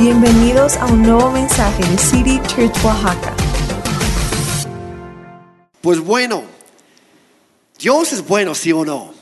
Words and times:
Bienvenidos 0.00 0.78
a 0.78 0.86
un 0.86 1.02
nuevo 1.02 1.30
mensaje 1.30 1.84
de 1.86 1.98
City 1.98 2.40
Church 2.48 2.74
Oaxaca. 2.82 3.34
Pues 5.82 6.00
bueno, 6.00 6.42
Dios 7.78 8.10
es 8.14 8.26
bueno, 8.26 8.54
sí 8.54 8.72
o 8.72 8.82
no. 8.82 9.12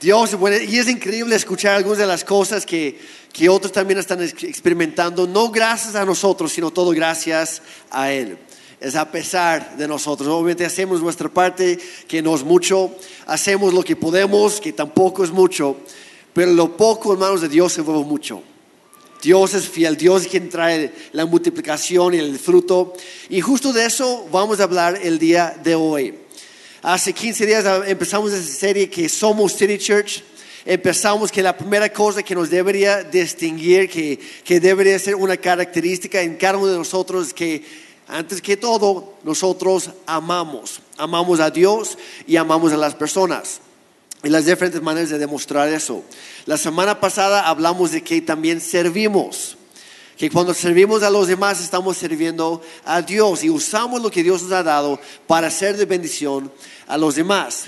Dios 0.00 0.32
es 0.32 0.38
bueno 0.38 0.56
y 0.56 0.78
es 0.78 0.88
increíble 0.88 1.36
escuchar 1.36 1.74
algunas 1.74 1.98
de 1.98 2.06
las 2.06 2.24
cosas 2.24 2.64
que, 2.64 2.98
que 3.30 3.50
otros 3.50 3.72
también 3.72 3.98
están 3.98 4.22
ex- 4.22 4.42
experimentando, 4.44 5.26
no 5.26 5.50
gracias 5.50 5.96
a 5.96 6.04
nosotros, 6.06 6.50
sino 6.50 6.70
todo 6.70 6.92
gracias 6.92 7.60
a 7.90 8.10
Él. 8.10 8.38
Es 8.80 8.96
a 8.96 9.10
pesar 9.10 9.76
de 9.76 9.86
nosotros. 9.86 10.30
Obviamente 10.30 10.64
hacemos 10.64 11.02
nuestra 11.02 11.28
parte, 11.28 11.78
que 12.08 12.22
no 12.22 12.34
es 12.34 12.42
mucho, 12.42 12.96
hacemos 13.26 13.74
lo 13.74 13.82
que 13.82 13.96
podemos, 13.96 14.62
que 14.62 14.72
tampoco 14.72 15.24
es 15.24 15.30
mucho, 15.30 15.76
pero 16.32 16.52
lo 16.52 16.74
poco, 16.74 17.12
hermanos, 17.12 17.42
de 17.42 17.50
Dios 17.50 17.74
se 17.74 17.82
vuelve 17.82 18.04
mucho. 18.04 18.42
Dios 19.22 19.54
es 19.54 19.68
fiel, 19.68 19.96
Dios 19.96 20.22
es 20.22 20.28
quien 20.28 20.48
trae 20.48 20.92
la 21.12 21.24
multiplicación 21.26 22.14
y 22.14 22.18
el 22.18 22.36
fruto. 22.40 22.92
Y 23.28 23.40
justo 23.40 23.72
de 23.72 23.86
eso 23.86 24.26
vamos 24.32 24.58
a 24.58 24.64
hablar 24.64 24.98
el 25.00 25.20
día 25.20 25.56
de 25.62 25.76
hoy. 25.76 26.18
Hace 26.82 27.12
15 27.12 27.46
días 27.46 27.64
empezamos 27.86 28.32
esa 28.32 28.52
serie 28.52 28.90
que 28.90 29.08
somos 29.08 29.52
City 29.52 29.78
Church. 29.78 30.24
Empezamos 30.64 31.30
que 31.30 31.40
la 31.40 31.56
primera 31.56 31.92
cosa 31.92 32.24
que 32.24 32.34
nos 32.34 32.50
debería 32.50 33.04
distinguir, 33.04 33.88
que, 33.88 34.18
que 34.44 34.58
debería 34.58 34.98
ser 34.98 35.14
una 35.14 35.36
característica 35.36 36.20
en 36.20 36.34
cada 36.34 36.58
uno 36.58 36.66
de 36.66 36.78
nosotros, 36.78 37.28
es 37.28 37.34
que 37.34 37.64
antes 38.08 38.42
que 38.42 38.56
todo 38.56 39.14
nosotros 39.22 39.90
amamos. 40.04 40.80
Amamos 40.96 41.38
a 41.38 41.48
Dios 41.48 41.96
y 42.26 42.34
amamos 42.34 42.72
a 42.72 42.76
las 42.76 42.96
personas 42.96 43.60
y 44.22 44.28
las 44.28 44.46
diferentes 44.46 44.80
maneras 44.82 45.10
de 45.10 45.18
demostrar 45.18 45.68
eso. 45.68 46.04
La 46.46 46.56
semana 46.56 47.00
pasada 47.00 47.48
hablamos 47.48 47.90
de 47.92 48.02
que 48.02 48.20
también 48.20 48.60
servimos, 48.60 49.56
que 50.16 50.30
cuando 50.30 50.54
servimos 50.54 51.02
a 51.02 51.10
los 51.10 51.26
demás 51.26 51.60
estamos 51.60 51.96
sirviendo 51.96 52.62
a 52.84 53.02
Dios 53.02 53.42
y 53.42 53.50
usamos 53.50 54.00
lo 54.02 54.10
que 54.10 54.22
Dios 54.22 54.42
nos 54.42 54.52
ha 54.52 54.62
dado 54.62 55.00
para 55.26 55.50
ser 55.50 55.76
de 55.76 55.84
bendición 55.86 56.52
a 56.86 56.96
los 56.96 57.16
demás. 57.16 57.64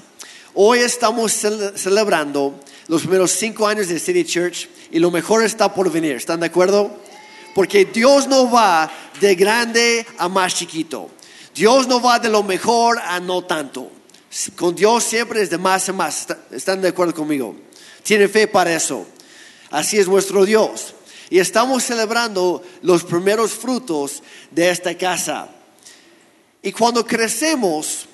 Hoy 0.55 0.79
estamos 0.79 1.33
cel- 1.45 1.77
celebrando 1.77 2.55
los 2.87 3.03
primeros 3.03 3.33
cinco 3.33 3.67
años 3.67 3.89
de 3.89 3.99
City 3.99 4.25
Church 4.25 4.69
y 4.93 5.01
lo 5.01 5.11
mejor 5.11 5.43
está 5.43 5.75
por 5.75 5.91
venir. 5.91 6.17
¿Están 6.17 6.41
de 6.41 6.47
acuerdo? 6.47 6.95
Porque 7.55 7.85
Dios 7.87 8.29
no 8.29 8.49
va 8.51 8.89
de 9.21 9.35
grande 9.35 10.07
a 10.19 10.29
más 10.29 10.55
chiquito. 10.55 11.11
Dios 11.55 11.89
no 11.89 12.01
va 12.01 12.19
de 12.21 12.29
lo 12.29 12.43
mejor 12.43 12.99
a 13.01 13.19
no 13.19 13.43
tanto. 13.43 13.91
Con 14.57 14.75
Dios 14.75 15.05
siempre 15.05 15.43
es 15.43 15.51
de 15.51 15.59
más 15.59 15.89
a 15.89 15.93
más. 15.93 16.21
¿Está- 16.23 16.39
¿Están 16.51 16.81
de 16.83 16.89
acuerdo 16.89 17.15
conmigo? 17.15 17.55
Tienen 18.03 18.29
fe 18.29 18.47
para 18.49 18.75
eso. 18.75 19.07
Así 19.71 19.99
es 19.99 20.09
nuestro 20.09 20.45
Dios. 20.45 20.95
Y 21.31 21.39
estamos 21.39 21.85
celebrando 21.85 22.63
los 22.83 23.05
primeros 23.05 23.53
frutos 23.53 24.23
de 24.51 24.71
esta 24.71 24.97
casa. 24.97 25.49
Y 26.63 26.73
cuando 26.73 27.07
crecemos, 27.07 28.07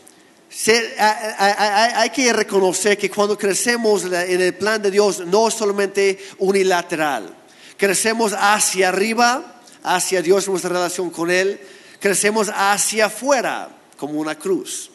a- 0.98 2.00
hay 2.00 2.10
que 2.10 2.32
reconocer 2.32 2.98
que 2.98 3.10
cuando 3.10 3.36
crecemos 3.38 4.04
en 4.04 4.40
el 4.40 4.54
plan 4.54 4.82
de 4.82 4.90
Dios 4.90 5.20
no 5.26 5.48
es 5.48 5.54
solamente 5.54 6.18
unilateral. 6.38 7.34
Crecemos 7.76 8.34
hacia 8.38 8.88
arriba, 8.90 9.60
hacia 9.82 10.20
Dios, 10.22 10.46
nuestra 10.48 10.70
relación 10.70 11.10
con 11.10 11.30
Él. 11.30 11.60
Crecemos 11.98 12.50
hacia 12.54 13.06
afuera, 13.06 13.70
como 13.96 14.14
una 14.20 14.38
cruz. 14.38 14.89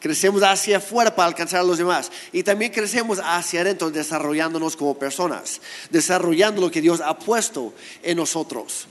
Crecemos 0.00 0.42
hacia 0.42 0.76
afuera 0.76 1.14
para 1.16 1.26
alcanzar 1.28 1.60
a 1.60 1.64
los 1.64 1.78
demás. 1.78 2.10
Y 2.32 2.42
también 2.44 2.70
crecemos 2.72 3.20
hacia 3.22 3.62
adentro, 3.62 3.90
desarrollándonos 3.90 4.76
como 4.76 4.98
personas, 4.98 5.60
desarrollando 5.90 6.60
lo 6.60 6.70
que 6.70 6.80
Dios 6.80 7.00
ha 7.00 7.18
puesto 7.18 7.74
en 8.02 8.16
nosotros. 8.16 8.86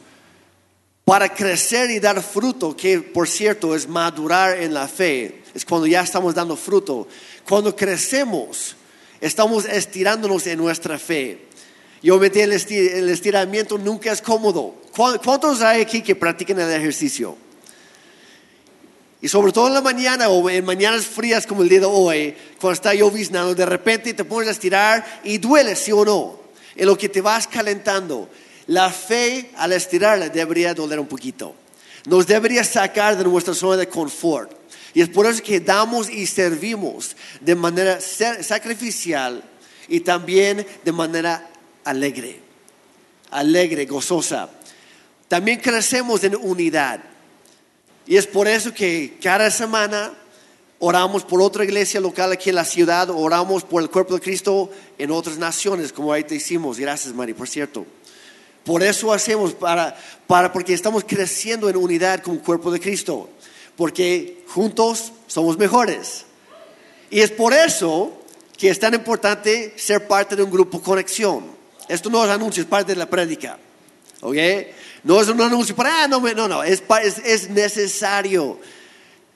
Para 1.05 1.33
crecer 1.33 1.89
y 1.91 1.99
dar 2.01 2.21
fruto, 2.21 2.75
que 2.75 2.99
por 2.99 3.29
cierto 3.29 3.73
es 3.73 3.87
madurar 3.87 4.61
en 4.61 4.73
la 4.73 4.89
fe, 4.89 5.43
es 5.53 5.63
cuando 5.63 5.87
ya 5.87 6.01
estamos 6.01 6.35
dando 6.35 6.57
fruto. 6.57 7.07
Cuando 7.47 7.73
crecemos, 7.73 8.75
estamos 9.21 9.63
estirándonos 9.63 10.45
en 10.47 10.57
nuestra 10.57 10.99
fe. 10.99 11.45
Y 12.01 12.09
obviamente 12.09 12.43
el, 12.43 12.51
esti- 12.51 12.91
el 12.95 13.07
estiramiento 13.09 13.77
nunca 13.77 14.11
es 14.11 14.21
cómodo. 14.21 14.75
¿Cu- 14.93 15.17
¿Cuántos 15.23 15.61
hay 15.61 15.81
aquí 15.81 16.01
que 16.01 16.15
practican 16.15 16.59
el 16.59 16.69
ejercicio? 16.71 17.37
Y 19.21 19.27
sobre 19.27 19.51
todo 19.51 19.67
en 19.67 19.73
la 19.73 19.81
mañana 19.81 20.29
o 20.29 20.49
en 20.49 20.63
mañanas 20.63 21.05
frías 21.05 21.47
como 21.47 21.63
el 21.63 21.69
día 21.69 21.79
de 21.79 21.85
hoy, 21.85 22.35
cuando 22.59 22.73
está 22.73 22.93
lloviznando, 22.93 23.55
de 23.55 23.65
repente 23.65 24.13
te 24.13 24.23
pones 24.23 24.47
a 24.47 24.51
estirar 24.51 25.21
y 25.23 25.39
duele, 25.39 25.75
sí 25.75 25.91
o 25.91 26.05
no. 26.05 26.39
En 26.75 26.85
lo 26.85 26.97
que 26.97 27.09
te 27.09 27.21
vas 27.21 27.47
calentando. 27.47 28.29
La 28.67 28.91
fe 28.91 29.51
al 29.57 29.73
estirarla 29.73 30.29
debería 30.29 30.73
doler 30.73 30.99
un 30.99 31.07
poquito. 31.07 31.55
Nos 32.05 32.27
debería 32.27 32.63
sacar 32.63 33.17
de 33.17 33.23
nuestra 33.23 33.53
zona 33.53 33.77
de 33.77 33.89
confort. 33.89 34.51
Y 34.93 35.01
es 35.01 35.09
por 35.09 35.25
eso 35.25 35.41
que 35.41 35.59
damos 35.59 36.09
y 36.09 36.25
servimos 36.27 37.15
de 37.41 37.55
manera 37.55 37.99
sacrificial 38.01 39.43
y 39.87 40.01
también 40.01 40.65
de 40.83 40.91
manera 40.91 41.49
alegre. 41.83 42.39
Alegre, 43.31 43.85
gozosa. 43.85 44.49
También 45.27 45.59
crecemos 45.59 46.23
en 46.23 46.35
unidad. 46.35 47.01
Y 48.07 48.15
es 48.15 48.25
por 48.25 48.47
eso 48.47 48.73
que 48.73 49.17
cada 49.21 49.51
semana 49.51 50.13
oramos 50.79 51.23
por 51.23 51.41
otra 51.41 51.65
iglesia 51.65 51.99
local 51.99 52.31
aquí 52.31 52.49
en 52.49 52.55
la 52.55 52.63
ciudad, 52.63 53.09
oramos 53.09 53.63
por 53.63 53.81
el 53.81 53.89
cuerpo 53.89 54.15
de 54.15 54.21
Cristo 54.21 54.71
en 54.97 55.11
otras 55.11 55.37
naciones, 55.37 55.91
como 55.91 56.13
ahorita 56.13 56.33
hicimos. 56.33 56.79
Gracias, 56.79 57.13
Mari, 57.13 57.33
por 57.33 57.49
cierto. 57.49 57.85
Por 58.63 58.83
eso 58.83 59.13
hacemos, 59.13 59.53
para, 59.53 59.97
para, 60.25 60.51
porque 60.51 60.73
estamos 60.73 61.03
creciendo 61.05 61.69
en 61.69 61.77
unidad 61.77 62.21
como 62.21 62.39
cuerpo 62.39 62.71
de 62.71 62.79
Cristo. 62.79 63.29
Porque 63.75 64.43
juntos 64.47 65.11
somos 65.27 65.57
mejores. 65.57 66.25
Y 67.09 67.19
es 67.19 67.31
por 67.31 67.53
eso 67.53 68.11
que 68.57 68.69
es 68.69 68.79
tan 68.79 68.93
importante 68.93 69.73
ser 69.77 70.07
parte 70.07 70.35
de 70.35 70.43
un 70.43 70.51
grupo 70.51 70.81
conexión. 70.81 71.45
Esto 71.87 72.09
no 72.09 72.23
es 72.25 72.29
anuncio, 72.29 72.63
es 72.63 72.69
parte 72.69 72.93
de 72.93 72.99
la 72.99 73.09
prédica. 73.09 73.57
¿Ok? 74.21 74.35
No 75.07 75.21
es 75.21 75.29
un 75.29 75.39
anuncio 75.39 75.73
para, 75.73 76.03
ah, 76.03 76.07
no, 76.09 76.19
no, 76.19 76.49
no, 76.49 76.63
es, 76.63 76.83
es, 77.01 77.17
es 77.19 77.49
necesario 77.49 78.59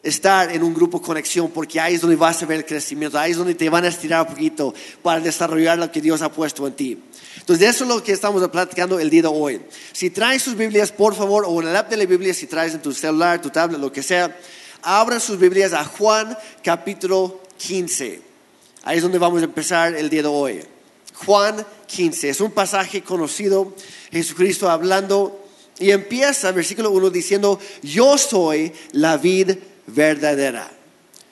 estar 0.03 0.51
en 0.51 0.63
un 0.63 0.73
grupo 0.73 1.01
conexión 1.01 1.49
porque 1.49 1.79
ahí 1.79 1.95
es 1.95 2.01
donde 2.01 2.17
vas 2.17 2.43
a 2.43 2.45
ver 2.45 2.57
el 2.57 2.65
crecimiento, 2.65 3.17
ahí 3.17 3.31
es 3.31 3.37
donde 3.37 3.55
te 3.55 3.69
van 3.69 3.85
a 3.85 3.87
estirar 3.87 4.27
un 4.27 4.33
poquito 4.33 4.73
para 5.01 5.21
desarrollar 5.21 5.77
lo 5.77 5.89
que 5.89 6.01
Dios 6.01 6.21
ha 6.21 6.29
puesto 6.29 6.67
en 6.67 6.73
ti. 6.73 7.01
Entonces, 7.39 7.69
eso 7.69 7.85
es 7.85 7.89
lo 7.89 8.03
que 8.03 8.11
estamos 8.11 8.45
platicando 8.49 8.99
el 8.99 9.09
día 9.09 9.21
de 9.21 9.29
hoy. 9.29 9.61
Si 9.93 10.09
traes 10.09 10.43
sus 10.43 10.57
Biblias, 10.57 10.91
por 10.91 11.15
favor, 11.15 11.45
o 11.47 11.61
en 11.61 11.69
el 11.69 11.75
app 11.77 11.89
de 11.89 11.95
la 11.95 12.05
Biblia, 12.05 12.33
si 12.33 12.47
traes 12.47 12.73
en 12.73 12.81
tu 12.81 12.91
celular, 12.91 13.41
tu 13.41 13.49
tablet, 13.49 13.79
lo 13.79 13.93
que 13.93 14.03
sea, 14.03 14.38
abran 14.81 15.21
sus 15.21 15.39
Biblias 15.39 15.71
a 15.71 15.85
Juan 15.85 16.38
capítulo 16.61 17.39
15. 17.55 18.21
Ahí 18.83 18.97
es 18.97 19.03
donde 19.03 19.19
vamos 19.19 19.41
a 19.41 19.45
empezar 19.45 19.95
el 19.95 20.09
día 20.09 20.23
de 20.23 20.27
hoy. 20.27 20.65
Juan 21.13 21.65
15. 21.88 22.29
Es 22.29 22.41
un 22.41 22.51
pasaje 22.51 23.03
conocido, 23.03 23.73
Jesucristo 24.11 24.69
hablando, 24.69 25.41
y 25.81 25.92
empieza, 25.92 26.52
versículo 26.52 26.92
1, 26.92 27.09
diciendo, 27.09 27.59
yo 27.81 28.18
soy 28.18 28.72
la 28.94 29.18
vid 29.18 29.58
verdadera. 29.88 30.69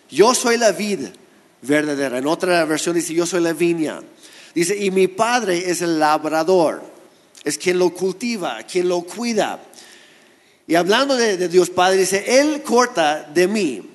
Yo 0.09 0.33
soy 0.33 0.57
la 0.57 0.71
vid 0.71 1.07
verdadera. 1.61 2.17
En 2.17 2.27
otra 2.27 2.65
versión 2.65 2.95
dice, 2.95 3.13
yo 3.13 3.25
soy 3.25 3.41
la 3.41 3.53
viña. 3.53 4.01
Dice, 4.55 4.75
y 4.75 4.91
mi 4.91 5.07
padre 5.07 5.69
es 5.69 5.81
el 5.81 5.99
labrador, 5.99 6.81
es 7.43 7.57
quien 7.57 7.77
lo 7.77 7.91
cultiva, 7.91 8.63
quien 8.63 8.89
lo 8.89 9.03
cuida. 9.03 9.61
Y 10.67 10.75
hablando 10.75 11.15
de, 11.15 11.37
de 11.37 11.47
Dios 11.47 11.69
Padre, 11.69 11.97
dice, 11.97 12.39
Él 12.39 12.61
corta 12.63 13.23
de 13.23 13.47
mí 13.47 13.89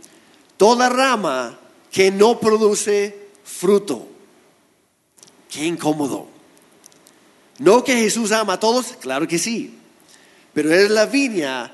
toda 0.56 0.88
rama 0.88 1.58
que 1.90 2.10
no 2.10 2.38
produce 2.40 3.28
fruto. 3.44 4.08
Qué 5.48 5.64
incómodo. 5.64 6.28
No 7.58 7.84
que 7.84 7.94
Jesús 7.96 8.32
ama 8.32 8.54
a 8.54 8.60
todos, 8.60 8.94
claro 9.00 9.28
que 9.28 9.38
sí. 9.38 9.78
Pero 10.54 10.72
es 10.72 10.90
la 10.90 11.06
viña 11.06 11.72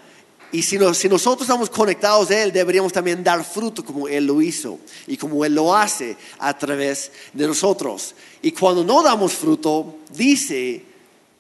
y 0.53 0.63
si, 0.63 0.79
si 0.95 1.09
nosotros 1.09 1.43
estamos 1.43 1.71
conectados 1.71 2.31
a 2.31 2.43
Él, 2.43 2.53
deberíamos 2.53 2.93
también 2.93 3.23
dar 3.23 3.45
fruto 3.45 3.85
como 3.85 4.09
Él 4.09 4.27
lo 4.27 4.43
hizo 4.43 4.81
y 5.07 5.17
como 5.17 5.45
Él 5.45 5.55
lo 5.55 5.75
hace 5.75 6.17
a 6.39 6.57
través 6.59 7.13
de 7.33 7.47
nosotros. 7.47 8.15
Y 8.43 8.51
cuando 8.53 8.83
no 8.83 9.03
damos 9.03 9.33
fruto, 9.33 9.99
dice 10.13 10.85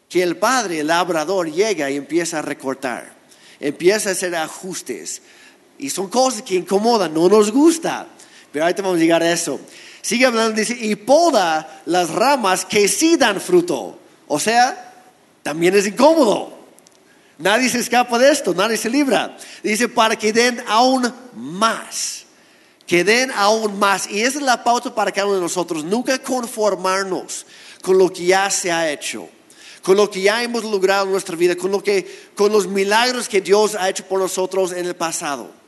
que 0.09 0.23
el 0.23 0.37
Padre, 0.37 0.81
el 0.81 0.87
labrador, 0.87 1.51
llega 1.51 1.91
y 1.91 1.97
empieza 1.97 2.39
a 2.39 2.43
recortar, 2.43 3.13
empieza 3.59 4.11
a 4.11 4.13
hacer 4.13 4.35
ajustes. 4.37 5.23
Y 5.79 5.91
son 5.91 6.09
cosas 6.09 6.43
que 6.43 6.55
incomodan, 6.55 7.13
no 7.13 7.29
nos 7.29 7.51
gusta. 7.51 8.07
Pero 8.53 8.65
ahorita 8.65 8.83
vamos 8.83 8.99
a 8.99 9.01
llegar 9.01 9.23
a 9.23 9.33
eso. 9.33 9.59
Sigue 10.03 10.27
hablando, 10.27 10.53
dice, 10.53 10.77
y 10.79 10.95
poda 10.95 11.83
las 11.87 12.11
ramas 12.11 12.65
que 12.65 12.87
sí 12.87 13.17
dan 13.17 13.41
fruto. 13.41 13.99
O 14.29 14.39
sea, 14.39 14.95
también 15.43 15.75
es 15.75 15.87
incómodo. 15.87 16.60
Nadie 17.41 17.71
se 17.71 17.79
escapa 17.79 18.19
de 18.19 18.31
esto, 18.31 18.55
nadie 18.55 18.77
se 18.77 18.91
libra. 18.91 19.37
Dice, 19.63 19.89
para 19.89 20.15
que 20.15 20.31
den 20.31 20.63
aún 20.69 21.11
más. 21.35 22.27
Que 22.87 23.03
den 23.03 23.31
aún 23.33 23.79
más. 23.79 24.09
Y 24.11 24.21
esa 24.21 24.39
es 24.39 24.45
la 24.45 24.63
pauta 24.63 24.95
para 24.95 25.11
cada 25.11 25.27
uno 25.27 25.37
de 25.37 25.43
nosotros. 25.43 25.83
Nunca 25.83 26.19
conformarnos 26.19 27.47
con 27.83 27.97
lo 27.97 28.13
que 28.13 28.27
ya 28.27 28.51
se 28.51 28.71
ha 28.71 28.91
hecho. 28.91 29.29
con 29.83 29.97
lo 29.97 30.11
que 30.11 30.21
ya 30.21 30.43
hemos 30.43 30.63
logrado 30.63 31.07
en 31.07 31.13
nuestra 31.13 31.35
vida, 31.37 31.57
con, 31.57 31.71
lo 31.71 31.83
que, 31.83 32.31
con 32.35 32.53
los 32.53 32.67
milagros 32.67 33.31
que 33.31 33.41
Dios 33.41 33.75
ha 33.75 33.89
hecho 33.89 34.05
por 34.05 34.21
nosotros 34.21 34.73
en 34.73 34.85
el 34.85 34.95
pasado. 34.95 35.60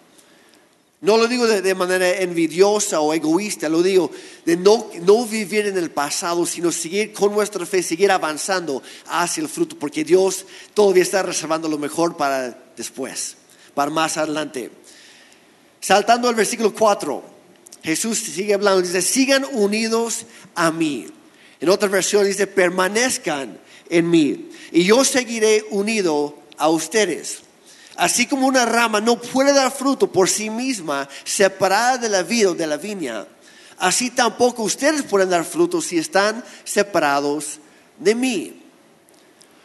No 1.03 1.17
lo 1.17 1.27
digo 1.27 1.49
de, 1.49 1.75
manera 1.75 2.21
envidiosa 2.21 3.01
o 3.01 3.13
egoísta, 3.13 3.69
lo 3.69 3.83
digo 3.83 4.09
de 4.45 4.57
no, 4.57 4.89
no 5.03 5.27
vivir 5.27 5.67
en 5.67 5.77
el 5.77 5.91
pasado, 5.91 6.47
sino 6.47 6.71
seguir 6.71 7.13
con 7.13 7.33
nuestra 7.33 7.67
fe, 7.67 7.83
seguir 7.83 8.13
avanzando 8.13 8.81
hacia 9.09 9.43
el 9.43 9.49
fruto, 9.49 9.77
porque 9.77 10.05
Dios 10.05 10.47
todavía 10.75 11.03
está 11.03 11.25
reservando 11.25 11.69
lo 11.69 11.77
mejor 11.77 12.17
para 12.17 12.57
después, 12.77 13.37
para 13.75 13.91
más 13.91 14.17
adelante. 14.17 14.71
Saltando 15.81 16.29
al 16.29 16.37
versículo 16.37 16.73
4, 16.73 17.21
Jesús 17.83 18.19
sigue 18.19 18.55
hablando, 18.55 18.81
dice, 18.81 19.03
sigan 19.03 19.45
unidos 19.51 20.27
a 20.55 20.71
mí. 20.71 21.09
En 21.61 21.69
otra 21.69 21.89
versión 21.89 22.25
dice, 22.25 22.47
permanezcan 22.47 23.59
en 23.91 24.09
mí 24.09 24.51
y 24.71 24.85
yo 24.85 25.05
seguiré 25.05 25.65
unido 25.71 26.39
a 26.59 26.69
ustedes. 26.69 27.43
Así 27.97 28.27
como 28.27 28.47
una 28.47 28.65
rama 28.65 29.00
no 29.00 29.21
puede 29.21 29.53
dar 29.53 29.71
fruto 29.71 30.11
por 30.11 30.29
sí 30.29 30.49
misma, 30.50 31.09
separada 31.25 31.99
de 31.99 32.09
la 32.09 32.23
vida 32.23 32.50
o 32.50 32.55
de 32.55 32.67
la 32.67 32.77
viña, 32.77 33.27
así 33.79 34.11
tampoco 34.11 34.62
ustedes 34.62 35.03
pueden 35.03 35.31
dar 35.31 35.44
fruto 35.44 35.83
si 35.83 35.99
están 35.99 36.43
separados 36.65 37.59
de 37.99 38.15
mí. 38.15 38.62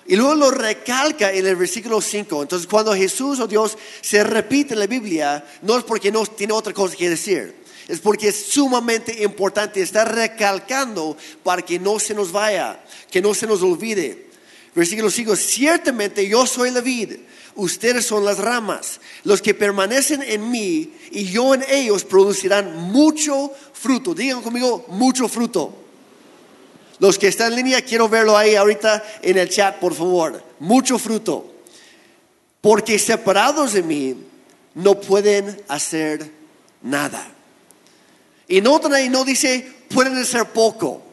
Y 0.07 0.15
luego 0.15 0.35
lo 0.35 0.51
recalca 0.51 1.31
en 1.33 1.45
el 1.45 1.55
versículo 1.57 1.99
5. 1.99 2.41
Entonces 2.41 2.67
cuando 2.67 2.95
Jesús 2.95 3.39
o 3.39 3.47
Dios 3.47 3.77
se 4.01 4.23
repite 4.23 4.73
en 4.73 4.79
la 4.79 4.87
Biblia, 4.87 5.45
no 5.61 5.77
es 5.77 5.83
porque 5.83 6.11
no 6.11 6.25
tiene 6.25 6.53
otra 6.53 6.73
cosa 6.73 6.95
que 6.95 7.09
decir. 7.09 7.55
Es 7.87 7.99
porque 7.99 8.29
es 8.29 8.47
sumamente 8.47 9.23
importante 9.23 9.81
estar 9.81 10.13
recalcando 10.13 11.15
para 11.43 11.61
que 11.61 11.79
no 11.79 11.99
se 11.99 12.13
nos 12.13 12.31
vaya, 12.31 12.81
que 13.09 13.21
no 13.21 13.33
se 13.33 13.47
nos 13.47 13.61
olvide. 13.61 14.27
Versículo 14.73 15.09
5, 15.09 15.35
ciertamente 15.35 16.27
yo 16.27 16.45
soy 16.45 16.71
la 16.71 16.81
vid 16.81 17.17
ustedes 17.57 18.05
son 18.05 18.23
las 18.23 18.37
ramas. 18.39 18.99
Los 19.23 19.41
que 19.41 19.53
permanecen 19.53 20.23
en 20.23 20.49
mí 20.49 20.93
y 21.11 21.25
yo 21.25 21.53
en 21.53 21.63
ellos 21.69 22.05
producirán 22.05 22.75
mucho 22.91 23.51
fruto. 23.73 24.13
Digan 24.15 24.41
conmigo, 24.41 24.85
mucho 24.87 25.27
fruto. 25.27 25.73
Los 26.99 27.19
que 27.19 27.27
están 27.27 27.51
en 27.51 27.57
línea, 27.57 27.81
quiero 27.81 28.09
verlo 28.09 28.37
ahí 28.37 28.55
ahorita 28.55 29.03
en 29.21 29.37
el 29.37 29.49
chat, 29.49 29.77
por 29.77 29.93
favor. 29.93 30.41
Mucho 30.59 30.97
fruto. 30.97 31.53
Porque 32.61 32.97
separados 32.97 33.73
de 33.73 33.83
mí 33.83 34.15
no 34.73 34.99
pueden 34.99 35.61
hacer 35.67 36.31
nada. 36.81 37.27
Y 38.47 38.61
notan 38.61 38.93
ahí, 38.93 39.09
no 39.09 39.23
dice 39.23 39.73
pueden 39.89 40.17
hacer 40.17 40.45
poco. 40.45 41.03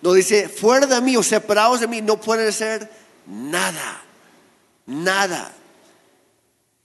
No 0.00 0.12
dice 0.12 0.48
fuera 0.48 0.86
de 0.86 1.00
mí 1.00 1.16
o 1.16 1.22
separados 1.22 1.80
de 1.80 1.86
mí 1.86 2.02
no 2.02 2.20
pueden 2.20 2.48
hacer 2.48 2.90
nada. 3.26 4.02
Nada. 4.86 5.52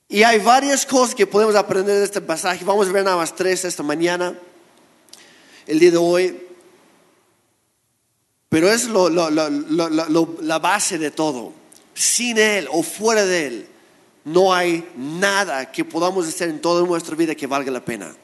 Y 0.09 0.23
hay 0.23 0.39
varias 0.39 0.85
cosas 0.85 1.13
que 1.13 1.27
podemos 1.27 1.55
aprender 1.55 1.97
de 1.97 2.05
este 2.05 2.21
pasaje. 2.21 2.63
Vamos 2.63 2.87
a 2.87 2.91
ver 2.91 3.03
nada 3.03 3.17
más 3.17 3.35
tres 3.35 3.65
esta 3.65 3.83
mañana, 3.83 4.39
el 5.65 5.79
día 5.79 5.91
de 5.91 5.97
hoy. 5.97 6.41
Pero 8.47 8.71
es 8.71 8.87
la 8.87 10.59
base 10.59 10.97
de 10.97 11.11
todo. 11.11 11.51
Sin 11.93 12.37
Él 12.37 12.69
o 12.71 12.83
fuera 12.83 13.25
de 13.25 13.47
Él, 13.47 13.67
no 14.23 14.53
hay 14.53 14.87
nada 14.95 15.69
que 15.71 15.83
podamos 15.83 16.25
hacer 16.27 16.49
en 16.49 16.61
toda 16.61 16.85
nuestra 16.85 17.15
vida 17.15 17.35
que 17.35 17.47
valga 17.47 17.71
la 17.71 17.83
pena, 17.83 18.15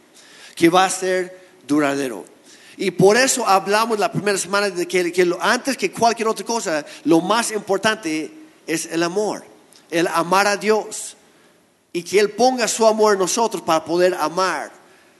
que 0.56 0.70
va 0.70 0.86
a 0.86 0.90
ser 0.90 1.48
duradero. 1.68 2.26
Y 2.78 2.92
por 2.92 3.18
eso 3.18 3.46
hablamos 3.46 4.00
la 4.00 4.12
primera 4.12 4.38
semana 4.38 4.70
de 4.70 4.88
que, 4.88 5.12
que 5.12 5.36
antes 5.42 5.76
que 5.76 5.92
cualquier 5.92 6.30
otra 6.30 6.46
cosa, 6.46 6.86
lo 7.04 7.20
más 7.20 7.52
importante 7.52 8.32
es 8.66 8.86
el 8.86 9.04
amor, 9.04 9.44
el 9.92 10.08
amar 10.08 10.48
a 10.48 10.56
Dios 10.56 11.18
y 11.94 12.02
que 12.04 12.20
Él 12.20 12.32
ponga 12.32 12.68
su 12.68 12.86
amor 12.88 13.14
en 13.14 13.20
nosotros 13.20 13.62
para 13.62 13.86
poder 13.86 14.16
amar 14.16 14.72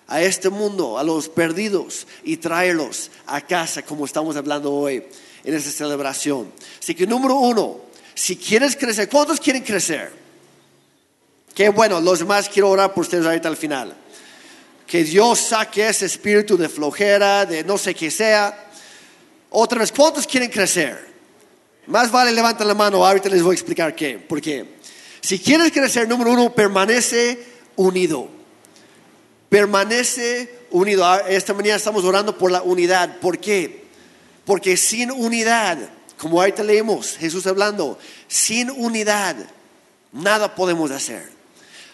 a 0.08 0.22
este 0.22 0.50
mundo, 0.50 0.98
a 0.98 1.04
los 1.04 1.30
perdidos 1.30 2.08
y 2.24 2.38
traerlos 2.38 3.12
a 3.28 3.40
casa 3.42 3.84
como 3.84 4.06
estamos 4.06 4.36
hablando 4.36 4.74
hoy 4.74 5.04
en 5.44 5.54
esta 5.54 5.70
celebración. 5.70 6.52
Así 6.80 6.96
que 6.96 7.06
número 7.06 7.36
uno, 7.36 7.82
si 8.16 8.36
quieres 8.36 8.76
crecer, 8.76 9.08
¿cuántos 9.08 9.40
quieren 9.40 9.64
crecer? 9.64 10.12
Qué 11.54 11.70
bueno, 11.70 12.02
los 12.02 12.20
demás 12.20 12.50
quiero 12.50 12.70
orar 12.70 12.94
por 12.94 13.02
ustedes 13.02 13.26
ahorita 13.26 13.48
al 13.48 13.58
final. 13.58 13.96
Que 14.88 15.04
Dios 15.04 15.40
saque 15.40 15.88
ese 15.88 16.08
espíritu 16.08 16.58
de 16.58 16.70
flojera, 16.70 17.46
de 17.46 17.64
no 17.64 17.78
sé 17.78 17.94
qué 17.94 18.10
sea. 18.10 18.72
Otra 19.52 19.80
vez, 19.80 19.92
¿cuántos 19.92 20.26
quieren 20.26 20.50
crecer? 20.50 21.14
Más 21.86 22.12
vale 22.12 22.32
levantar 22.32 22.66
la 22.66 22.74
mano, 22.74 23.06
ahorita 23.06 23.30
les 23.30 23.44
voy 23.44 23.52
a 23.52 23.54
explicar 23.54 23.96
qué, 23.96 24.18
por 24.18 24.42
qué. 24.42 24.66
Si 25.24 25.40
quieres 25.40 25.72
crecer, 25.72 26.06
número 26.10 26.34
uno, 26.34 26.54
permanece 26.54 27.42
unido. 27.78 28.28
Permanece 29.48 30.68
unido. 30.70 31.06
Ah, 31.06 31.24
esta 31.30 31.54
mañana 31.54 31.78
estamos 31.78 32.04
orando 32.04 32.38
por 32.38 32.52
la 32.52 32.62
unidad. 32.62 33.20
¿Por 33.20 33.40
qué? 33.40 33.86
Porque 34.44 34.76
sin 34.76 35.12
unidad, 35.12 35.78
como 36.18 36.42
ahorita 36.42 36.62
leemos, 36.62 37.16
Jesús 37.16 37.48
hablando, 37.48 37.98
sin 38.28 38.70
unidad, 38.70 39.38
nada 40.12 40.56
podemos 40.56 40.92
hacer. 40.92 41.32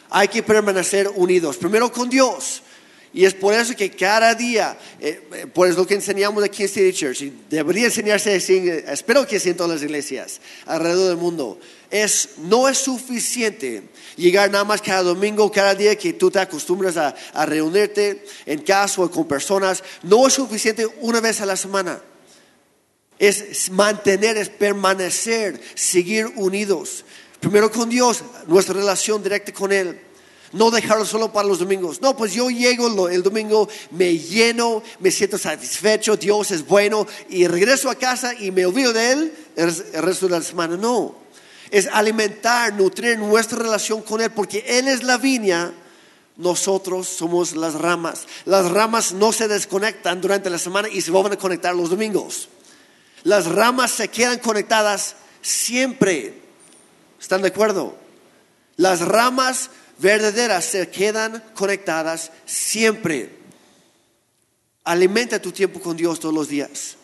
Hay 0.09 0.27
que 0.27 0.41
permanecer 0.41 1.07
unidos. 1.13 1.57
Primero 1.57 1.91
con 1.91 2.09
Dios. 2.09 2.63
Y 3.11 3.25
es 3.25 3.33
por 3.33 3.53
eso 3.56 3.75
que 3.75 3.89
cada 3.89 4.35
día, 4.35 4.77
eh, 5.00 5.21
eh, 5.33 5.47
por 5.47 5.67
eso 5.67 5.79
lo 5.79 5.88
que 5.88 5.95
enseñamos 5.95 6.44
aquí 6.44 6.63
en 6.63 6.69
City 6.69 6.94
Church, 6.94 7.21
y 7.23 7.33
debería 7.50 7.85
enseñarse 7.85 8.35
así, 8.35 8.69
espero 8.88 9.25
que 9.25 9.38
así 9.38 9.50
en 9.50 9.57
todas 9.57 9.73
las 9.73 9.81
iglesias 9.81 10.39
alrededor 10.67 11.09
del 11.09 11.17
mundo, 11.17 11.59
es, 11.89 12.29
no 12.38 12.69
es 12.69 12.77
suficiente 12.77 13.81
llegar 14.15 14.51
nada 14.51 14.63
más 14.63 14.81
cada 14.81 15.01
domingo, 15.01 15.51
cada 15.51 15.73
día 15.73 15.95
que 15.95 16.13
tú 16.13 16.29
te 16.29 16.39
acostumbras 16.39 16.97
a, 16.97 17.15
a 17.33 17.45
reunirte 17.47 18.23
en 18.45 18.61
casa 18.61 19.01
o 19.01 19.09
con 19.09 19.27
personas, 19.27 19.83
no 20.03 20.27
es 20.27 20.33
suficiente 20.33 20.85
una 21.01 21.19
vez 21.19 21.41
a 21.41 21.47
la 21.47 21.55
semana. 21.55 22.01
Es 23.17 23.69
mantener, 23.71 24.38
es 24.38 24.50
permanecer, 24.50 25.59
seguir 25.75 26.27
unidos. 26.35 27.03
Primero 27.39 27.71
con 27.71 27.89
Dios, 27.89 28.23
nuestra 28.47 28.75
relación 28.75 29.23
directa 29.23 29.51
con 29.51 29.71
Él. 29.71 30.00
No 30.51 30.72
dejarlo 30.72 31.06
solo 31.06 31.31
para 31.31 31.48
los 31.48 31.60
domingos. 31.60 32.01
No, 32.01 32.18
pues 32.18 32.34
yo 32.34 32.50
llego 32.50 33.07
el 33.10 33.22
domingo, 33.22 33.69
me 33.92 34.18
lleno, 34.18 34.81
me 35.00 35.12
siento 35.12 35.38
satisfecho, 35.38 36.18
Dios 36.18 36.51
es 36.51 36.66
bueno 36.66 37.06
y 37.30 37.46
regreso 37.48 37.90
a 37.90 37.96
casa 37.96 38.34
y 38.34 38.51
me 38.51 38.66
olvido 38.66 38.92
de 38.94 39.12
Él 39.12 39.34
el, 39.56 40.01
resto 40.01 40.28
de 40.28 40.40
la 40.40 40.42
semana. 40.42 40.75
No, 40.75 41.16
es 41.69 41.88
alimentar, 41.88 42.74
nutrir 42.74 43.19
nuestra 43.19 43.60
relación 43.60 44.01
con 44.01 44.22
Él 44.22 44.31
porque 44.31 44.65
Él 44.68 44.88
es 44.88 45.03
la 45.03 45.18
viña. 45.18 45.72
Nosotros 46.38 47.08
somos 47.08 47.56
las 47.56 47.74
ramas. 47.74 48.25
Las 48.46 48.72
ramas 48.72 49.12
no 49.12 49.34
se 49.34 49.48
desconectan 49.48 50.22
durante 50.22 50.50
la 50.50 50.58
semana 50.58 50.88
y 50.88 51.01
se 51.01 51.12
van 51.12 51.34
a 51.34 51.38
conectar 51.38 51.75
los 51.75 51.89
domingos. 51.89 52.48
Las 53.24 53.46
ramas 53.46 53.91
se 53.91 54.08
quedan 54.08 54.39
conectadas 54.39 55.15
siempre. 55.41 56.41
¿Están 57.20 57.41
de 57.41 57.50
acuerdo? 57.50 57.96
Las 58.77 59.01
ramas 59.01 59.70
verdaderas 60.00 60.65
se 60.65 60.89
quedan 60.89 61.44
conectadas 61.53 62.32
siempre. 62.46 63.38
Alimenta 64.84 65.41
tu 65.41 65.51
tiempo 65.51 65.79
con 65.79 65.96
Dios 65.96 66.20
todos 66.20 66.34
los 66.34 66.48
días. 66.48 66.96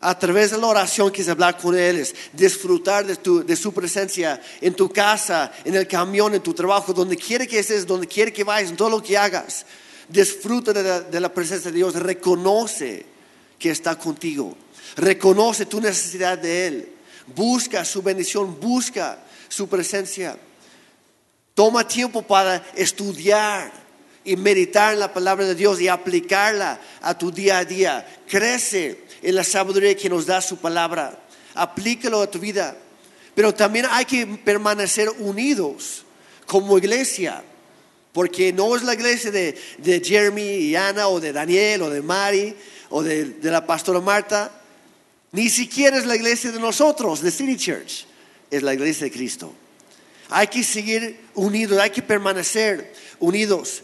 A 0.00 0.18
través 0.18 0.50
de 0.50 0.58
la 0.58 0.66
oración 0.66 1.10
que 1.10 1.28
hablar 1.28 1.56
con 1.56 1.76
Él, 1.76 1.96
es 1.96 2.14
disfrutar 2.32 3.06
de, 3.06 3.56
su 3.56 3.72
presencia 3.72 4.40
en 4.60 4.74
tu 4.74 4.90
casa, 4.90 5.50
en 5.64 5.74
el 5.74 5.88
camión, 5.88 6.34
en 6.34 6.42
tu 6.42 6.52
trabajo, 6.52 6.92
donde 6.92 7.16
quiera 7.16 7.46
que 7.46 7.58
estés, 7.58 7.86
donde 7.86 8.06
quiera 8.06 8.30
que 8.30 8.44
vayas, 8.44 8.70
en 8.70 8.76
todo 8.76 8.90
lo 8.90 9.02
que 9.02 9.16
hagas. 9.16 9.64
Disfruta 10.08 10.72
de 10.72 11.20
la 11.20 11.32
presencia 11.32 11.70
de 11.70 11.78
Dios, 11.78 11.94
reconoce 11.94 13.06
que 13.58 13.70
está 13.70 13.98
contigo, 13.98 14.54
reconoce 14.96 15.64
tu 15.64 15.80
necesidad 15.80 16.38
de 16.38 16.66
Él, 16.66 16.88
busca 17.34 17.84
su 17.84 18.02
bendición, 18.02 18.60
busca 18.60 19.18
su 19.48 19.66
presencia. 19.66 20.38
Toma 21.56 21.88
tiempo 21.88 22.20
para 22.20 22.62
estudiar 22.74 23.72
y 24.26 24.36
meditar 24.36 24.92
en 24.92 25.00
la 25.00 25.14
palabra 25.14 25.46
de 25.46 25.54
Dios 25.54 25.80
y 25.80 25.88
aplicarla 25.88 26.78
a 27.00 27.16
tu 27.16 27.32
día 27.32 27.56
a 27.56 27.64
día. 27.64 28.06
Crece 28.28 29.04
en 29.22 29.34
la 29.34 29.42
sabiduría 29.42 29.96
que 29.96 30.10
nos 30.10 30.26
da 30.26 30.42
su 30.42 30.58
palabra. 30.58 31.18
Aplícalo 31.54 32.20
a 32.20 32.30
tu 32.30 32.38
vida. 32.38 32.76
Pero 33.34 33.54
también 33.54 33.86
hay 33.90 34.04
que 34.04 34.26
permanecer 34.26 35.08
unidos 35.18 36.04
como 36.44 36.76
iglesia. 36.76 37.42
Porque 38.12 38.52
no 38.52 38.76
es 38.76 38.82
la 38.82 38.92
iglesia 38.92 39.30
de, 39.30 39.56
Jeremy 40.04 40.42
y 40.42 40.76
Ana 40.76 41.08
o 41.08 41.20
de 41.20 41.32
Daniel 41.32 41.80
o 41.80 41.88
de 41.88 42.02
Mari 42.02 42.54
o 42.90 43.02
de, 43.02 43.24
de 43.24 43.50
la 43.50 43.64
pastora 43.64 44.02
Marta. 44.02 44.52
Ni 45.32 45.48
siquiera 45.48 45.96
es 45.96 46.04
la 46.04 46.16
iglesia 46.16 46.52
de 46.52 46.60
nosotros, 46.60 47.22
de 47.22 47.30
City 47.30 47.56
Church. 47.56 48.04
Es 48.50 48.62
la 48.62 48.74
iglesia 48.74 49.04
de 49.04 49.10
Cristo. 49.10 49.54
Hay 50.28 50.48
que 50.48 50.64
seguir 50.64 51.20
unidos, 51.34 51.78
hay 51.78 51.90
que 51.90 52.02
permanecer 52.02 52.92
unidos. 53.18 53.82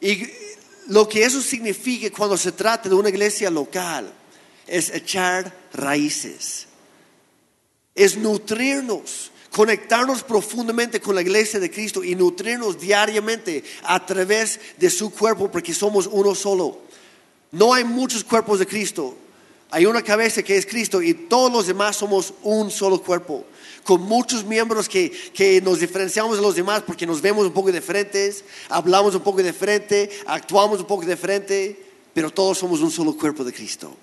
Y 0.00 0.28
lo 0.88 1.08
que 1.08 1.24
eso 1.24 1.40
significa 1.40 2.10
cuando 2.10 2.36
se 2.36 2.52
trata 2.52 2.88
de 2.88 2.94
una 2.94 3.08
iglesia 3.08 3.50
local 3.50 4.12
es 4.66 4.90
echar 4.90 5.54
raíces. 5.72 6.66
es 7.94 8.16
nutrirnos, 8.16 9.30
conectarnos 9.52 10.24
profundamente 10.24 11.00
con 11.00 11.14
la 11.14 11.22
iglesia 11.22 11.60
de 11.60 11.70
Cristo 11.70 12.02
y 12.02 12.16
nutrirnos 12.16 12.80
diariamente 12.80 13.62
a 13.84 14.04
través 14.04 14.58
de 14.76 14.90
su 14.90 15.10
cuerpo 15.10 15.48
porque 15.48 15.72
somos 15.72 16.08
uno 16.10 16.34
solo. 16.34 16.80
No 17.52 17.72
hay 17.72 17.84
muchos 17.84 18.24
cuerpos 18.24 18.58
de 18.58 18.66
Cristo. 18.66 19.16
Hay 19.70 19.86
una 19.86 20.02
cabeza 20.02 20.42
que 20.42 20.56
es 20.56 20.66
Cristo 20.66 21.00
y 21.00 21.14
todos 21.14 21.52
los 21.52 21.66
demás 21.68 21.96
somos 21.96 22.34
un 22.42 22.70
solo 22.70 23.00
cuerpo, 23.00 23.44
con 23.84 24.02
muchos 24.02 24.44
miembros 24.44 24.88
que, 24.88 25.10
que 25.32 25.60
nos 25.60 25.78
diferenciamos 25.78 26.36
de 26.36 26.42
los 26.42 26.56
demás 26.56 26.82
porque 26.84 27.06
nos 27.06 27.20
vemos 27.20 27.46
un 27.46 27.52
poco 27.52 27.70
diferentes, 27.70 28.44
hablamos 28.70 29.14
un 29.14 29.20
poco 29.20 29.42
diferente, 29.42 30.10
actuamos 30.26 30.80
un 30.80 30.86
poco 30.86 31.04
diferente, 31.04 31.80
pero 32.12 32.30
todos 32.30 32.58
somos 32.58 32.80
un 32.80 32.90
solo 32.90 33.16
cuerpo 33.16 33.44
de 33.44 33.52
Cristo. 33.52 33.94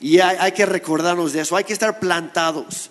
Y 0.00 0.18
hay, 0.18 0.36
hay 0.38 0.52
que 0.52 0.66
recordarnos 0.66 1.32
de 1.32 1.40
eso, 1.40 1.56
hay 1.56 1.64
que 1.64 1.72
estar 1.72 2.00
plantados. 2.00 2.90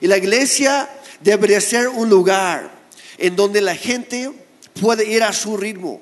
Y 0.00 0.06
la 0.06 0.16
iglesia 0.16 0.88
debería 1.20 1.60
ser 1.60 1.88
un 1.88 2.08
lugar 2.08 2.70
en 3.18 3.36
donde 3.36 3.60
la 3.60 3.76
gente 3.76 4.32
puede 4.80 5.04
ir 5.04 5.22
a 5.22 5.32
su 5.32 5.56
ritmo, 5.56 6.00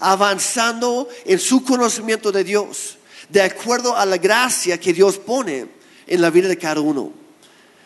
avanzando 0.00 1.08
en 1.24 1.38
su 1.38 1.64
conocimiento 1.64 2.32
de 2.32 2.44
Dios, 2.44 2.98
de 3.28 3.42
acuerdo 3.42 3.96
a 3.96 4.04
la 4.04 4.18
gracia 4.18 4.78
que 4.78 4.92
Dios 4.92 5.18
pone 5.18 5.66
en 6.06 6.20
la 6.20 6.30
vida 6.30 6.48
de 6.48 6.58
cada 6.58 6.80
uno. 6.80 7.25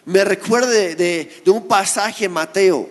Me 0.05 0.25
recuerda 0.25 0.69
de, 0.69 1.43
un 1.47 1.67
pasaje 1.67 2.29
Mateo 2.29 2.89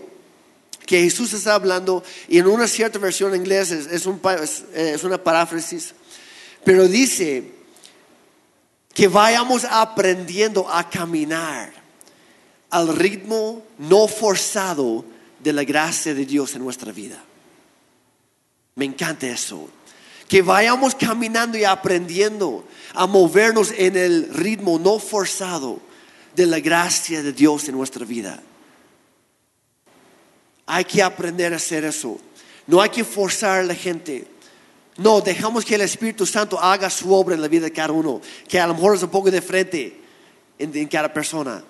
que 0.86 1.04
Jesús 1.04 1.34
está 1.34 1.56
hablando 1.56 2.04
y 2.28 2.40
en 2.40 2.48
una 2.48 2.68
cierta 2.68 2.98
versión 3.00 3.34
en 3.34 3.42
inglés 3.42 3.72
es, 3.72 4.06
un 4.06 4.20
eh, 4.74 4.94
es 4.96 5.04
una 5.04 5.24
paráfrasis, 5.24 5.94
pero 6.64 6.88
dice 6.88 7.52
que 8.94 9.08
vayamos 9.08 9.66
aprendiendo 9.66 10.68
a 10.70 10.90
caminar 10.90 11.72
al 12.72 12.96
ritmo 12.96 13.64
no 13.78 14.08
forzado 14.08 15.06
de 15.40 15.54
la 15.54 15.64
gracia 15.64 16.14
de 16.14 16.26
Dios 16.26 16.56
en 16.56 16.64
nuestra 16.64 16.92
vida. 16.92 17.24
Me 18.76 18.86
encanta 18.86 19.28
eso. 19.28 19.70
Que 20.28 20.42
vayamos 20.42 20.96
caminando 20.96 21.58
y 21.58 21.64
aprendiendo 21.64 22.64
a 22.94 23.08
movernos 23.08 23.74
en 23.76 23.96
el 23.96 24.34
ritmo 24.34 24.78
no 24.78 25.00
forzado 25.00 25.82
de 26.40 26.46
la 26.46 26.62
gracia 26.62 27.22
de 27.22 27.34
Dios 27.34 27.68
en 27.68 27.76
nuestra 27.76 28.06
vida. 28.06 28.42
Hay 30.66 30.86
que 30.86 31.04
aprender 31.04 31.52
a 31.52 31.58
hacer 31.58 31.84
eso. 31.84 32.18
No 32.66 32.82
hay 32.82 32.90
que 32.90 33.04
forzar 33.04 33.60
a 33.60 33.64
la 33.64 33.76
gente. 33.76 34.26
No, 34.96 35.20
dejamos 35.20 35.66
que 35.66 35.76
el 35.76 35.82
Espíritu 35.82 36.26
Santo 36.26 36.58
haga 36.58 36.90
su 36.90 37.14
obra 37.14 37.36
en 37.36 37.42
la 37.42 37.50
vida 37.50 37.66
de 37.66 37.74
cada 37.74 37.92
uno, 37.92 38.22
que 38.48 38.58
a 38.58 38.68
lo 38.68 38.74
mejor 38.74 38.96
es 38.96 39.04
un 39.04 39.10
poco 39.10 39.30
diferente 39.30 40.00
en, 40.58 40.76
en 40.78 40.88
cada 40.88 41.12
persona. 41.12 41.62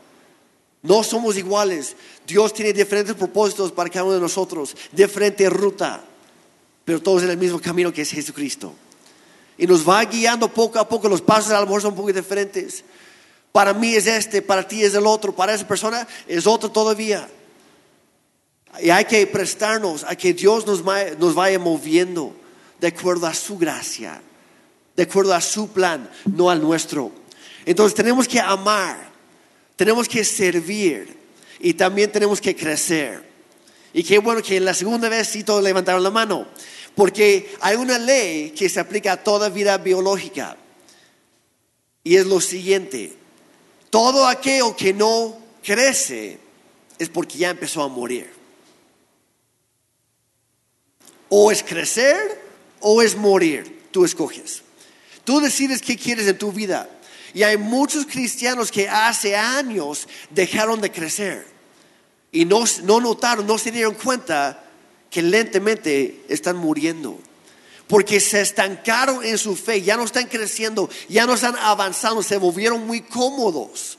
No 0.83 1.03
somos 1.03 1.35
iguales. 1.35 1.95
Dios 2.27 2.53
tiene 2.53 2.71
diferentes 2.71 3.15
propósitos 3.15 3.71
para 3.71 3.89
cada 3.89 4.05
uno 4.05 4.13
de 4.13 4.21
nosotros, 4.21 4.75
diferente 4.91 5.49
ruta, 5.49 6.03
pero 6.85 7.01
todos 7.01 7.23
en 7.23 7.31
el 7.31 7.37
mismo 7.37 7.59
camino 7.59 7.91
que 7.91 8.03
es 8.03 8.11
Jesucristo. 8.11 8.71
Y 9.57 9.65
nos 9.65 9.87
va 9.87 10.05
guiando 10.05 10.47
poco 10.47 10.77
a 10.77 10.87
poco, 10.87 11.09
los 11.09 11.23
pasos 11.23 11.53
a 11.53 11.59
lo 11.59 11.65
mejor 11.65 11.81
son 11.81 11.91
un 11.91 11.97
poco 11.97 12.13
diferentes. 12.13 12.83
Para 13.51 13.73
mí 13.73 13.95
es 13.95 14.07
este, 14.07 14.41
para 14.41 14.67
ti 14.67 14.83
es 14.83 14.93
el 14.93 15.05
otro, 15.07 15.35
para 15.35 15.53
esa 15.53 15.67
persona 15.67 16.07
es 16.27 16.45
otro 16.45 16.71
todavía. 16.71 17.27
Y 18.81 18.89
hay 18.91 19.05
que 19.05 19.25
prestarnos 19.27 20.03
a 20.03 20.15
que 20.15 20.33
Dios 20.33 20.65
nos 20.67 20.83
nos 20.83 21.35
vaya 21.35 21.57
moviendo 21.57 22.35
de 22.79 22.87
acuerdo 22.87 23.27
a 23.27 23.33
su 23.33 23.57
gracia, 23.57 24.21
de 24.95 25.03
acuerdo 25.03 25.33
a 25.33 25.41
su 25.41 25.69
plan, 25.69 26.09
no 26.25 26.49
al 26.49 26.61
nuestro. 26.61 27.11
Entonces 27.65 27.95
tenemos 27.95 28.27
que 28.27 28.39
amar, 28.39 29.09
tenemos 29.75 30.07
que 30.07 30.23
servir 30.23 31.17
y 31.59 31.73
también 31.73 32.11
tenemos 32.11 32.39
que 32.39 32.55
crecer. 32.55 33.27
Y 33.93 34.03
qué 34.03 34.19
bueno 34.19 34.41
que 34.41 34.59
la 34.59 34.73
segunda 34.73 35.09
vez 35.09 35.27
sí 35.27 35.43
todos 35.43 35.63
levantaron 35.63 36.03
la 36.03 36.11
mano, 36.11 36.47
porque 36.95 37.55
hay 37.59 37.75
una 37.75 37.97
ley 37.97 38.51
que 38.51 38.69
se 38.69 38.79
aplica 38.79 39.13
a 39.13 39.23
toda 39.23 39.49
vida 39.49 39.77
biológica. 39.77 40.57
Y 42.03 42.15
es 42.15 42.25
lo 42.25 42.39
siguiente, 42.39 43.18
todo 43.89 44.27
aquello 44.27 44.75
que 44.75 44.93
no 44.93 45.37
crece 45.63 46.39
es 46.97 47.09
porque 47.09 47.37
ya 47.37 47.49
empezó 47.49 47.83
a 47.83 47.87
morir. 47.87 48.29
O 51.29 51.51
es 51.51 51.63
crecer 51.63 52.41
o 52.79 53.01
es 53.01 53.15
morir. 53.15 53.87
Tú 53.91 54.05
escoges. 54.05 54.63
Tú 55.23 55.39
decides 55.39 55.81
qué 55.81 55.97
quieres 55.97 56.27
en 56.27 56.37
tu 56.37 56.51
vida. 56.51 56.89
Y 57.33 57.43
hay 57.43 57.57
muchos 57.57 58.05
cristianos 58.05 58.71
que 58.71 58.89
hace 58.89 59.35
años 59.35 60.07
dejaron 60.31 60.81
de 60.81 60.91
crecer. 60.91 61.45
Y 62.31 62.45
no, 62.45 62.63
no 62.83 62.99
notaron, 62.99 63.45
no 63.45 63.57
se 63.57 63.71
dieron 63.71 63.95
cuenta 63.95 64.63
que 65.09 65.21
lentamente 65.21 66.23
están 66.29 66.57
muriendo. 66.57 67.19
Porque 67.89 68.19
se 68.19 68.41
estancaron 68.41 69.25
en 69.25 69.39
su 69.39 69.55
fe, 69.55 69.81
ya 69.81 69.97
no 69.97 70.03
están 70.03 70.27
creciendo, 70.27 70.87
ya 71.07 71.25
no 71.25 71.33
están 71.33 71.55
avanzando, 71.57 72.21
se 72.21 72.37
volvieron 72.37 72.85
muy 72.85 73.01
cómodos. 73.01 73.97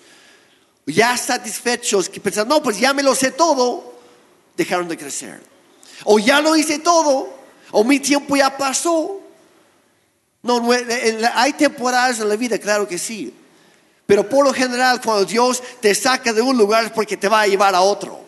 Ya 0.87 1.17
satisfechos, 1.17 2.09
que 2.09 2.21
pensan, 2.21 2.47
no, 2.47 2.63
pues 2.63 2.79
ya 2.79 2.95
me 2.95 3.03
lo 3.03 3.17
sé 3.17 3.33
todo, 3.33 3.99
dejaron 4.57 4.87
de 4.87 4.97
crecer. 4.97 5.43
O 6.05 6.21
ya 6.21 6.41
lo 6.41 6.55
hice 6.55 6.79
todo, 6.79 7.35
o 7.73 7.83
mi 7.83 7.99
tiempo 7.99 8.37
ya 8.37 8.57
pasó. 8.57 9.21
No, 10.45 10.61
no, 10.61 10.71
hay 11.35 11.53
temporadas 11.55 12.21
en 12.21 12.29
la 12.29 12.37
vida, 12.37 12.59
claro 12.59 12.87
que 12.87 12.97
sí. 12.97 13.35
Pero 14.07 14.29
por 14.29 14.45
lo 14.45 14.55
general, 14.55 15.01
cuando 15.05 15.25
Dios 15.25 15.61
te 15.81 15.97
saca 15.97 16.33
de 16.33 16.43
un 16.43 16.57
lugar 16.57 16.85
es 16.85 16.93
porque 16.93 17.17
te 17.17 17.29
va 17.29 17.41
a 17.41 17.49
llevar 17.49 17.75
a 17.75 17.81
otro. 17.81 18.21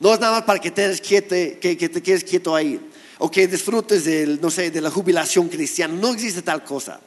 No 0.00 0.14
es 0.14 0.20
nada 0.20 0.32
más 0.38 0.44
para 0.44 0.58
que 0.58 0.70
te 0.70 0.98
quieto, 0.98 1.34
que, 1.60 1.76
que 1.76 1.88
te 1.90 2.02
quedes 2.02 2.24
quieto 2.24 2.56
ahí. 2.56 2.80
O 3.18 3.30
que 3.30 3.48
disfrutes 3.48 4.04
del, 4.04 4.40
no 4.40 4.50
sé, 4.50 4.70
de 4.70 4.80
la 4.80 4.90
jubilación 4.90 5.48
cristiana. 5.48 5.94
No 5.94 6.12
existe 6.12 6.42
tal 6.42 6.62
cosa. 6.62 7.00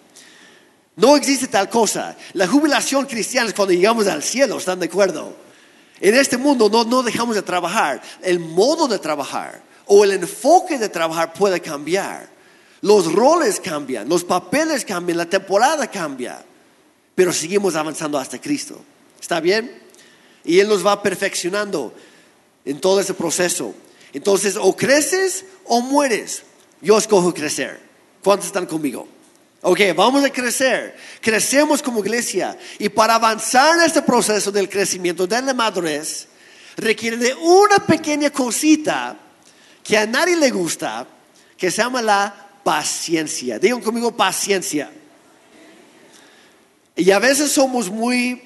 No 0.95 1.15
existe 1.15 1.47
tal 1.47 1.69
cosa. 1.69 2.17
La 2.33 2.47
jubilación 2.47 3.05
cristiana 3.05 3.49
es 3.49 3.53
cuando 3.53 3.73
llegamos 3.73 4.07
al 4.07 4.21
cielo, 4.21 4.57
¿están 4.57 4.79
de 4.79 4.87
acuerdo? 4.87 5.35
En 5.99 6.15
este 6.15 6.37
mundo 6.37 6.69
no, 6.69 6.83
no 6.83 7.03
dejamos 7.03 7.35
de 7.35 7.41
trabajar. 7.41 8.01
El 8.21 8.39
modo 8.39 8.87
de 8.87 8.99
trabajar 8.99 9.63
o 9.85 10.03
el 10.03 10.11
enfoque 10.11 10.77
de 10.77 10.89
trabajar 10.89 11.33
puede 11.33 11.59
cambiar. 11.61 12.29
Los 12.81 13.11
roles 13.11 13.59
cambian, 13.59 14.09
los 14.09 14.23
papeles 14.23 14.83
cambian, 14.85 15.17
la 15.17 15.29
temporada 15.29 15.87
cambia. 15.87 16.43
Pero 17.13 17.31
seguimos 17.31 17.75
avanzando 17.75 18.17
hasta 18.17 18.39
Cristo. 18.39 18.81
¿Está 19.19 19.39
bien? 19.39 19.81
Y 20.43 20.59
Él 20.59 20.67
nos 20.67 20.85
va 20.85 21.03
perfeccionando 21.03 21.93
en 22.65 22.79
todo 22.79 22.99
ese 22.99 23.13
proceso. 23.13 23.75
Entonces, 24.13 24.55
o 24.59 24.75
creces 24.75 25.45
o 25.65 25.81
mueres. 25.81 26.43
Yo 26.81 26.97
escojo 26.97 27.33
crecer. 27.33 27.79
¿Cuántos 28.23 28.47
están 28.47 28.65
conmigo? 28.65 29.07
Ok, 29.61 29.79
vamos 29.95 30.23
a 30.23 30.29
crecer. 30.31 30.97
Crecemos 31.21 31.81
como 31.81 31.99
iglesia. 31.99 32.57
Y 32.79 32.89
para 32.89 33.15
avanzar 33.15 33.77
en 33.77 33.85
este 33.85 34.01
proceso 34.01 34.51
del 34.51 34.67
crecimiento, 34.67 35.27
de 35.27 35.41
la 35.41 35.53
madurez, 35.53 36.27
requiere 36.77 37.17
de 37.17 37.33
una 37.35 37.77
pequeña 37.77 38.31
cosita 38.31 39.17
que 39.83 39.97
a 39.97 40.05
nadie 40.05 40.35
le 40.35 40.49
gusta, 40.49 41.07
que 41.57 41.69
se 41.69 41.81
llama 41.81 42.01
la 42.01 42.49
paciencia. 42.63 43.59
Digan 43.59 43.81
conmigo 43.81 44.15
paciencia. 44.15 44.91
Y 46.95 47.11
a 47.11 47.19
veces 47.19 47.51
somos 47.51 47.89
muy, 47.89 48.41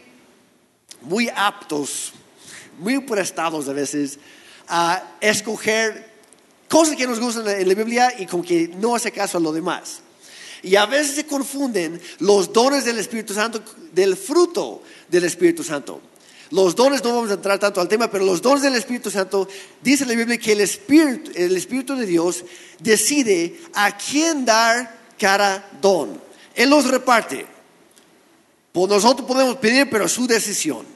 muy 1.01 1.29
aptos, 1.33 2.13
muy 2.77 2.99
prestados 2.99 3.67
a 3.69 3.73
veces 3.73 4.19
a 4.67 5.17
escoger 5.21 6.13
cosas 6.69 6.95
que 6.95 7.07
nos 7.07 7.19
gustan 7.19 7.47
en 7.47 7.67
la 7.67 7.73
Biblia 7.73 8.13
y 8.17 8.25
como 8.25 8.43
que 8.43 8.67
no 8.67 8.95
hace 8.95 9.11
caso 9.11 9.37
a 9.37 9.41
lo 9.41 9.51
demás. 9.51 10.01
Y 10.63 10.75
a 10.75 10.85
veces 10.85 11.15
se 11.15 11.25
confunden 11.25 12.01
los 12.19 12.51
dones 12.51 12.85
del 12.85 12.97
Espíritu 12.97 13.33
Santo 13.33 13.61
del 13.91 14.17
fruto 14.17 14.81
del 15.07 15.23
Espíritu 15.25 15.63
Santo. 15.63 16.01
Los 16.51 16.75
dones, 16.75 17.03
no 17.03 17.13
vamos 17.13 17.31
a 17.31 17.35
entrar 17.35 17.59
tanto 17.59 17.81
al 17.81 17.87
tema, 17.87 18.09
pero 18.09 18.23
los 18.23 18.41
dones 18.41 18.61
del 18.61 18.75
Espíritu 18.75 19.09
Santo, 19.09 19.47
dice 19.81 20.05
la 20.05 20.13
Biblia 20.13 20.37
que 20.37 20.51
el 20.51 20.61
Espíritu, 20.61 21.31
el 21.35 21.55
Espíritu 21.55 21.95
de 21.95 22.05
Dios 22.05 22.45
decide 22.79 23.59
a 23.73 23.97
quién 23.97 24.45
dar 24.45 24.99
cada 25.19 25.67
don. 25.81 26.21
Él 26.53 26.69
los 26.69 26.89
reparte. 26.89 27.45
Pues 28.71 28.89
nosotros 28.89 29.27
podemos 29.27 29.55
pedir, 29.57 29.89
pero 29.89 30.07
su 30.07 30.27
decisión. 30.27 30.94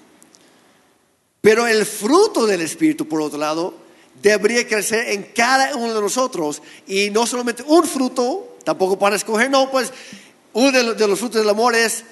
Pero 1.41 1.67
el 1.67 1.85
fruto 1.85 2.45
del 2.45 2.61
Espíritu, 2.61 3.07
por 3.07 3.21
otro 3.21 3.39
lado, 3.39 3.73
debería 4.21 4.67
crecer 4.67 5.09
en 5.09 5.31
cada 5.35 5.75
uno 5.75 5.93
de 5.93 6.01
nosotros. 6.01 6.61
Y 6.87 7.09
no 7.09 7.25
solamente 7.25 7.63
un 7.65 7.83
fruto, 7.85 8.57
tampoco 8.63 8.99
para 8.99 9.15
escoger, 9.15 9.49
no, 9.49 9.71
pues 9.71 9.91
uno 10.53 10.71
de 10.71 10.83
los, 10.83 10.97
de 10.97 11.07
los 11.07 11.19
frutos 11.19 11.41
del 11.41 11.49
amor 11.49 11.75
es, 11.75 12.03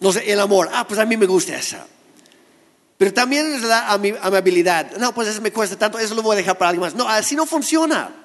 no 0.00 0.12
sé, 0.12 0.30
el 0.30 0.40
amor. 0.40 0.68
Ah, 0.72 0.86
pues 0.86 1.00
a 1.00 1.06
mí 1.06 1.16
me 1.16 1.26
gusta 1.26 1.56
esa. 1.56 1.86
Pero 2.96 3.12
también 3.12 3.54
es 3.54 3.62
la 3.62 3.90
amabilidad. 3.90 4.96
No, 4.98 5.14
pues 5.14 5.28
eso 5.28 5.40
me 5.40 5.52
cuesta 5.52 5.76
tanto, 5.76 5.98
eso 5.98 6.14
lo 6.14 6.22
voy 6.22 6.34
a 6.34 6.36
dejar 6.36 6.56
para 6.58 6.70
alguien 6.70 6.82
más. 6.82 6.94
No, 6.94 7.08
así 7.08 7.34
no 7.34 7.46
funciona. 7.46 8.24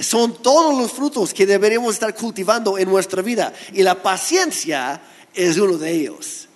Son 0.00 0.42
todos 0.42 0.76
los 0.76 0.92
frutos 0.92 1.32
que 1.32 1.46
deberíamos 1.46 1.94
estar 1.94 2.14
cultivando 2.14 2.78
en 2.78 2.88
nuestra 2.88 3.22
vida. 3.22 3.52
Y 3.72 3.82
la 3.82 4.02
paciencia 4.02 5.00
es 5.34 5.56
uno 5.56 5.76
de 5.78 5.90
ellos. 5.90 6.48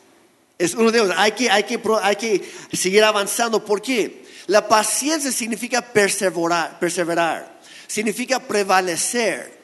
Es 0.58 0.74
uno 0.74 0.90
de 0.90 0.98
ellos. 0.98 1.14
Hay 1.16 1.32
que, 1.32 1.48
hay 1.48 1.62
que, 1.62 1.80
hay 2.02 2.16
que 2.16 2.52
seguir 2.72 3.04
avanzando. 3.04 3.64
¿Por 3.64 3.80
qué? 3.80 4.26
La 4.48 4.66
paciencia 4.66 5.30
significa 5.30 5.80
perseverar, 5.80 6.78
perseverar. 6.80 7.60
Significa 7.86 8.40
prevalecer. 8.40 9.56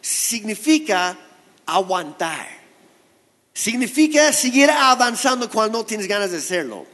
Significa 0.00 1.16
aguantar. 1.64 2.48
Significa 3.52 4.32
seguir 4.32 4.70
avanzando 4.70 5.48
cuando 5.48 5.78
no 5.78 5.86
tienes 5.86 6.06
ganas 6.06 6.30
de 6.30 6.38
hacerlo. 6.38 6.86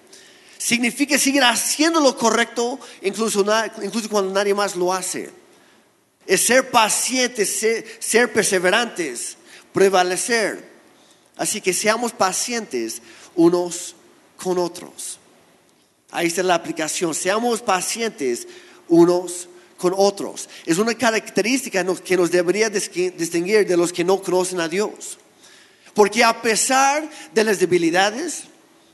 Significa 0.59 1.19
seguir 1.19 1.43
haciendo 1.43 1.99
lo 2.01 2.17
correcto 2.17 2.79
incluso, 3.01 3.45
incluso 3.83 4.09
cuando 4.09 4.33
nadie 4.33 4.55
más 4.55 4.77
lo 4.77 4.93
hace. 4.93 5.31
Es 6.25 6.47
ser 6.47 6.71
pacientes, 6.71 7.59
ser, 7.59 7.85
ser 7.99 8.33
perseverantes, 8.33 9.37
prevalecer. 9.73 10.71
Así 11.37 11.61
que 11.61 11.73
seamos 11.73 12.13
pacientes 12.13 13.03
unos 13.35 13.95
con 14.37 14.59
otros. 14.59 15.19
Ahí 16.11 16.27
está 16.27 16.43
la 16.43 16.55
aplicación. 16.55 17.15
Seamos 17.15 17.63
pacientes 17.63 18.47
unos 18.89 19.49
con 19.79 19.95
otros. 19.97 20.49
Es 20.67 20.79
una 20.79 20.95
característica 20.95 21.85
que 21.97 22.17
nos 22.17 22.31
debería 22.31 22.71
distinguir 22.71 23.67
de 23.67 23.77
los 23.77 23.93
que 23.93 24.05
no 24.05 24.23
conocen 24.23 24.61
a 24.61 24.69
Dios. 24.69 25.19
Porque 25.95 26.23
a 26.23 26.41
pesar 26.41 27.09
de 27.35 27.45
las 27.45 27.59
debilidades, 27.59 28.45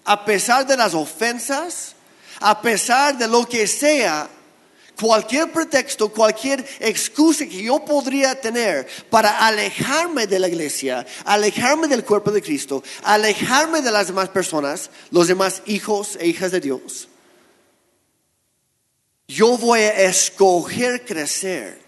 a 0.05 0.25
pesar 0.25 0.67
de 0.67 0.77
las 0.77 0.95
ofensas, 0.95 1.95
a 2.41 2.61
pesar 2.63 3.19
de 3.19 3.29
lo 3.29 3.47
que 3.49 3.67
sea, 3.67 4.29
cualquier 4.99 5.53
pretexto, 5.53 6.09
cualquier 6.09 6.65
excusa 6.81 7.47
que 7.47 7.63
yo 7.63 7.85
podría 7.85 8.41
tener 8.41 8.87
para 9.11 9.47
alejarme 9.47 10.27
de 10.27 10.39
la 10.39 10.49
iglesia, 10.49 11.07
alejarme 11.25 11.89
del 11.89 12.05
cuerpo 12.05 12.31
de 12.31 12.43
Cristo, 12.43 12.83
alejarme 13.03 13.83
de 13.83 13.91
las 13.91 14.09
demás 14.09 14.29
personas, 14.29 14.91
los 15.11 15.29
demás 15.29 15.63
hijos 15.67 16.17
e 16.21 16.27
hijas 16.27 16.51
de 16.51 16.61
Dios, 16.61 17.09
yo 19.29 19.59
voy 19.59 19.81
a 19.81 20.05
escoger 20.05 21.05
crecer, 21.05 21.79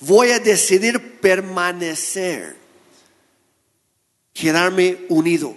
voy 0.00 0.30
a 0.30 0.38
decidir 0.38 1.20
permanecer, 1.20 2.56
quedarme 4.32 4.98
unido. 5.10 5.54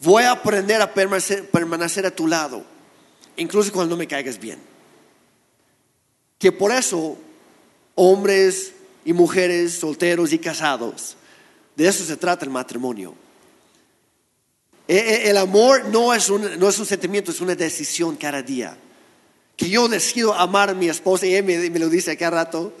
Voy 0.00 0.24
a 0.24 0.32
aprender 0.32 0.82
a 0.82 0.92
permanecer, 0.92 1.48
permanecer 1.48 2.04
a 2.04 2.10
tu 2.10 2.26
lado, 2.26 2.64
incluso 3.36 3.72
cuando 3.72 3.94
no 3.94 3.98
me 3.98 4.08
caigas 4.08 4.36
bien. 4.36 4.71
Que 6.42 6.50
por 6.50 6.72
eso, 6.72 7.16
hombres 7.94 8.72
y 9.04 9.12
mujeres, 9.12 9.74
solteros 9.74 10.32
y 10.32 10.40
casados, 10.40 11.16
de 11.76 11.86
eso 11.86 12.04
se 12.04 12.16
trata 12.16 12.44
el 12.44 12.50
matrimonio. 12.50 13.14
E, 14.88 14.96
e, 14.96 15.30
el 15.30 15.36
amor 15.36 15.84
no 15.84 16.12
es 16.12 16.28
un, 16.28 16.58
no 16.58 16.68
es 16.68 16.76
un 16.80 16.84
sentimiento, 16.84 17.30
es 17.30 17.40
una 17.40 17.54
decisión 17.54 18.16
cada 18.16 18.42
día. 18.42 18.76
Que 19.56 19.70
yo 19.70 19.86
decido 19.86 20.34
amar 20.34 20.70
a 20.70 20.74
mi 20.74 20.88
esposa 20.88 21.28
y 21.28 21.36
él 21.36 21.44
me, 21.44 21.78
lo 21.78 21.88
dice 21.88 22.16
cada 22.16 22.42
rato. 22.42 22.72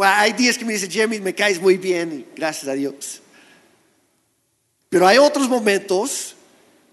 hay 0.00 0.32
días 0.32 0.56
que 0.56 0.64
me 0.64 0.72
dice, 0.72 0.88
Jeremy, 0.88 1.20
me 1.20 1.34
caes 1.34 1.60
muy 1.60 1.76
bien, 1.76 2.26
gracias 2.34 2.66
a 2.66 2.72
Dios. 2.72 3.20
Pero 4.88 5.06
hay 5.06 5.18
otros 5.18 5.50
momentos 5.50 6.34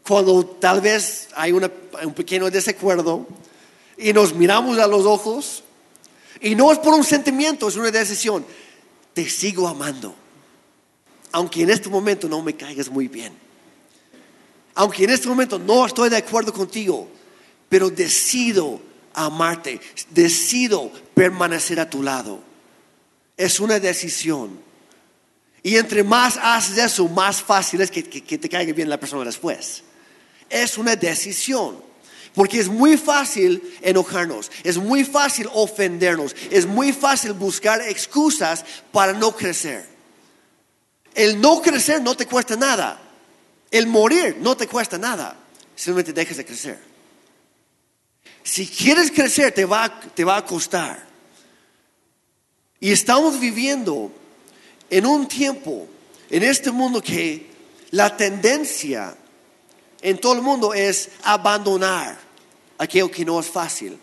cuando 0.06 0.46
tal 0.46 0.82
vez 0.82 1.30
hay 1.34 1.54
un 1.54 2.14
pequeño 2.14 2.52
desacuerdo 2.52 3.26
y 3.98 4.12
nos 4.12 4.36
miramos 4.36 4.78
a 4.80 4.88
los 4.88 5.06
ojos 5.06 5.64
y 6.44 6.56
no 6.56 6.72
es 6.74 6.80
por 6.80 6.94
un 6.94 7.06
sentimiento, 7.06 7.70
es 7.70 7.78
una 7.78 7.90
decisión. 7.90 8.46
Te 9.14 9.28
sigo 9.30 9.66
amando. 9.66 10.14
Aunque 11.32 11.62
en 11.62 11.70
este 11.70 11.88
momento 11.90 12.28
no 12.28 12.42
me 12.42 12.54
caigas 12.54 12.90
muy 12.90 13.08
bien. 13.08 13.34
Aunque 14.76 15.06
en 15.06 15.12
este 15.12 15.30
momento 15.30 15.58
no 15.58 15.86
estoy 15.86 16.10
de 16.10 16.18
acuerdo 16.18 16.52
contigo. 16.52 17.08
Pero 17.70 17.90
decido 17.90 18.82
amarte. 19.14 19.80
Decido 20.10 20.92
permanecer 21.14 21.80
a 21.80 21.90
tu 21.90 22.04
lado. 22.04 22.42
Es 23.38 23.62
una 23.62 23.80
decisión. 23.80 24.60
Y 25.64 25.78
entre 25.78 26.04
más 26.04 26.38
haces 26.42 26.78
eso, 26.78 27.08
más 27.08 27.42
fácil 27.42 27.80
es 27.80 27.90
que, 27.90 28.04
que 28.04 28.38
te 28.38 28.50
caiga 28.50 28.74
bien 28.74 28.90
la 28.90 29.00
persona 29.00 29.24
después. 29.24 29.82
Es 30.50 30.78
una 30.78 30.98
decisión. 30.98 31.93
Porque 32.34 32.60
es 32.60 32.68
muy 32.68 32.98
fácil 32.98 33.78
enojarnos, 33.82 34.52
es 34.64 34.78
muy 34.78 35.04
fácil 35.04 35.48
ofendernos, 35.54 36.36
es 36.50 36.66
muy 36.66 36.92
fácil 36.92 37.34
buscar 37.34 37.82
excusas 37.82 38.66
para 38.92 39.14
no 39.14 39.36
crecer. 39.36 39.86
El 41.14 41.40
no 41.40 41.62
crecer 41.62 42.02
no 42.02 42.16
te 42.16 42.26
cuesta 42.26 42.56
nada. 42.56 43.00
El 43.70 43.88
morir 43.88 44.38
no 44.40 44.58
te 44.58 44.68
cuesta 44.68 44.98
nada. 44.98 45.38
Simplemente 45.76 46.14
dejes 46.14 46.38
de 46.38 46.46
crecer. 46.46 46.80
Si 48.44 48.68
quieres 48.68 49.12
crecer 49.12 49.52
te 49.52 49.66
va, 49.66 50.00
te 50.00 50.24
va 50.24 50.38
a 50.38 50.46
costar. 50.46 51.06
Y 52.80 52.92
estamos 52.92 53.40
viviendo 53.40 54.12
en 54.90 55.06
un 55.06 55.28
tiempo, 55.28 55.88
en 56.30 56.44
este 56.44 56.72
mundo 56.72 57.02
que 57.02 57.48
la 57.92 58.18
tendencia 58.18 59.16
en 60.04 60.18
todo 60.18 60.34
el 60.34 60.42
mundo 60.42 60.74
es 60.74 61.10
abandonar 61.24 62.20
aquello 62.78 63.10
que 63.10 63.24
no 63.24 63.40
es 63.40 63.48
fácil. 63.48 63.98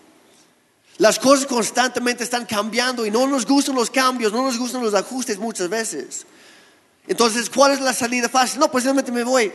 Las 0.97 1.19
cosas 1.19 1.47
constantemente 1.47 2.25
están 2.25 2.47
cambiando 2.47 3.05
y 3.05 3.11
no 3.11 3.27
nos 3.27 3.47
gustan 3.47 3.75
los 3.75 3.91
cambios, 3.91 4.33
no 4.33 4.43
nos 4.43 4.59
gustan 4.59 4.83
los 4.83 4.95
ajustes 4.95 5.39
muchas 5.39 5.69
veces. 5.69 6.27
Entonces, 7.07 7.51
¿cuál 7.51 7.73
es 7.73 7.81
la 7.81 7.93
salida 7.93 8.31
fácil? 8.31 8.61
No, 8.61 8.71
pues 8.71 8.85
me 8.87 9.25
voy. 9.25 9.53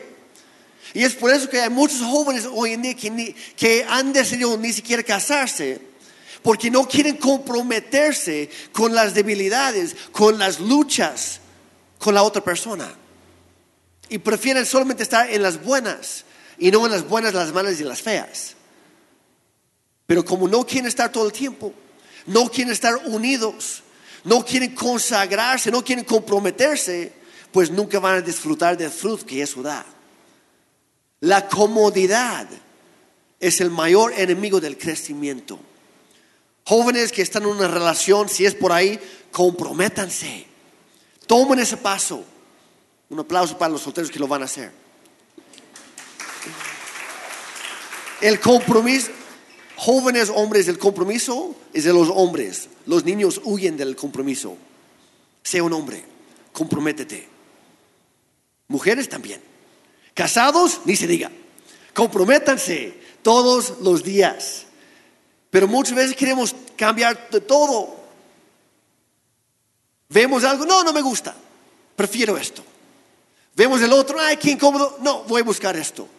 Y 0.94 1.04
es 1.04 1.16
por 1.16 1.32
eso 1.34 1.50
que 1.50 1.62
hay 1.62 1.70
muchos 1.72 2.02
jóvenes 2.02 2.48
hoy 2.52 2.74
en 2.74 2.84
día 2.84 2.96
que, 2.96 3.36
que 3.56 3.84
han 3.90 4.14
decidido 4.14 4.56
ni 4.56 4.72
siquiera 4.72 5.02
casarse, 5.02 5.82
porque 6.44 6.70
no 6.70 6.88
quieren 6.88 7.18
comprometerse 7.18 8.52
con 8.72 8.94
las 8.94 9.16
debilidades, 9.16 9.96
con 10.12 10.38
las 10.38 10.60
luchas, 10.60 11.40
con 11.98 12.14
la 12.14 12.22
otra 12.22 12.44
persona. 12.44 12.94
Y 14.10 14.20
prefieren 14.20 14.64
solamente 14.64 15.02
estar 15.02 15.28
en 15.28 15.42
las 15.42 15.64
buenas 15.64 16.26
y 16.58 16.72
no 16.72 16.86
en 16.86 16.92
las 16.92 17.08
buenas, 17.08 17.34
las 17.34 17.54
malas 17.54 17.80
y 17.80 17.84
las 17.84 18.02
feas. 18.02 18.56
Pero 20.06 20.24
como 20.24 20.48
no 20.48 20.66
quieren 20.66 20.88
estar 20.88 21.12
todo 21.12 21.26
el 21.26 21.32
tiempo, 21.32 21.74
no 22.28 22.50
quieren 22.50 22.72
estar 22.72 22.96
unidos, 23.06 23.84
no 24.24 24.44
quieren 24.44 24.74
consagrarse, 24.74 25.72
no 25.72 25.84
quieren 25.84 26.06
comprometerse, 26.06 27.14
pues 27.52 27.72
nunca 27.72 28.00
van 28.00 28.16
a 28.16 28.22
disfrutar 28.22 28.78
del 28.78 28.92
fruto 28.92 29.26
que 29.26 29.42
eso 29.42 29.62
da. 29.62 29.86
La 31.22 31.48
comodidad 31.48 32.48
es 33.40 33.62
el 33.62 33.70
mayor 33.70 34.14
enemigo 34.18 34.60
del 34.60 34.78
crecimiento. 34.78 35.60
Jóvenes 36.66 37.12
que 37.12 37.22
están 37.22 37.44
en 37.44 37.50
una 37.50 37.68
relación, 37.68 38.28
si 38.28 38.46
es 38.46 38.56
por 38.56 38.72
ahí, 38.72 39.00
comprométanse. 39.32 40.48
Tomen 41.28 41.60
ese 41.60 41.78
paso. 41.78 42.24
Un 43.10 43.20
aplauso 43.20 43.58
para 43.58 43.72
los 43.72 43.82
solteros 43.82 44.10
que 44.10 44.20
lo 44.20 44.28
van 44.28 44.42
a 44.42 44.46
hacer. 44.46 44.85
El 48.26 48.40
compromiso, 48.40 49.12
jóvenes 49.76 50.32
hombres, 50.34 50.68
el 50.68 50.80
compromiso 50.80 51.56
es 51.72 51.84
de 51.84 51.94
los 51.94 52.10
hombres. 52.10 52.70
Los 52.88 53.06
niños 53.06 53.40
huyen 53.44 53.78
del 53.78 53.96
compromiso. 53.96 54.58
Sea 55.44 55.62
un 55.62 55.72
hombre, 55.74 56.04
comprométete. 56.52 57.30
Mujeres 58.68 59.10
también. 59.10 59.40
Casados, 60.16 60.82
ni 60.86 60.96
se 60.96 61.06
diga. 61.06 61.32
Comprométanse 61.94 63.00
todos 63.22 63.76
los 63.82 64.02
días. 64.02 64.66
Pero 65.52 65.68
muchas 65.68 65.94
veces 65.94 66.16
queremos 66.16 66.56
cambiar 66.76 67.30
de 67.30 67.42
todo. 67.42 67.96
Vemos 70.10 70.44
algo, 70.44 70.66
no, 70.66 70.84
no 70.84 70.94
me 70.94 71.02
gusta. 71.04 71.36
Prefiero 71.96 72.38
esto. 72.38 72.64
Vemos 73.56 73.84
el 73.84 73.94
otro, 73.94 74.20
ay, 74.20 74.38
qué 74.38 74.50
incómodo. 74.50 74.98
No, 75.04 75.26
voy 75.26 75.42
a 75.42 75.46
buscar 75.46 75.78
esto. 75.78 76.10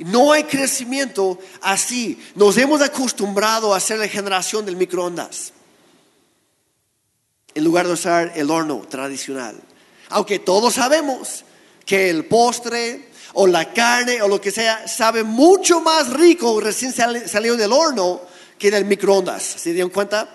No 0.00 0.32
hay 0.32 0.44
crecimiento 0.44 1.38
así. 1.60 2.18
Nos 2.34 2.56
hemos 2.56 2.80
acostumbrado 2.80 3.74
a 3.74 3.80
ser 3.80 3.98
la 3.98 4.08
generación 4.08 4.64
del 4.64 4.76
microondas. 4.76 5.52
En 7.54 7.64
lugar 7.64 7.86
de 7.86 7.92
usar 7.92 8.32
el 8.34 8.50
horno 8.50 8.86
tradicional. 8.88 9.60
Aunque 10.08 10.38
todos 10.38 10.74
sabemos 10.74 11.44
que 11.84 12.08
el 12.08 12.24
postre 12.24 13.10
o 13.34 13.46
la 13.46 13.72
carne 13.72 14.22
o 14.22 14.28
lo 14.28 14.40
que 14.40 14.50
sea 14.50 14.88
sabe 14.88 15.22
mucho 15.22 15.80
más 15.80 16.10
rico 16.10 16.60
recién 16.60 16.92
salió 16.92 17.56
del 17.56 17.72
horno 17.72 18.22
que 18.58 18.70
del 18.70 18.84
microondas. 18.84 19.42
¿Se 19.42 19.72
dieron 19.72 19.90
cuenta? 19.90 20.28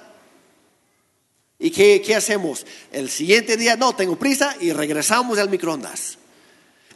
¿Y 1.57 1.71
qué, 1.71 2.01
qué 2.05 2.15
hacemos? 2.15 2.65
El 2.91 3.09
siguiente 3.09 3.57
día, 3.57 3.75
no, 3.75 3.95
tengo 3.95 4.17
prisa 4.17 4.55
y 4.59 4.71
regresamos 4.73 5.39
al 5.39 5.49
microondas. 5.49 6.17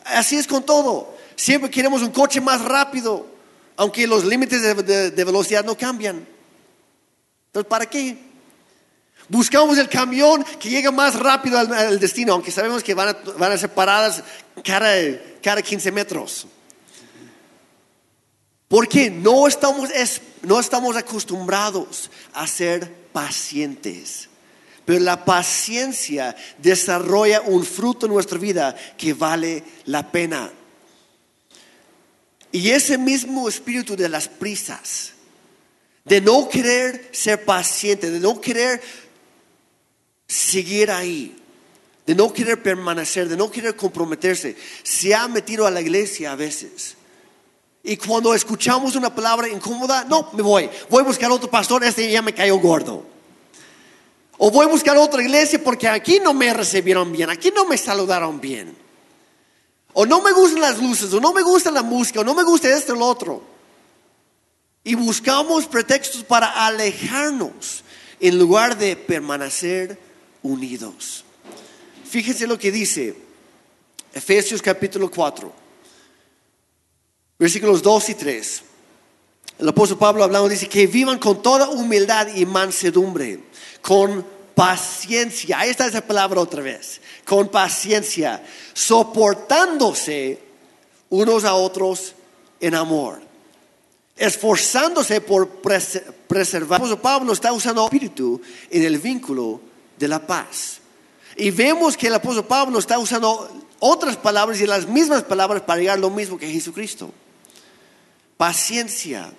Así 0.06 0.38
es 0.38 0.48
con 0.48 0.64
todo. 0.64 1.18
Siempre 1.39 1.69
queremos 1.71 2.02
un 2.02 2.10
coche 2.12 2.41
más 2.41 2.62
rápido, 2.62 3.25
aunque 3.78 4.06
los 4.06 4.25
límites 4.25 4.62
de, 4.62 5.23
velocidad 5.23 5.63
no 5.63 5.78
cambian. 5.78 6.28
Entonces, 7.45 7.69
¿para 7.69 7.86
qué? 7.86 8.17
Buscamos 9.30 9.78
el 9.78 9.88
camión 9.88 10.43
que 10.60 10.69
llega 10.69 10.91
más 10.91 11.15
rápido 11.17 11.58
al, 11.58 11.97
destino, 11.97 12.34
aunque 12.34 12.52
sabemos 12.52 12.84
que 12.84 12.93
van 12.93 13.08
a, 13.08 13.13
van 13.38 13.54
a 13.54 13.58
ser 13.58 13.69
paradas 13.69 14.21
cada, 14.65 14.91
cada 15.41 15.62
15 15.62 15.93
metros. 15.93 16.45
Porque 18.67 19.10
no 19.10 19.47
estamos, 19.47 19.91
es- 19.91 20.21
no 20.41 20.60
estamos 20.60 20.97
acostumbrados 20.97 22.12
a 22.34 22.47
ser 22.47 22.93
pacientes. 23.13 24.28
Pero 24.84 24.99
la 25.06 25.23
paciencia 25.23 26.36
desarrolla 26.58 27.39
un 27.39 27.63
fruto 27.63 28.08
en 28.08 28.12
nuestra 28.12 28.38
vida 28.38 28.75
que 28.97 29.13
vale 29.13 29.63
la 29.86 30.12
pena. 30.12 30.52
Y 32.52 32.70
ese 32.70 32.98
mismo 32.98 33.48
espíritu 33.48 33.96
de 33.96 34.10
las 34.10 34.28
prisas, 34.28 35.14
de 36.06 36.22
no 36.22 36.50
querer 36.50 37.10
ser 37.12 37.46
paciente, 37.46 38.10
de 38.10 38.20
no 38.20 38.42
querer 38.42 38.82
seguir 40.28 40.90
ahí, 40.90 41.36
de 42.06 42.16
no 42.16 42.34
querer 42.34 42.64
permanecer, 42.64 43.30
de 43.30 43.38
no 43.38 43.52
querer 43.52 43.76
comprometerse, 43.76 44.56
se 44.82 45.14
ha 45.14 45.28
metido 45.28 45.68
a 45.68 45.72
la 45.72 45.82
iglesia 45.82 46.32
a 46.32 46.36
veces. 46.36 46.96
Y 47.84 47.98
cuando 47.98 48.34
escuchamos 48.34 48.96
una 48.96 49.14
palabra 49.14 49.48
incómoda, 49.48 50.04
no, 50.06 50.30
me 50.34 50.42
voy. 50.42 50.70
Voy 50.90 51.02
a 51.02 51.06
buscar 51.06 51.32
otro 51.32 51.50
pastor, 51.50 51.84
este 51.84 52.12
ya 52.12 52.22
me 52.22 52.34
cayó 52.34 52.58
gordo. 52.58 53.06
O 54.38 54.50
voy 54.50 54.66
a 54.66 54.70
buscar 54.70 54.98
otra 54.98 55.22
iglesia 55.22 55.62
porque 55.64 55.88
aquí 55.88 56.20
no 56.20 56.34
me 56.34 56.54
recibieron 56.54 57.12
bien, 57.12 57.30
aquí 57.30 57.52
no 57.54 57.66
me 57.66 57.78
saludaron 57.78 58.40
bien. 58.40 58.76
O 59.93 60.06
no 60.06 60.21
me 60.21 60.32
gustan 60.32 60.62
las 60.62 60.82
luces, 60.82 61.13
o 61.13 61.19
no 61.19 61.34
me 61.34 61.41
gusta 61.41 61.71
la 61.71 61.82
música, 61.82 62.21
o 62.21 62.23
no 62.23 62.36
me 62.36 62.43
gusta 62.43 62.69
esto 62.69 62.93
o 62.93 62.95
lo 62.95 63.06
otro. 63.06 63.43
Y 64.84 64.95
buscamos 64.95 65.65
pretextos 65.65 66.23
para 66.23 66.65
alejarnos 66.65 67.84
en 68.19 68.38
lugar 68.38 68.78
de 68.78 68.95
permanecer 68.95 69.99
unidos. 70.41 71.23
Fíjense 72.10 72.47
lo 72.47 72.58
que 72.58 72.71
dice 72.71 73.15
Efesios 74.13 74.62
capítulo 74.62 75.12
4, 75.12 75.52
versículos 77.38 77.82
2 77.82 78.10
y 78.10 78.15
3. 78.15 78.63
El 79.60 79.69
apóstol 79.69 79.97
Pablo 79.97 80.23
hablando 80.23 80.47
dice 80.47 80.69
que 80.69 80.88
vivan 80.88 81.19
con 81.19 81.41
toda 81.41 81.69
humildad 81.69 82.28
y 82.34 82.45
mansedumbre, 82.45 83.43
con 83.82 84.25
paciencia. 84.60 85.60
Ahí 85.60 85.69
está 85.69 85.88
esa 85.88 86.02
palabra 86.02 86.41
otra 86.41 86.62
vez. 86.62 87.00
Con 87.24 87.48
paciencia, 87.48 88.43
soportándose 88.74 90.38
unos 91.10 91.45
a 91.45 91.54
otros 91.54 92.13
en 92.60 92.76
amor, 92.76 93.22
esforzándose 94.17 95.22
por 95.22 95.62
pres- 95.62 96.04
preservar. 96.28 96.82
El 96.84 96.98
Pablo 96.98 97.32
está 97.32 97.54
usando 97.54 97.86
espíritu 97.86 98.41
en 98.69 98.84
el 98.84 98.98
vínculo 99.00 99.62
de 99.98 100.10
la 100.10 100.19
paz. 100.28 100.80
Y 101.38 101.52
vemos 101.52 101.95
que 101.95 102.08
el 102.08 102.15
apóstol 102.15 102.45
Pablo 102.45 102.80
está 102.80 103.00
usando 103.00 103.50
otras 103.80 104.17
palabras 104.17 104.60
y 104.60 104.67
las 104.67 104.86
mismas 104.86 105.24
palabras 105.24 105.62
para 105.62 105.80
llegar 105.80 105.98
a 105.98 106.02
lo 106.02 106.10
mismo 106.10 106.38
que 106.38 106.52
Jesucristo. 106.52 107.13
Paciencia, 108.36 109.32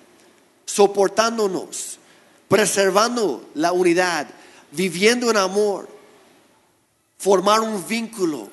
soportándonos, 0.65 1.99
preservando 2.47 3.49
la 3.53 3.71
unidad, 3.71 4.27
viviendo 4.71 5.29
en 5.29 5.37
amor, 5.37 5.87
formar 7.17 7.61
un 7.61 7.85
vínculo 7.87 8.49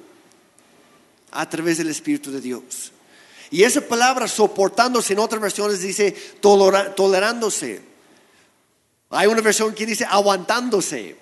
a 1.31 1.49
través 1.49 1.79
del 1.79 1.89
Espíritu 1.89 2.31
de 2.31 2.41
Dios. 2.41 2.93
Y 3.51 3.63
esa 3.63 3.81
palabra 3.81 4.29
soportándose 4.29 5.15
en 5.15 5.21
otras 5.21 5.41
versiones 5.41 5.81
dice 5.81 6.13
tolerándose. 6.41 7.81
Hay 9.11 9.27
una 9.27 9.41
versión 9.41 9.75
que 9.75 9.87
dice 9.87 10.05
aguantándose. 10.05 11.17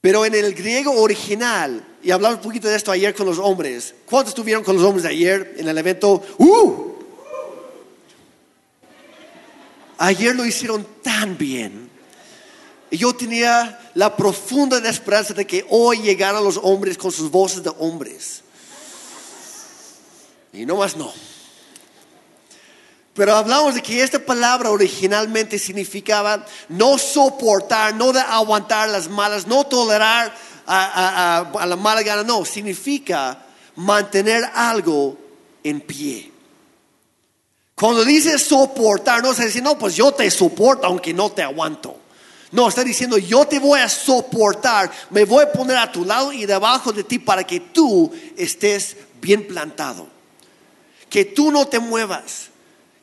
Pero 0.00 0.24
en 0.24 0.34
el 0.34 0.54
griego 0.54 0.92
original, 0.92 1.84
y 2.02 2.12
hablamos 2.12 2.36
un 2.38 2.44
poquito 2.44 2.68
de 2.68 2.76
esto 2.76 2.92
ayer 2.92 3.14
con 3.14 3.26
los 3.26 3.38
hombres, 3.38 3.96
¿cuántos 4.06 4.30
estuvieron 4.30 4.62
con 4.62 4.76
los 4.76 4.84
hombres 4.84 5.04
ayer 5.04 5.56
en 5.58 5.66
el 5.66 5.76
evento? 5.76 6.22
¡Uh! 6.38 6.92
Ayer 9.98 10.36
lo 10.36 10.46
hicieron 10.46 10.86
tan 11.02 11.36
bien. 11.36 11.87
Yo 12.90 13.14
tenía 13.14 13.78
la 13.94 14.16
profunda 14.16 14.78
esperanza 14.88 15.34
de 15.34 15.46
que 15.46 15.66
hoy 15.68 15.98
llegaran 15.98 16.42
los 16.42 16.58
hombres 16.62 16.96
con 16.96 17.12
sus 17.12 17.30
voces 17.30 17.62
de 17.62 17.70
hombres. 17.78 18.42
Y 20.52 20.64
no 20.64 20.76
más 20.76 20.96
no. 20.96 21.12
Pero 23.14 23.34
hablamos 23.34 23.74
de 23.74 23.82
que 23.82 24.02
esta 24.02 24.18
palabra 24.18 24.70
originalmente 24.70 25.58
significaba 25.58 26.44
no 26.68 26.96
soportar, 26.98 27.94
no 27.94 28.12
de 28.12 28.20
aguantar 28.20 28.88
las 28.88 29.08
malas, 29.08 29.46
no 29.46 29.64
tolerar 29.64 30.32
a, 30.66 30.84
a- 30.84 31.38
a- 31.38 31.62
a 31.62 31.66
la 31.66 31.76
mala 31.76 32.02
gana, 32.02 32.22
no, 32.22 32.44
significa 32.44 33.44
mantener 33.76 34.44
algo 34.54 35.16
en 35.64 35.80
pie. 35.80 36.30
Cuando 37.74 38.04
dice 38.04 38.38
soportar, 38.38 39.22
no 39.22 39.34
se 39.34 39.46
dice, 39.46 39.60
no, 39.62 39.76
pues 39.78 39.94
yo 39.96 40.12
te 40.12 40.30
soporto 40.30 40.86
aunque 40.86 41.12
no 41.12 41.30
te 41.30 41.42
aguanto. 41.42 41.96
No, 42.50 42.68
está 42.68 42.82
diciendo, 42.82 43.18
yo 43.18 43.46
te 43.46 43.58
voy 43.58 43.80
a 43.80 43.88
soportar, 43.88 44.90
me 45.10 45.24
voy 45.24 45.44
a 45.44 45.52
poner 45.52 45.76
a 45.76 45.92
tu 45.92 46.04
lado 46.04 46.32
y 46.32 46.46
debajo 46.46 46.92
de 46.92 47.04
ti 47.04 47.18
para 47.18 47.44
que 47.44 47.60
tú 47.60 48.10
estés 48.36 48.96
bien 49.20 49.46
plantado. 49.46 50.08
Que 51.10 51.24
tú 51.24 51.50
no 51.50 51.66
te 51.66 51.78
muevas, 51.78 52.48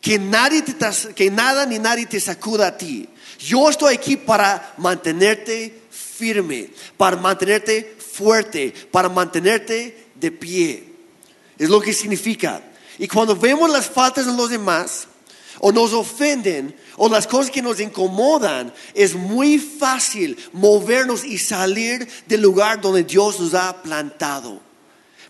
que, 0.01 0.17
nadie 0.17 0.62
te 0.62 0.75
que 1.13 1.29
nada 1.29 1.65
ni 1.65 1.79
nadie 1.79 2.05
te 2.05 2.19
sacuda 2.19 2.67
a 2.67 2.77
ti. 2.77 3.08
Yo 3.39 3.69
estoy 3.69 3.95
aquí 3.95 4.17
para 4.17 4.73
mantenerte 4.77 5.81
firme, 5.91 6.69
para 6.97 7.17
mantenerte 7.17 7.97
fuerte, 7.99 8.73
para 8.91 9.10
mantenerte 9.10 10.08
de 10.15 10.31
pie. 10.31 10.84
Es 11.58 11.69
lo 11.69 11.79
que 11.81 11.93
significa. 11.93 12.62
Y 12.97 13.08
cuando 13.08 13.36
vemos 13.36 13.69
las 13.69 13.88
faltas 13.88 14.25
de 14.25 14.34
los 14.34 14.49
demás, 14.49 15.08
o 15.59 15.71
nos 15.71 15.93
ofenden, 15.93 16.75
o 16.97 17.09
las 17.09 17.27
cosas 17.27 17.51
que 17.51 17.61
nos 17.61 17.79
incomodan, 17.79 18.73
es 18.93 19.13
muy 19.15 19.57
fácil 19.57 20.37
movernos 20.53 21.23
y 21.23 21.37
salir 21.37 22.07
del 22.27 22.41
lugar 22.41 22.81
donde 22.81 23.03
Dios 23.03 23.39
nos 23.39 23.53
ha 23.53 23.81
plantado. 23.81 24.59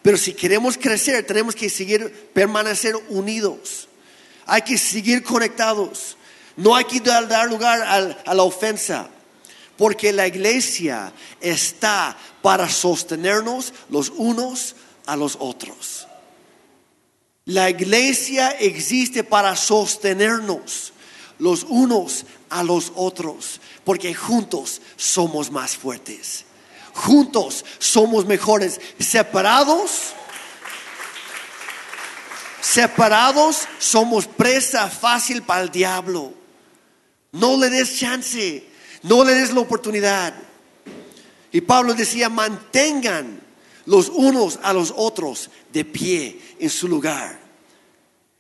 Pero 0.01 0.17
si 0.17 0.33
queremos 0.33 0.77
crecer, 0.77 1.25
tenemos 1.25 1.55
que 1.55 1.69
seguir, 1.69 2.29
permanecer 2.33 2.95
unidos. 3.09 3.87
Hay 4.45 4.61
que 4.61 4.77
seguir 4.77 5.23
conectados. 5.23 6.15
No 6.55 6.75
hay 6.75 6.85
que 6.85 6.99
dar, 6.99 7.47
lugar 7.47 7.81
a 8.25 8.33
la 8.33 8.43
ofensa. 8.43 9.09
Porque 9.77 10.13
la 10.13 10.27
iglesia 10.27 11.11
está 11.41 12.15
para 12.41 12.69
sostenernos 12.69 13.73
los 13.89 14.09
unos 14.09 14.75
a 15.05 15.15
los 15.15 15.37
otros. 15.39 16.04
La 17.45 17.69
iglesia 17.69 18.49
existe 18.59 19.23
para 19.23 19.55
sostenernos 19.55 20.93
los 21.37 21.63
unos 21.63 22.25
a 22.49 22.63
los 22.63 22.91
otros, 22.95 23.61
porque 23.83 24.15
juntos 24.15 24.81
somos 24.95 25.51
más 25.51 25.77
fuertes. 25.77 26.45
Juntos 26.93 27.63
somos 27.77 28.25
mejores. 28.25 28.81
Separados, 28.99 30.13
separados 32.61 33.67
somos 33.77 34.25
presa 34.25 34.89
fácil 34.89 35.43
para 35.43 35.61
el 35.61 35.69
diablo. 35.69 36.33
No 37.31 37.57
le 37.57 37.69
des 37.69 37.99
chance, 37.99 38.65
no 39.03 39.23
le 39.23 39.35
des 39.35 39.53
la 39.53 39.59
oportunidad. 39.59 40.33
Y 41.51 41.61
Pablo 41.61 41.93
decía, 41.93 42.27
mantengan 42.27 43.39
los 43.85 44.09
unos 44.09 44.57
a 44.63 44.73
los 44.73 44.91
otros 44.95 45.51
de 45.75 45.83
pie 45.83 46.39
en 46.57 46.69
su 46.69 46.87
lugar. 46.87 47.37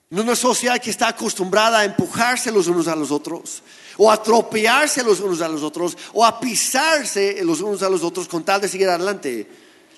En 0.09 0.19
una 0.21 0.37
sociedad 0.37 0.79
que 0.81 0.89
está 0.89 1.09
acostumbrada 1.09 1.79
a 1.79 1.83
empujarse 1.83 2.49
los 2.49 2.67
unos 2.67 2.87
a 2.87 2.95
los 2.95 3.11
otros, 3.11 3.61
o 3.97 4.09
a 4.09 4.13
atropellarse 4.13 5.03
los 5.03 5.19
unos 5.19 5.41
a 5.41 5.49
los 5.49 5.61
otros, 5.61 5.97
o 6.13 6.23
a 6.23 6.39
pisarse 6.39 7.43
los 7.43 7.59
unos 7.59 7.83
a 7.83 7.89
los 7.89 8.03
otros 8.03 8.29
con 8.29 8.45
tal 8.45 8.61
de 8.61 8.69
seguir 8.69 8.87
adelante. 8.87 9.47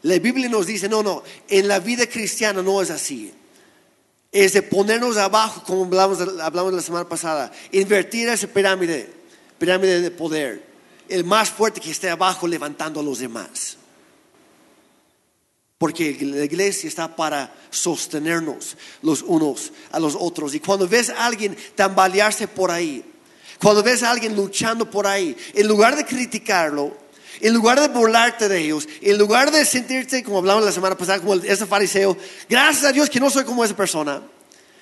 La 0.01 0.17
Biblia 0.17 0.49
nos 0.49 0.65
dice, 0.65 0.89
no, 0.89 1.03
no, 1.03 1.23
en 1.47 1.67
la 1.67 1.79
vida 1.79 2.07
cristiana 2.07 2.63
no 2.63 2.81
es 2.81 2.89
así. 2.89 3.31
Es 4.31 4.53
de 4.53 4.63
ponernos 4.63 5.17
abajo, 5.17 5.63
como 5.63 5.85
hablamos, 5.85 6.19
hablamos 6.41 6.73
la 6.73 6.81
semana 6.81 7.07
pasada, 7.07 7.51
invertir 7.71 8.29
esa 8.29 8.47
pirámide, 8.47 9.13
pirámide 9.59 10.01
de 10.01 10.09
poder. 10.09 10.65
El 11.07 11.23
más 11.23 11.51
fuerte 11.51 11.79
que 11.79 11.91
esté 11.91 12.09
abajo 12.09 12.47
levantando 12.47 12.99
a 12.99 13.03
los 13.03 13.19
demás. 13.19 13.77
Porque 15.77 16.17
la 16.21 16.43
iglesia 16.43 16.87
está 16.87 17.15
para 17.15 17.53
sostenernos 17.69 18.77
los 19.03 19.21
unos 19.21 19.71
a 19.91 19.99
los 19.99 20.15
otros. 20.19 20.55
Y 20.55 20.59
cuando 20.59 20.87
ves 20.87 21.09
a 21.09 21.25
alguien 21.25 21.55
tambalearse 21.75 22.47
por 22.47 22.71
ahí, 22.71 23.03
cuando 23.59 23.83
ves 23.83 24.01
a 24.01 24.09
alguien 24.09 24.35
luchando 24.35 24.89
por 24.89 25.05
ahí, 25.05 25.37
en 25.53 25.67
lugar 25.67 25.95
de 25.95 26.05
criticarlo, 26.05 26.97
en 27.39 27.53
lugar 27.53 27.79
de 27.79 27.89
burlarte 27.89 28.49
de 28.49 28.59
ellos, 28.59 28.87
en 29.01 29.19
lugar 29.19 29.51
de 29.51 29.65
sentirte, 29.65 30.23
como 30.23 30.39
hablamos 30.39 30.65
la 30.65 30.71
semana 30.71 30.97
pasada, 30.97 31.19
como 31.19 31.35
ese 31.35 31.67
fariseo, 31.67 32.17
gracias 32.49 32.85
a 32.85 32.91
Dios 32.91 33.09
que 33.09 33.19
no 33.19 33.29
soy 33.29 33.43
como 33.43 33.63
esa 33.63 33.75
persona, 33.75 34.23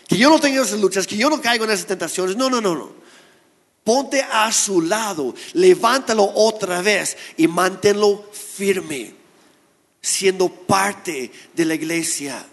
que 0.08 0.17
yo 0.17 0.29
no 0.29 0.39
tengo 0.39 0.63
esas 0.63 0.79
luchas, 0.79 1.05
que 1.05 1.17
yo 1.17 1.29
no 1.29 1.41
caigo 1.41 1.65
en 1.65 1.71
esas 1.71 1.88
tentaciones. 1.88 2.38
No, 2.38 2.49
no, 2.49 2.62
no, 2.62 2.73
no. 2.73 2.89
Ponte 3.84 4.21
a 4.21 4.49
su 4.53 4.81
lado, 4.81 5.36
levántalo 5.53 6.31
otra 6.34 6.81
vez 6.81 7.17
y 7.36 7.47
manténlo 7.47 8.23
firme 8.31 9.24
siendo 10.05 10.49
parte 10.49 11.31
de 11.53 11.65
la 11.65 11.73
iglesia. 11.73 12.45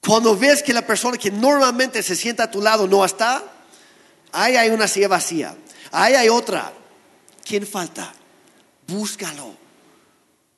Cuando 0.00 0.36
ves 0.36 0.62
que 0.62 0.74
la 0.74 0.86
persona 0.86 1.16
que 1.16 1.30
normalmente 1.30 2.02
se 2.02 2.14
sienta 2.14 2.44
a 2.44 2.50
tu 2.50 2.60
lado 2.60 2.86
no 2.86 3.02
está, 3.04 3.42
ahí 4.32 4.54
hay 4.54 4.68
una 4.68 4.86
silla 4.86 5.08
vacía, 5.08 5.56
ahí 5.90 6.12
hay 6.12 6.28
otra. 6.28 6.74
¿Quién 7.42 7.66
falta? 7.66 8.12
Búscalo. 8.86 9.56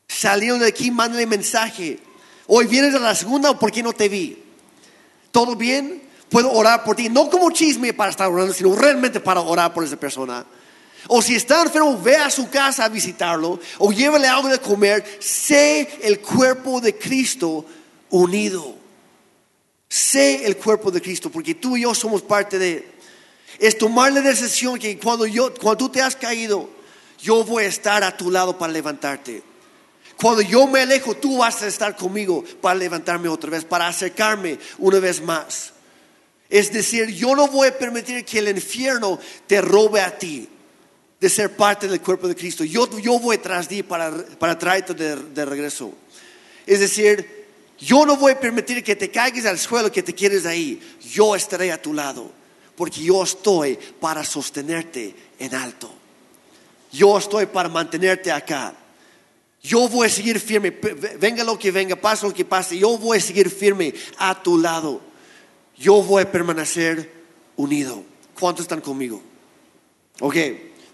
Salieron 0.08 0.58
de 0.58 0.66
aquí, 0.66 0.90
mándale 0.90 1.26
mensaje. 1.26 2.00
Hoy 2.48 2.66
vienes 2.66 2.92
a 2.94 2.98
la 2.98 3.14
segunda 3.14 3.50
o 3.50 3.58
por 3.58 3.70
qué 3.70 3.82
no 3.82 3.92
te 3.92 4.08
vi. 4.08 4.42
¿Todo 5.30 5.54
bien? 5.54 6.02
Puedo 6.28 6.50
orar 6.50 6.82
por 6.82 6.96
ti. 6.96 7.08
No 7.08 7.30
como 7.30 7.52
chisme 7.52 7.92
para 7.92 8.10
estar 8.10 8.28
orando, 8.28 8.52
sino 8.52 8.74
realmente 8.74 9.20
para 9.20 9.42
orar 9.42 9.72
por 9.72 9.84
esa 9.84 9.96
persona. 9.96 10.44
O 11.08 11.22
si 11.22 11.34
está 11.34 11.62
enfermo, 11.62 11.98
ve 12.00 12.16
a 12.16 12.30
su 12.30 12.48
casa 12.50 12.84
a 12.84 12.88
visitarlo. 12.88 13.58
O 13.78 13.90
llévale 13.90 14.28
algo 14.28 14.48
de 14.48 14.60
comer. 14.60 15.04
Sé 15.20 15.88
el 16.02 16.20
cuerpo 16.20 16.80
de 16.82 16.96
Cristo 16.96 17.64
unido. 18.10 18.76
Sé 19.88 20.44
el 20.44 20.58
cuerpo 20.58 20.90
de 20.90 21.00
Cristo, 21.00 21.30
porque 21.30 21.54
tú 21.54 21.76
y 21.78 21.82
yo 21.82 21.94
somos 21.94 22.20
parte 22.20 22.58
de 22.58 22.86
Es 23.58 23.78
tomar 23.78 24.12
la 24.12 24.20
decisión 24.20 24.78
que 24.78 24.98
cuando, 24.98 25.26
yo, 25.26 25.52
cuando 25.54 25.78
tú 25.78 25.88
te 25.88 26.02
has 26.02 26.14
caído, 26.14 26.68
yo 27.20 27.42
voy 27.42 27.64
a 27.64 27.68
estar 27.68 28.04
a 28.04 28.14
tu 28.14 28.30
lado 28.30 28.58
para 28.58 28.70
levantarte. 28.70 29.42
Cuando 30.20 30.42
yo 30.42 30.66
me 30.66 30.80
alejo, 30.80 31.16
tú 31.16 31.38
vas 31.38 31.62
a 31.62 31.66
estar 31.66 31.96
conmigo 31.96 32.44
para 32.60 32.74
levantarme 32.74 33.28
otra 33.28 33.50
vez, 33.50 33.64
para 33.64 33.88
acercarme 33.88 34.58
una 34.76 34.98
vez 34.98 35.22
más. 35.22 35.72
Es 36.50 36.70
decir, 36.70 37.06
yo 37.14 37.34
no 37.34 37.48
voy 37.48 37.68
a 37.68 37.78
permitir 37.78 38.24
que 38.26 38.40
el 38.40 38.48
infierno 38.48 39.18
te 39.46 39.60
robe 39.62 40.02
a 40.02 40.18
ti 40.18 40.48
de 41.20 41.28
ser 41.28 41.56
parte 41.56 41.88
del 41.88 42.00
cuerpo 42.00 42.28
de 42.28 42.36
Cristo. 42.36 42.64
Yo, 42.64 42.88
yo 42.98 43.18
voy 43.18 43.38
tras 43.38 43.68
ti 43.68 43.82
para, 43.82 44.12
para 44.38 44.58
traerte 44.58 44.94
de, 44.94 45.16
de 45.16 45.44
regreso. 45.44 45.92
Es 46.66 46.80
decir, 46.80 47.46
yo 47.78 48.04
no 48.04 48.16
voy 48.16 48.32
a 48.32 48.40
permitir 48.40 48.82
que 48.82 48.96
te 48.96 49.10
caigas 49.10 49.46
al 49.46 49.58
suelo, 49.58 49.90
que 49.90 50.02
te 50.02 50.14
quedes 50.14 50.46
ahí. 50.46 50.80
Yo 51.00 51.34
estaré 51.34 51.72
a 51.72 51.80
tu 51.80 51.92
lado, 51.94 52.30
porque 52.76 53.02
yo 53.02 53.22
estoy 53.22 53.78
para 54.00 54.24
sostenerte 54.24 55.14
en 55.38 55.54
alto. 55.54 55.92
Yo 56.92 57.18
estoy 57.18 57.46
para 57.46 57.68
mantenerte 57.68 58.32
acá. 58.32 58.74
Yo 59.62 59.88
voy 59.88 60.06
a 60.06 60.10
seguir 60.10 60.38
firme, 60.40 60.70
venga 61.18 61.42
lo 61.44 61.58
que 61.58 61.70
venga, 61.70 61.96
pase 61.96 62.26
lo 62.26 62.32
que 62.32 62.44
pase, 62.44 62.78
yo 62.78 62.96
voy 62.96 63.18
a 63.18 63.20
seguir 63.20 63.50
firme 63.50 63.92
a 64.18 64.40
tu 64.40 64.56
lado. 64.56 65.00
Yo 65.76 66.02
voy 66.02 66.22
a 66.22 66.30
permanecer 66.30 67.12
unido. 67.56 68.02
¿Cuántos 68.38 68.64
están 68.64 68.80
conmigo? 68.80 69.20
Ok, 70.20 70.36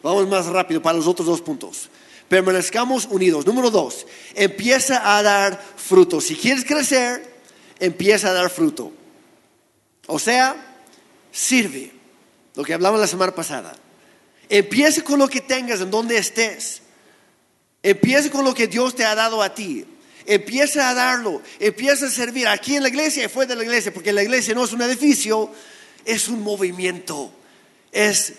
vamos 0.05 0.29
más 0.29 0.47
rápido 0.47 0.81
para 0.81 0.97
los 0.97 1.09
otros 1.09 1.27
dos 1.27 1.41
puntos 1.41 1.91
permanezcamos 2.29 3.07
unidos. 3.11 3.47
Número 3.47 3.71
dos, 3.71 4.07
empieza 4.35 5.17
a 5.17 5.23
dar 5.23 5.63
fruto. 5.77 6.21
Si 6.21 6.37
quieres 6.37 6.65
crecer, 6.65 7.35
empieza 7.79 8.31
a 8.31 8.33
dar 8.33 8.51
fruto. 8.51 8.93
O 10.07 10.19
sea, 10.19 10.57
sirve. 11.31 11.93
Lo 12.55 12.65
que 12.65 12.75
hablamos 12.75 13.01
la 13.01 13.07
semana 13.07 13.35
pasada. 13.35 13.75
Empieza 14.49 15.03
con 15.03 15.19
lo 15.19 15.29
que 15.29 15.41
tengas, 15.41 15.81
en 15.81 15.91
donde 15.91 16.17
estés. 16.17 16.83
Empieza 17.83 18.31
con 18.31 18.45
lo 18.45 18.55
que 18.55 18.67
Dios 18.67 18.95
te 18.95 19.05
ha 19.05 19.15
dado 19.15 19.43
a 19.43 19.55
ti. 19.55 19.85
Empieza 20.27 20.89
a 20.89 20.95
darlo. 20.95 21.43
Empieza 21.59 22.07
a 22.07 22.11
servir 22.11 22.49
aquí 22.49 22.77
en 22.77 22.83
la 22.83 22.89
iglesia 22.89 23.25
y 23.25 23.29
fuera 23.29 23.51
de 23.51 23.57
la 23.57 23.65
iglesia. 23.65 23.93
Porque 23.93 24.13
la 24.13 24.23
iglesia 24.23 24.55
no 24.55 24.65
es 24.65 24.73
un 24.73 24.83
edificio, 24.83 25.51
es 26.05 26.29
un 26.29 26.43
movimiento. 26.43 27.33
Es 27.91 28.35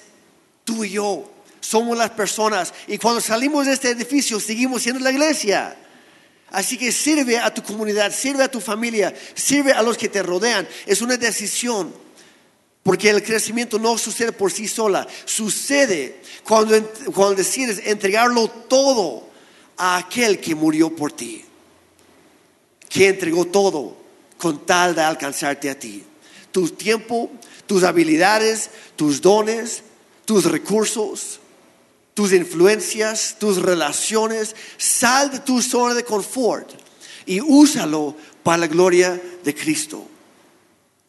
tú 0.64 0.84
y 0.84 0.92
yo 0.92 1.35
somos 1.66 1.98
las 1.98 2.12
personas. 2.12 2.74
Y 2.88 2.98
cuando 2.98 3.20
salimos 3.20 3.66
de 3.66 3.74
este 3.74 3.90
edificio, 3.90 4.40
seguimos 4.40 4.84
siendo 4.84 5.04
la 5.04 5.12
iglesia. 5.12 5.76
Así 6.52 6.78
que 6.78 6.92
sirve 6.92 7.40
a 7.40 7.54
tu 7.54 7.64
comunidad, 7.64 8.14
sirve 8.14 8.44
a 8.44 8.52
tu 8.52 8.62
familia, 8.62 9.14
sirve 9.34 9.74
a 9.74 9.82
los 9.82 9.98
que 9.98 10.08
te 10.08 10.22
rodean. 10.22 10.68
Es 10.86 11.02
una 11.02 11.18
decisión. 11.18 11.94
Porque 12.84 13.10
el 13.10 13.24
crecimiento 13.24 13.80
no 13.80 13.98
sucede 13.98 14.32
por 14.32 14.52
sí 14.52 14.68
sola. 14.68 15.08
Sucede 15.26 16.22
cuando, 16.44 16.80
cuando 17.16 17.36
decides 17.36 17.82
entregarlo 17.84 18.48
todo 18.48 19.28
a 19.76 19.98
aquel 19.98 20.40
que 20.40 20.54
murió 20.54 20.96
por 20.96 21.12
ti. 21.12 21.44
Que 22.88 23.08
entregó 23.08 23.46
todo 23.46 23.98
con 24.38 24.68
tal 24.68 24.94
de 24.94 25.02
alcanzarte 25.02 25.72
a 25.72 25.80
ti. 25.80 26.04
Tu 26.52 26.70
tiempo, 26.70 27.32
tus 27.66 27.84
habilidades, 27.84 28.70
tus 28.96 29.20
dones, 29.20 29.82
tus 30.26 30.46
recursos 30.46 31.40
tus 32.16 32.32
influencias, 32.32 33.36
tus 33.38 33.62
relaciones, 33.62 34.56
sal 34.78 35.30
de 35.30 35.40
tu 35.40 35.62
zona 35.62 35.94
de 35.94 36.06
confort 36.06 36.72
y 37.26 37.42
úsalo 37.42 38.16
para 38.42 38.60
la 38.60 38.68
gloria 38.68 39.22
de 39.44 39.54
Cristo, 39.54 40.08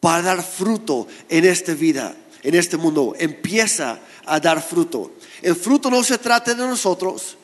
para 0.01 0.21
dar 0.21 0.43
fruto 0.43 1.07
en 1.29 1.45
esta 1.45 1.73
vida, 1.73 2.13
en 2.43 2.55
este 2.55 2.75
mundo. 2.75 3.15
Empieza 3.17 3.99
a 4.25 4.39
dar 4.41 4.61
fruto. 4.61 5.13
El 5.41 5.55
fruto 5.55 5.89
no 5.89 6.03
se 6.03 6.17
trata 6.17 6.53
de 6.53 6.67
nosotros, 6.67 7.37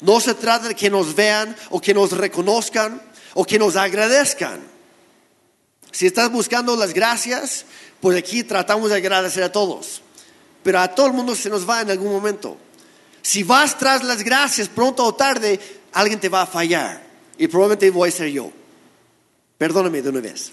no 0.00 0.18
se 0.18 0.32
trata 0.32 0.68
de 0.68 0.74
que 0.74 0.88
nos 0.88 1.14
vean 1.14 1.54
o 1.68 1.78
que 1.78 1.92
nos 1.92 2.12
reconozcan 2.12 3.02
o 3.34 3.44
que 3.44 3.58
nos 3.58 3.76
agradezcan. 3.76 4.60
Si 5.92 6.06
estás 6.06 6.32
buscando 6.32 6.74
las 6.74 6.94
gracias, 6.94 7.66
pues 8.00 8.16
aquí 8.16 8.44
tratamos 8.44 8.88
de 8.88 8.96
agradecer 8.96 9.42
a 9.42 9.52
todos. 9.52 10.00
Pero 10.62 10.80
a 10.80 10.88
todo 10.88 11.08
el 11.08 11.12
mundo 11.12 11.34
se 11.34 11.50
nos 11.50 11.68
va 11.68 11.82
en 11.82 11.90
algún 11.90 12.12
momento. 12.12 12.56
Si 13.22 13.42
vas 13.42 13.78
tras 13.78 14.02
las 14.02 14.22
gracias, 14.22 14.68
pronto 14.68 15.04
o 15.04 15.14
tarde, 15.14 15.60
alguien 15.92 16.20
te 16.20 16.28
va 16.28 16.42
a 16.42 16.46
fallar. 16.46 17.02
Y 17.38 17.48
probablemente 17.48 17.90
voy 17.90 18.08
a 18.08 18.12
ser 18.12 18.28
yo. 18.28 18.50
Perdóname 19.58 20.02
de 20.02 20.08
una 20.08 20.20
vez. 20.20 20.52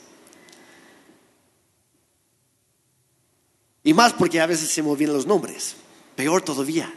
Y 3.84 3.94
más 3.94 4.14
porque 4.14 4.42
a 4.42 4.46
veces 4.46 4.70
se 4.70 4.84
me 4.84 4.90
olvidan 4.90 5.14
los 5.14 5.26
nombres. 5.26 5.76
Peor 6.16 6.42
todavía. 6.42 6.94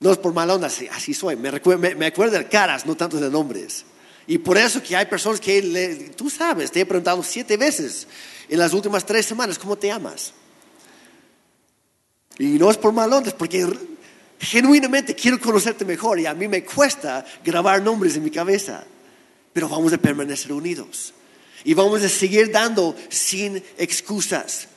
No 0.00 0.12
es 0.12 0.18
por 0.18 0.32
mala 0.32 0.54
onda, 0.54 0.68
así 0.68 1.14
soy. 1.14 1.36
Me, 1.36 1.50
me, 1.94 2.06
acuerdo 2.06 2.38
de 2.38 2.46
caras, 2.48 2.86
no 2.86 2.96
tanto 2.96 3.18
de 3.18 3.30
nombres. 3.30 3.84
Y 4.26 4.38
por 4.38 4.58
eso 4.58 4.82
que 4.82 4.94
hay 4.94 5.06
personas 5.06 5.40
que, 5.40 6.12
tú 6.14 6.28
sabes, 6.28 6.70
te 6.70 6.80
he 6.80 6.86
preguntado 6.86 7.22
siete 7.22 7.56
veces 7.56 8.06
en 8.48 8.58
las 8.58 8.74
últimas 8.74 9.06
tres 9.06 9.24
semanas, 9.24 9.58
¿cómo 9.58 9.76
te 9.76 9.86
llamas? 9.86 10.34
Y 12.38 12.58
no 12.58 12.70
es 12.70 12.76
por 12.76 12.92
malones, 12.92 13.32
porque 13.34 13.66
genuinamente 14.38 15.14
quiero 15.14 15.40
conocerte 15.40 15.84
mejor 15.84 16.20
y 16.20 16.26
a 16.26 16.34
mí 16.34 16.46
me 16.46 16.64
cuesta 16.64 17.24
grabar 17.44 17.82
nombres 17.82 18.16
en 18.16 18.24
mi 18.24 18.30
cabeza. 18.30 18.84
Pero 19.52 19.68
vamos 19.68 19.92
a 19.92 19.98
permanecer 19.98 20.52
unidos. 20.52 21.14
Y 21.64 21.74
vamos 21.74 22.02
a 22.02 22.08
seguir 22.08 22.52
dando 22.52 22.94
sin 23.08 23.62
excusas. 23.76 24.68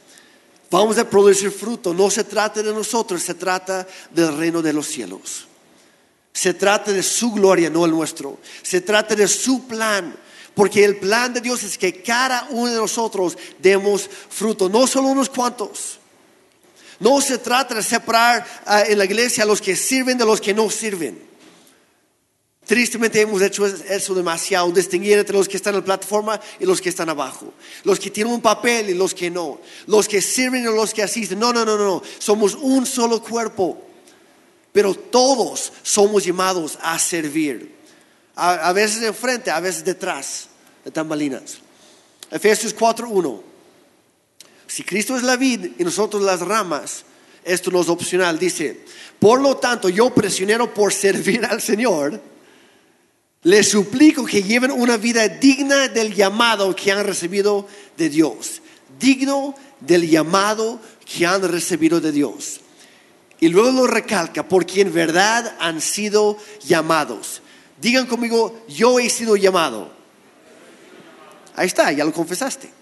Vamos 0.71 0.97
a 0.97 1.07
producir 1.07 1.51
fruto. 1.51 1.93
No 1.93 2.09
se 2.09 2.23
trata 2.23 2.63
de 2.63 2.73
nosotros, 2.73 3.21
se 3.21 3.35
trata 3.35 3.87
del 4.09 4.35
reino 4.37 4.61
de 4.61 4.73
los 4.73 4.87
cielos. 4.87 5.47
Se 6.33 6.53
trata 6.53 6.91
de 6.91 7.03
su 7.03 7.31
gloria, 7.31 7.69
no 7.69 7.85
el 7.85 7.91
nuestro. 7.91 8.39
Se 8.63 8.81
trata 8.81 9.15
de 9.15 9.27
su 9.27 9.67
plan. 9.67 10.15
Porque 10.55 10.83
el 10.83 10.97
plan 10.97 11.33
de 11.33 11.41
Dios 11.41 11.63
es 11.63 11.77
que 11.77 12.01
cada 12.01 12.47
uno 12.49 12.71
de 12.71 12.77
nosotros 12.77 13.37
demos 13.59 14.09
fruto, 14.29 14.67
no 14.67 14.87
solo 14.87 15.09
unos 15.09 15.29
cuantos. 15.29 16.00
No 17.01 17.19
se 17.19 17.39
trata 17.39 17.73
de 17.73 17.81
separar 17.81 18.45
ah, 18.63 18.83
en 18.87 18.97
la 18.97 19.05
iglesia 19.05 19.43
a 19.43 19.47
los 19.47 19.59
que 19.59 19.75
sirven 19.75 20.19
de 20.19 20.25
los 20.25 20.39
que 20.39 20.53
no 20.53 20.69
sirven. 20.69 21.19
Tristemente 22.63 23.19
hemos 23.19 23.41
hecho 23.41 23.65
eso 23.65 24.13
demasiado, 24.13 24.71
distinguir 24.71 25.17
entre 25.17 25.35
los 25.35 25.49
que 25.49 25.57
están 25.57 25.73
en 25.73 25.79
la 25.79 25.85
plataforma 25.85 26.39
y 26.59 26.65
los 26.65 26.79
que 26.79 26.89
están 26.89 27.09
abajo. 27.09 27.55
Los 27.83 27.99
que 27.99 28.11
tienen 28.11 28.31
un 28.31 28.39
papel 28.39 28.91
y 28.91 28.93
los 28.93 29.15
que 29.15 29.31
no. 29.31 29.59
Los 29.87 30.07
que 30.07 30.21
sirven 30.21 30.61
y 30.61 30.65
los 30.65 30.93
que 30.93 31.01
asisten. 31.01 31.39
No, 31.39 31.51
no, 31.51 31.65
no, 31.65 31.75
no. 31.75 32.03
Somos 32.19 32.53
un 32.53 32.85
solo 32.85 33.21
cuerpo. 33.23 33.81
Pero 34.71 34.93
todos 34.93 35.73
somos 35.81 36.23
llamados 36.23 36.77
a 36.83 36.99
servir. 36.99 37.75
A, 38.35 38.69
a 38.69 38.73
veces 38.73 39.01
enfrente, 39.01 39.49
a 39.49 39.59
veces 39.59 39.83
detrás 39.83 40.49
de 40.85 40.91
tambalinas. 40.91 41.57
Efesios 42.29 42.75
4.1. 42.75 43.50
Si 44.71 44.83
Cristo 44.83 45.17
es 45.17 45.23
la 45.23 45.35
vid 45.35 45.71
y 45.79 45.83
nosotros 45.83 46.23
las 46.23 46.39
ramas, 46.39 47.03
esto 47.43 47.69
no 47.71 47.81
es 47.81 47.89
opcional. 47.89 48.39
Dice, 48.39 48.85
por 49.19 49.41
lo 49.41 49.57
tanto, 49.57 49.89
yo 49.89 50.11
presionero 50.11 50.73
por 50.73 50.93
servir 50.93 51.43
al 51.43 51.61
Señor, 51.61 52.21
les 53.43 53.67
suplico 53.67 54.23
que 54.25 54.41
lleven 54.41 54.71
una 54.71 54.95
vida 54.95 55.27
digna 55.27 55.89
del 55.89 56.15
llamado 56.15 56.73
que 56.73 56.89
han 56.89 57.03
recibido 57.05 57.67
de 57.97 58.07
Dios. 58.07 58.61
Digno 58.97 59.55
del 59.81 60.09
llamado 60.09 60.79
que 61.03 61.25
han 61.25 61.45
recibido 61.51 61.99
de 61.99 62.13
Dios. 62.13 62.61
Y 63.41 63.49
luego 63.49 63.71
lo 63.71 63.87
recalca, 63.87 64.47
por 64.47 64.65
quien 64.65 64.93
verdad 64.93 65.53
han 65.59 65.81
sido 65.81 66.37
llamados. 66.65 67.41
Digan 67.81 68.05
conmigo, 68.05 68.63
yo 68.69 69.01
he 69.01 69.09
sido 69.09 69.35
llamado. 69.35 69.91
Ahí 71.57 71.67
está, 71.67 71.91
ya 71.91 72.05
lo 72.05 72.13
confesaste. 72.13 72.80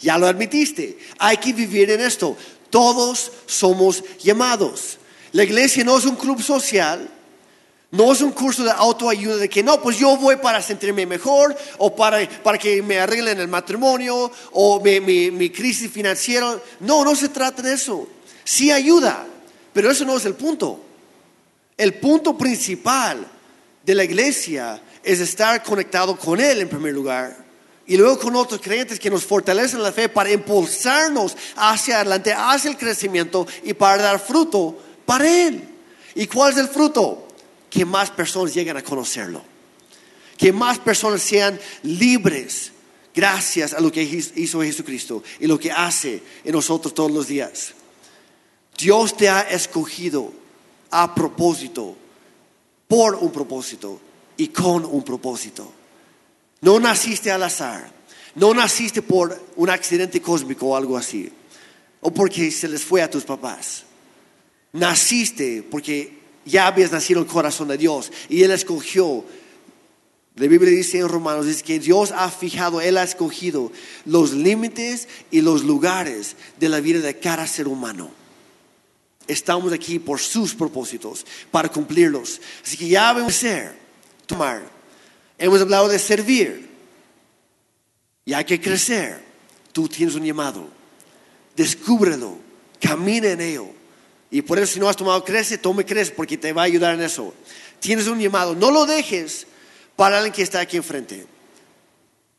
Ya 0.00 0.18
lo 0.18 0.26
admitiste. 0.26 0.98
Hay 1.18 1.36
que 1.38 1.52
vivir 1.52 1.90
en 1.90 2.00
esto. 2.00 2.36
Todos 2.70 3.32
somos 3.46 4.04
llamados. 4.22 4.98
La 5.32 5.44
iglesia 5.44 5.84
no 5.84 5.98
es 5.98 6.04
un 6.04 6.16
club 6.16 6.42
social, 6.42 7.08
No 7.90 8.12
es 8.12 8.20
un 8.20 8.32
curso 8.32 8.64
de 8.64 8.70
autoayuda 8.70 9.36
de 9.36 9.48
que 9.48 9.62
no, 9.62 9.80
pues 9.80 9.96
yo 9.98 10.14
voy 10.18 10.36
para 10.36 10.60
sentirme 10.60 11.06
mejor 11.06 11.56
o 11.78 11.96
para, 11.96 12.28
para 12.42 12.58
que 12.58 12.82
me 12.82 12.98
arreglen 12.98 13.40
el 13.40 13.48
matrimonio 13.48 14.30
o 14.52 14.78
mi, 14.80 15.00
mi, 15.00 15.30
mi 15.30 15.48
crisis 15.48 15.90
financiera. 15.90 16.60
No, 16.80 17.02
no 17.02 17.16
se 17.16 17.30
trata 17.30 17.62
de 17.62 17.72
eso. 17.72 18.06
Sí 18.44 18.70
ayuda, 18.70 19.26
pero 19.72 19.90
eso 19.90 20.04
no 20.04 20.18
es 20.18 20.26
el 20.26 20.34
punto. 20.34 20.78
El 21.78 21.94
punto 21.94 22.36
principal 22.36 23.26
de 23.82 23.94
la 23.94 24.04
iglesia 24.04 24.82
es 25.02 25.20
estar 25.20 25.62
conectado 25.62 26.18
con 26.18 26.40
Él 26.40 26.60
en 26.60 26.68
primer 26.68 26.92
lugar 26.92 27.47
y 27.88 27.96
luego 27.96 28.18
con 28.18 28.36
otros 28.36 28.60
creyentes 28.60 29.00
que 29.00 29.08
nos 29.08 29.24
fortalecen 29.24 29.82
la 29.82 29.92
fe 29.92 30.10
para 30.10 30.30
impulsarnos 30.30 31.34
hacia 31.56 31.96
adelante, 31.96 32.34
hacia 32.34 32.70
el 32.70 32.76
crecimiento 32.76 33.46
y 33.64 33.72
para 33.72 34.02
dar 34.02 34.20
fruto 34.20 34.78
para 35.06 35.26
Él. 35.26 35.66
¿Y 36.14 36.26
cuál 36.26 36.52
es 36.52 36.58
el 36.58 36.68
fruto? 36.68 37.26
Que 37.70 37.86
más 37.86 38.10
personas 38.10 38.54
lleguen 38.54 38.76
a 38.76 38.84
conocerlo. 38.84 39.42
Que 40.36 40.52
más 40.52 40.78
personas 40.78 41.22
sean 41.22 41.58
libres 41.82 42.72
gracias 43.14 43.72
a 43.72 43.80
lo 43.80 43.90
que 43.90 44.02
hizo 44.02 44.60
Jesucristo 44.60 45.22
y 45.40 45.46
lo 45.46 45.58
que 45.58 45.72
hace 45.72 46.22
en 46.44 46.52
nosotros 46.52 46.92
todos 46.92 47.10
los 47.10 47.26
días. 47.26 47.72
Dios 48.76 49.16
te 49.16 49.30
ha 49.30 49.40
escogido 49.40 50.30
a 50.90 51.14
propósito, 51.14 51.96
por 52.86 53.14
un 53.14 53.32
propósito 53.32 53.98
y 54.36 54.48
con 54.48 54.84
un 54.84 55.02
propósito. 55.02 55.77
No 56.60 56.80
naciste 56.80 57.30
al 57.30 57.42
azar. 57.42 57.90
No 58.34 58.54
naciste 58.54 59.02
por 59.02 59.40
un 59.56 59.70
accidente 59.70 60.20
cósmico 60.20 60.66
o 60.66 60.76
algo 60.76 60.96
así. 60.96 61.30
O 62.00 62.12
porque 62.12 62.50
se 62.50 62.68
les 62.68 62.84
fue 62.84 63.02
a 63.02 63.10
tus 63.10 63.24
papás. 63.24 63.84
Naciste 64.72 65.62
porque 65.68 66.18
ya 66.44 66.66
habías 66.66 66.92
nacido 66.92 67.20
en 67.20 67.26
el 67.26 67.32
corazón 67.32 67.68
de 67.68 67.78
Dios 67.78 68.12
y 68.28 68.42
Él 68.42 68.50
escogió. 68.50 69.24
La 70.36 70.46
Biblia 70.46 70.70
dice 70.70 70.98
en 70.98 71.08
Romanos, 71.08 71.62
que 71.64 71.80
Dios 71.80 72.12
ha 72.12 72.30
fijado, 72.30 72.80
Él 72.80 72.96
ha 72.96 73.02
escogido 73.02 73.72
los 74.04 74.32
límites 74.32 75.08
y 75.32 75.40
los 75.40 75.64
lugares 75.64 76.36
de 76.60 76.68
la 76.68 76.80
vida 76.80 77.00
de 77.00 77.18
cada 77.18 77.46
ser 77.48 77.66
humano. 77.66 78.10
Estamos 79.26 79.72
aquí 79.72 79.98
por 79.98 80.20
sus 80.20 80.54
propósitos, 80.54 81.26
para 81.50 81.68
cumplirlos. 81.68 82.40
Así 82.64 82.76
que 82.76 82.88
ya 82.88 83.10
a 83.10 83.30
ser, 83.30 83.76
tomar 84.26 84.77
Hemos 85.38 85.60
hablado 85.60 85.88
de 85.88 85.98
servir. 85.98 86.68
Y 88.24 88.34
hay 88.34 88.44
que 88.44 88.60
crecer. 88.60 89.22
Tú 89.72 89.88
tienes 89.88 90.14
un 90.16 90.24
llamado. 90.24 90.68
Descúbrelo. 91.56 92.38
Camina 92.80 93.28
en 93.28 93.40
ello. 93.40 93.68
Y 94.30 94.42
por 94.42 94.58
eso 94.58 94.74
si 94.74 94.80
no 94.80 94.88
has 94.88 94.96
tomado 94.96 95.24
crece, 95.24 95.56
tome 95.56 95.86
crece 95.86 96.12
porque 96.12 96.36
te 96.36 96.52
va 96.52 96.62
a 96.62 96.64
ayudar 96.66 96.94
en 96.94 97.02
eso. 97.02 97.32
Tienes 97.80 98.06
un 98.08 98.18
llamado. 98.18 98.54
No 98.54 98.70
lo 98.70 98.84
dejes 98.84 99.46
para 99.96 100.18
alguien 100.18 100.34
que 100.34 100.42
está 100.42 100.60
aquí 100.60 100.76
enfrente. 100.76 101.26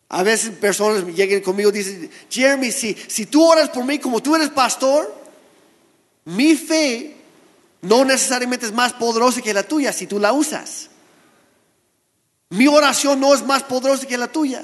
A 0.10 0.24
veces 0.24 0.52
personas 0.52 1.06
llegan 1.16 1.42
conmigo 1.42 1.70
y 1.70 1.74
dicen, 1.74 2.10
Jeremy, 2.30 2.72
si, 2.72 2.96
si 3.08 3.28
tú 3.28 3.44
oras 3.44 3.70
por 3.70 3.86
mí 3.86 4.00
como 4.00 4.22
tú 4.22 4.36
eres 4.36 4.50
pastor, 4.50 5.14
mi 6.26 6.56
fe 6.56 7.16
no 7.82 8.04
necesariamente 8.04 8.66
es 8.66 8.72
más 8.72 8.94
poderosa 8.94 9.42
que 9.42 9.54
la 9.54 9.64
tuya 9.64 9.94
si 9.94 10.08
tú 10.08 10.20
la 10.20 10.34
usas. 10.34 10.90
Mi 12.50 12.68
oración 12.68 13.20
no 13.20 13.34
es 13.34 13.44
más 13.44 13.64
poderosa 13.64 14.08
que 14.08 14.18
la 14.18 14.28
tuya. 14.28 14.64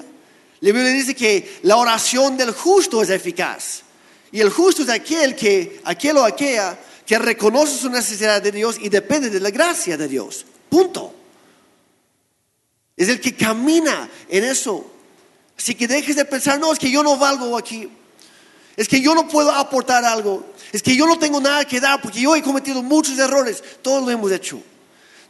La 0.61 0.71
Biblia 0.71 0.91
dice 0.91 1.13
que 1.13 1.59
la 1.63 1.77
oración 1.77 2.35
del 2.37 2.51
justo 2.51 3.01
es 3.01 3.09
eficaz. 3.09 3.83
Y 4.31 4.41
el 4.41 4.49
justo 4.49 4.81
es 4.81 4.89
aquel 4.89 5.35
que, 5.35 5.81
aquel 5.83 6.17
o 6.17 6.23
aquella 6.23 6.77
que 7.05 7.19
reconoce 7.19 7.77
su 7.77 7.89
necesidad 7.89 8.41
de 8.41 8.51
Dios 8.51 8.77
y 8.79 8.89
depende 8.89 9.29
de 9.29 9.39
la 9.39 9.51
gracia 9.51 9.97
de 9.97 10.07
Dios. 10.07 10.45
Punto. 10.67 11.13
Es 12.97 13.09
el 13.09 13.21
que 13.21 13.35
camina 13.35 14.09
en 14.29 14.43
eso. 14.43 14.91
Así 15.57 15.75
que 15.75 15.87
dejes 15.87 16.15
de 16.15 16.25
pensar, 16.25 16.59
no, 16.59 16.73
es 16.73 16.79
que 16.79 16.89
yo 16.89 17.03
no 17.03 17.17
valgo 17.17 17.55
aquí. 17.55 17.87
Es 18.75 18.87
que 18.87 18.99
yo 18.99 19.13
no 19.13 19.27
puedo 19.27 19.51
aportar 19.51 20.03
algo. 20.03 20.53
Es 20.71 20.81
que 20.81 20.95
yo 20.95 21.05
no 21.05 21.19
tengo 21.19 21.39
nada 21.39 21.63
que 21.65 21.79
dar 21.79 22.01
porque 22.01 22.19
yo 22.19 22.35
he 22.35 22.41
cometido 22.41 22.81
muchos 22.81 23.17
errores. 23.19 23.63
Todos 23.83 24.03
lo 24.03 24.09
hemos 24.09 24.31
hecho. 24.31 24.61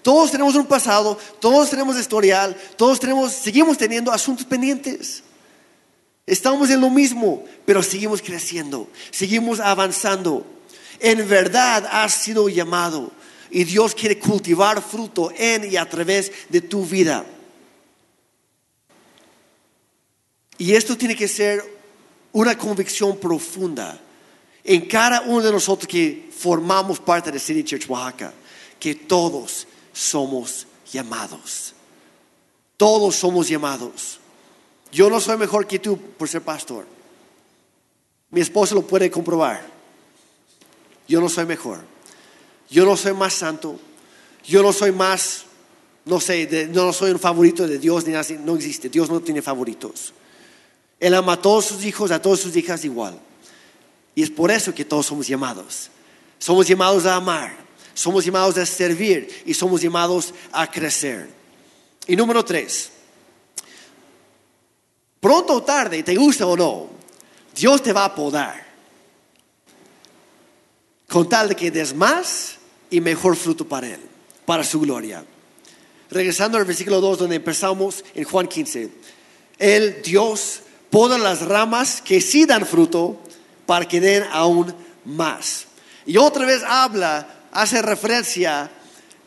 Todos 0.06 0.30
tenemos 0.30 0.54
un 0.54 0.68
pasado, 0.68 1.18
todos 1.40 1.72
tenemos 1.72 1.98
historial, 1.98 2.56
todos 2.78 3.00
tenemos, 3.00 3.32
seguimos 3.32 3.76
teniendo 3.76 4.12
asuntos 4.12 4.46
pendientes. 4.46 5.24
Estamos 6.28 6.70
en 6.70 6.80
lo 6.80 6.92
mismo, 6.92 7.44
pero 7.66 7.82
seguimos 7.82 8.22
creciendo, 8.22 8.88
seguimos 9.10 9.60
avanzando. 9.60 10.46
En 11.00 11.28
verdad 11.28 11.90
has 11.92 12.14
sido 12.14 12.50
llamado 12.50 13.12
y 13.50 13.64
Dios 13.64 13.96
quiere 13.96 14.20
cultivar 14.20 14.80
fruto 14.80 15.32
en 15.36 15.72
y 15.72 15.76
a 15.76 15.90
través 15.90 16.32
de 16.50 16.62
tu 16.62 16.86
vida. 16.86 17.26
Y 20.60 20.76
esto 20.76 20.96
tiene 20.96 21.16
que 21.16 21.28
ser 21.28 21.64
una 22.32 22.56
convicción 22.56 23.18
profunda 23.18 24.00
en 24.64 24.88
cada 24.88 25.22
uno 25.22 25.42
de 25.42 25.52
nosotros 25.52 25.88
que 25.88 26.30
formamos 26.32 27.00
parte 27.00 27.32
de 27.32 27.40
City 27.40 27.64
Church 27.64 27.90
Oaxaca, 27.90 28.32
que 28.80 28.94
todos 28.94 29.66
somos 29.96 30.68
llamados. 30.92 31.74
Todos 32.78 33.16
somos 33.16 33.48
llamados. 33.48 34.20
Yo 34.92 35.10
no 35.10 35.20
soy 35.20 35.38
mejor 35.38 35.66
que 35.66 35.80
tú 35.80 35.98
por 35.98 36.28
ser 36.28 36.42
pastor. 36.42 36.86
Mi 38.30 38.42
esposo 38.42 38.76
lo 38.76 38.82
puede 38.82 39.10
comprobar. 39.10 39.66
Yo 41.08 41.22
no 41.22 41.30
soy 41.30 41.46
mejor. 41.46 41.80
Yo 42.70 42.86
no 42.86 42.98
soy 42.98 43.14
más 43.14 43.34
santo. 43.34 43.80
Yo 44.44 44.62
no 44.62 44.74
soy 44.74 44.92
más, 44.92 45.46
no 46.04 46.20
sé, 46.20 46.70
no 46.72 46.94
soy 46.94 47.12
un 47.12 47.20
favorito 47.20 47.68
de 47.68 47.80
Dios 47.80 48.06
ni 48.06 48.12
nada. 48.12 48.26
No 48.44 48.56
existe. 48.56 48.90
Dios 48.90 49.10
no 49.10 49.22
tiene 49.22 49.42
favoritos. 49.42 50.14
Él 51.00 51.14
ama 51.14 51.34
a 51.34 51.42
todos 51.42 51.66
sus 51.66 51.86
hijos, 51.86 52.12
a 52.12 52.22
todas 52.22 52.42
sus 52.42 52.56
hijas 52.56 52.84
igual. 52.84 53.18
Y 54.14 54.24
es 54.24 54.30
por 54.30 54.52
eso 54.52 54.74
que 54.74 54.86
todos 54.86 55.06
somos 55.06 55.28
llamados. 55.28 55.90
Somos 56.38 56.68
llamados 56.68 57.06
a 57.06 57.16
amar. 57.16 57.65
Somos 57.96 58.26
llamados 58.26 58.58
a 58.58 58.66
servir 58.66 59.44
y 59.46 59.54
somos 59.54 59.82
llamados 59.82 60.34
a 60.52 60.70
crecer. 60.70 61.30
Y 62.06 62.16
número 62.16 62.44
tres, 62.44 62.92
pronto 65.20 65.54
o 65.54 65.64
tarde, 65.64 66.04
te 66.04 66.14
gusta 66.16 66.46
o 66.46 66.58
no, 66.58 66.90
Dios 67.56 67.82
te 67.82 67.94
va 67.94 68.06
a 68.06 68.14
podar. 68.14 68.66
Con 71.08 71.30
tal 71.30 71.50
de 71.50 71.56
que 71.56 71.72
des 71.72 71.96
más 71.96 72.58
y 72.90 73.00
mejor 73.00 73.38
fruto 73.38 73.66
para 73.66 73.88
Él, 73.88 74.02
para 74.46 74.66
su 74.66 74.82
gloria. 74.82 75.24
Regresando 76.10 76.58
al 76.58 76.66
versículo 76.66 77.00
2 77.00 77.20
donde 77.20 77.38
empezamos 77.38 78.04
en 78.14 78.26
Juan 78.26 78.48
15. 78.48 78.90
El 79.58 80.02
Dios, 80.02 80.62
poda 80.90 81.18
las 81.18 81.42
ramas 81.42 82.02
que 82.02 82.20
sí 82.20 82.46
dan 82.46 82.66
fruto 82.66 83.22
para 83.66 83.88
que 83.88 84.02
den 84.02 84.24
aún 84.34 84.76
más. 85.06 85.68
Y 86.06 86.18
otra 86.18 86.46
vez 86.46 86.62
habla 86.64 87.28
hace 87.56 87.82
referencia 87.82 88.70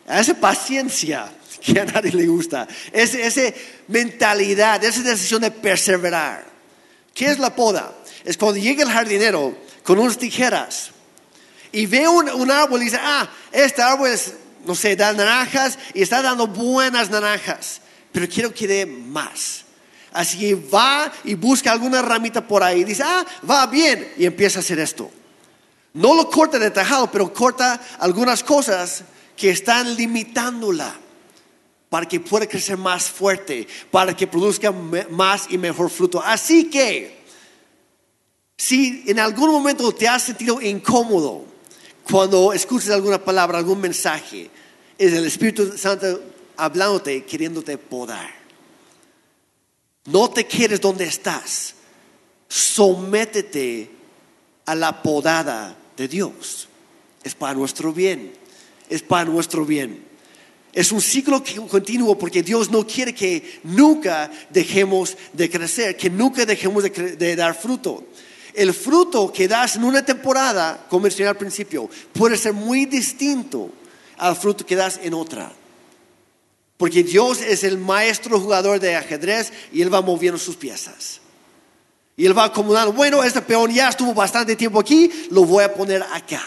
a 0.06 0.20
esa 0.20 0.34
paciencia 0.34 1.32
que 1.60 1.80
a 1.80 1.84
nadie 1.84 2.12
le 2.12 2.26
gusta, 2.26 2.68
esa, 2.92 3.42
mentalidad, 3.88 4.82
esa 4.84 5.02
decisión 5.02 5.42
de 5.42 5.50
perseverar. 5.50 6.46
¿Qué 7.14 7.26
es 7.26 7.38
la 7.38 7.54
poda? 7.54 7.92
Es 8.24 8.36
cuando 8.36 8.60
llega 8.60 8.84
el 8.84 8.90
jardinero 8.90 9.56
con 9.82 9.98
unas 9.98 10.18
tijeras 10.18 10.90
y 11.72 11.86
ve 11.86 12.06
un, 12.06 12.50
árbol 12.50 12.82
y 12.82 12.84
dice, 12.84 12.98
ah, 13.00 13.28
este 13.50 13.82
árbol 13.82 14.10
es, 14.10 14.34
no 14.64 14.74
sé, 14.74 14.94
da 14.94 15.12
naranjas 15.12 15.78
y 15.94 16.02
está 16.02 16.22
dando 16.22 16.46
buenas 16.46 17.10
naranjas, 17.10 17.80
pero 18.12 18.28
quiero 18.28 18.52
que 18.52 18.68
dé 18.68 18.86
más. 18.86 19.64
Así 20.12 20.38
que 20.38 20.54
va 20.54 21.12
y 21.24 21.34
busca 21.34 21.72
alguna 21.72 22.02
ramita 22.02 22.46
por 22.46 22.62
ahí 22.62 22.84
dice, 22.84 23.02
ah, 23.04 23.24
va 23.48 23.66
bien, 23.66 24.12
y 24.16 24.26
empieza 24.26 24.58
a 24.58 24.60
hacer 24.60 24.78
esto. 24.78 25.10
No 25.98 26.14
lo 26.14 26.30
corta 26.30 26.60
de 26.60 26.70
tajado, 26.70 27.10
pero 27.10 27.34
corta 27.34 27.80
algunas 27.98 28.44
cosas 28.44 29.02
que 29.36 29.50
están 29.50 29.96
limitándola 29.96 30.94
para 31.90 32.06
que 32.06 32.20
pueda 32.20 32.46
crecer 32.46 32.76
más 32.76 33.10
fuerte, 33.10 33.66
para 33.90 34.14
que 34.14 34.28
produzca 34.28 34.70
más 34.70 35.46
y 35.50 35.58
mejor 35.58 35.90
fruto. 35.90 36.22
Así 36.24 36.70
que, 36.70 37.18
si 38.56 39.02
en 39.08 39.18
algún 39.18 39.50
momento 39.50 39.90
te 39.90 40.06
has 40.06 40.22
sentido 40.22 40.62
incómodo 40.62 41.44
cuando 42.08 42.52
escuchas 42.52 42.90
alguna 42.90 43.18
palabra, 43.18 43.58
algún 43.58 43.80
mensaje, 43.80 44.48
es 44.96 45.12
el 45.12 45.26
Espíritu 45.26 45.76
Santo 45.76 46.22
hablándote, 46.56 47.24
queriéndote 47.24 47.76
podar. 47.76 48.30
No 50.04 50.30
te 50.30 50.46
quedes 50.46 50.80
donde 50.80 51.06
estás. 51.06 51.74
Sométete 52.46 53.90
a 54.64 54.76
la 54.76 55.02
podada 55.02 55.77
de 55.98 56.08
Dios. 56.08 56.68
Es 57.22 57.34
para 57.34 57.52
nuestro 57.52 57.92
bien. 57.92 58.32
Es 58.88 59.02
para 59.02 59.26
nuestro 59.26 59.66
bien. 59.66 60.08
Es 60.72 60.92
un 60.92 61.00
ciclo 61.00 61.42
continuo 61.68 62.16
porque 62.16 62.42
Dios 62.42 62.70
no 62.70 62.86
quiere 62.86 63.14
que 63.14 63.60
nunca 63.64 64.30
dejemos 64.48 65.16
de 65.32 65.50
crecer, 65.50 65.96
que 65.96 66.08
nunca 66.08 66.46
dejemos 66.46 66.84
de, 66.84 67.36
dar 67.36 67.54
fruto. 67.54 68.06
El 68.54 68.72
fruto 68.72 69.32
que 69.32 69.48
das 69.48 69.76
en 69.76 69.84
una 69.84 70.04
temporada, 70.04 70.86
como 70.88 71.04
mencioné 71.04 71.30
al 71.30 71.36
principio, 71.36 71.88
puede 72.12 72.36
ser 72.36 72.52
muy 72.52 72.86
distinto 72.86 73.70
al 74.18 74.36
fruto 74.36 74.64
que 74.64 74.76
das 74.76 75.00
en 75.02 75.14
otra. 75.14 75.52
Porque 76.76 77.02
Dios 77.02 77.40
es 77.40 77.64
el 77.64 77.78
maestro 77.78 78.38
jugador 78.38 78.78
de 78.78 78.94
ajedrez 78.94 79.52
y 79.72 79.82
Él 79.82 79.92
va 79.92 80.00
moviendo 80.00 80.38
sus 80.38 80.56
piezas. 80.56 81.20
Y 82.18 82.26
Él 82.26 82.36
va 82.36 82.44
acomodando, 82.44 82.92
bueno, 82.92 83.22
este 83.22 83.40
peón 83.40 83.72
ya 83.72 83.88
estuvo 83.88 84.12
bastante 84.12 84.56
tiempo 84.56 84.80
aquí, 84.80 85.10
lo 85.30 85.44
voy 85.44 85.62
a 85.64 85.72
poner 85.72 86.02
acá. 86.02 86.42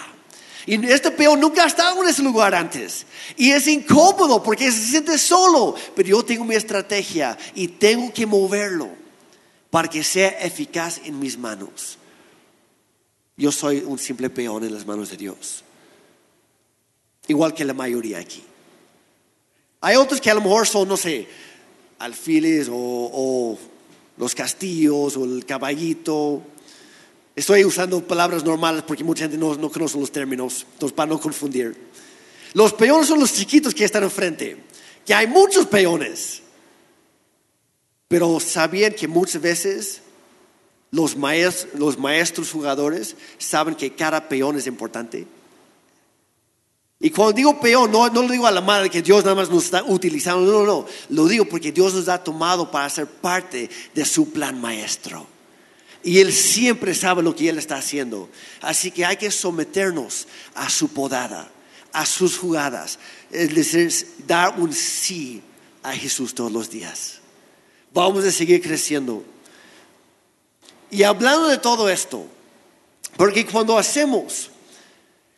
Y 0.66 0.86
este 0.86 1.12
peón 1.12 1.40
nunca 1.40 1.64
ha 1.64 1.68
estado 1.68 2.04
en 2.04 2.10
ese 2.10 2.22
lugar 2.22 2.54
antes. 2.54 3.06
Y 3.38 3.52
es 3.52 3.68
incómodo 3.68 4.44
porque 4.44 4.72
se 4.72 4.86
siente 4.86 5.18
solo. 5.18 5.74
Pero 5.96 6.10
yo 6.10 6.24
tengo 6.24 6.44
mi 6.44 6.56
estrategia 6.56 7.38
y 7.56 7.68
tengo 7.70 8.14
que 8.14 8.26
moverlo 8.26 8.90
para 9.70 9.88
que 9.88 10.04
sea 10.04 10.30
eficaz 10.42 11.00
en 11.06 11.18
mis 11.18 11.38
manos. 11.38 11.98
Yo 13.38 13.52
soy 13.52 13.80
un 13.80 13.98
simple 13.98 14.30
peón 14.30 14.64
en 14.64 14.74
las 14.74 14.86
manos 14.86 15.10
de 15.10 15.18
Dios. 15.18 15.64
Igual 17.28 17.54
que 17.54 17.66
la 17.66 17.74
mayoría 17.74 18.20
aquí. 18.20 18.44
Hay 19.80 19.96
otros 19.96 20.22
que 20.22 20.30
a 20.30 20.36
lo 20.36 20.42
mejor 20.42 20.68
son, 20.68 20.88
no 20.88 20.98
sé, 20.98 21.28
alfiles 21.98 22.68
o, 22.70 23.58
los 24.22 24.36
castillos 24.36 25.18
o 25.18 25.26
el 25.26 25.44
caballito. 25.48 26.44
Estoy 27.36 27.66
usando 27.66 28.06
palabras 28.06 28.44
normales 28.44 28.84
porque 28.86 29.04
mucha 29.04 29.24
gente 29.24 29.36
no, 29.36 29.56
no 29.56 29.72
conoce 29.72 30.00
los 30.00 30.12
términos, 30.12 30.68
entonces 30.74 30.96
para 30.96 31.10
no 31.10 31.20
confundir. 31.20 31.76
Los 32.54 32.72
peones 32.74 33.08
son 33.08 33.20
los 33.20 33.34
chiquitos 33.34 33.74
que 33.74 33.84
están 33.84 34.04
enfrente, 34.04 34.58
que 35.04 35.14
hay 35.16 35.26
muchos 35.26 35.66
peones. 35.66 36.44
Pero 38.08 38.40
sabían 38.40 38.94
que 38.94 39.08
muchas 39.08 39.42
veces 39.42 40.02
los 40.92 41.18
maestros, 41.18 41.74
los 41.80 41.98
maestros 41.98 42.52
jugadores 42.52 43.16
saben 43.40 43.74
que 43.74 43.96
cada 43.96 44.30
peón 44.30 44.56
es 44.56 44.68
importante. 44.68 45.26
Y 47.02 47.10
cuando 47.10 47.34
digo 47.34 47.60
peón, 47.60 47.92
no, 47.92 48.08
no 48.10 48.22
lo 48.22 48.30
digo 48.30 48.46
a 48.46 48.52
la 48.52 48.62
madre 48.62 48.90
que 48.90 49.02
Dios 49.02 49.24
nada 49.24 49.36
más 49.36 49.50
nos 49.50 49.66
está 49.66 49.84
utilizando, 49.84 50.42
no, 50.46 50.60
no, 50.60 50.66
no, 50.66 50.86
lo 51.10 51.28
digo 51.28 51.46
porque 51.46 51.72
Dios 51.72 51.96
nos 51.96 52.08
ha 52.08 52.24
tomado 52.24 52.70
para 52.70 52.88
ser 52.90 53.08
parte 53.08 53.70
de 53.96 54.06
su 54.06 54.32
plan 54.32 54.62
maestro. 54.62 55.26
Y 56.04 56.20
Él 56.20 56.32
siempre 56.32 56.94
sabe 56.94 57.24
lo 57.24 57.36
que 57.36 57.50
Él 57.50 57.58
está 57.58 57.78
haciendo. 57.78 58.30
Así 58.62 58.92
que 58.92 59.04
hay 59.04 59.18
que 59.18 59.32
someternos 59.32 60.28
a 60.54 60.70
su 60.70 60.90
podada, 60.90 61.50
a 61.92 62.06
sus 62.06 62.38
jugadas. 62.38 63.00
Es 63.32 63.54
decir, 63.54 63.92
dar 64.28 64.60
un 64.60 64.72
sí 64.72 65.42
a 65.82 65.94
Jesús 65.94 66.36
todos 66.36 66.52
los 66.52 66.70
días. 66.70 67.20
Vamos 67.94 68.24
a 68.26 68.32
seguir 68.32 68.62
creciendo. 68.62 69.24
Y 70.92 71.02
hablando 71.02 71.48
de 71.48 71.58
todo 71.58 71.90
esto, 71.90 72.28
porque 73.18 73.46
cuando 73.46 73.76
hacemos 73.78 74.51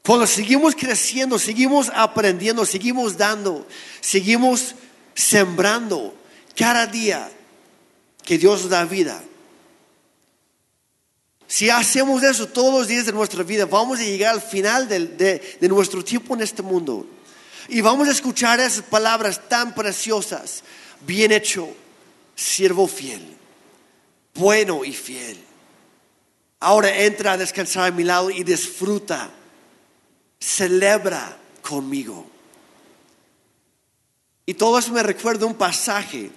cuando 0.06 0.28
seguimos 0.28 0.76
creciendo, 0.76 1.40
seguimos 1.40 1.90
aprendiendo, 1.94 2.66
seguimos 2.66 3.18
dando, 3.18 3.66
seguimos 4.02 4.76
sembrando 5.16 6.14
cada 6.58 6.86
día 6.88 7.32
que 8.22 8.38
Dios 8.38 8.68
da 8.68 8.84
vida. 8.84 9.24
Si 11.48 11.70
hacemos 11.70 12.22
eso 12.22 12.48
todos 12.48 12.74
los 12.74 12.88
días 12.88 13.06
de 13.06 13.14
nuestra 13.14 13.44
vida, 13.44 13.66
vamos 13.66 14.00
a 14.00 14.04
llegar 14.04 14.34
al 14.34 14.42
final 14.42 14.90
de, 14.90 15.08
de 15.08 15.70
nuestro 15.70 16.04
tiempo 16.04 16.34
en 16.34 16.42
este 16.42 16.62
mundo. 16.62 17.08
Y 17.70 17.80
vamos 17.80 18.10
a 18.10 18.12
escuchar 18.12 18.60
esas 18.60 18.84
palabras 18.84 19.48
tan 19.48 19.74
preciosas. 19.74 20.64
Bien 21.08 21.32
hecho, 21.32 21.70
siervo 22.36 22.88
fiel, 22.88 23.26
bueno 24.34 24.84
y 24.84 24.92
fiel. 24.92 25.42
Ahora 26.60 26.94
entra 27.04 27.34
a 27.34 27.38
descansar 27.38 27.88
a 27.88 27.92
mi 27.92 28.04
lado 28.04 28.30
y 28.30 28.44
disfruta 28.44 29.32
celebra 30.44 31.38
conmigo. 31.62 32.26
Y 34.46 34.56
todo 34.56 34.78
eso 34.78 34.92
me 34.92 35.02
recuerda 35.02 35.46
un 35.46 35.56
pasaje 35.56 36.30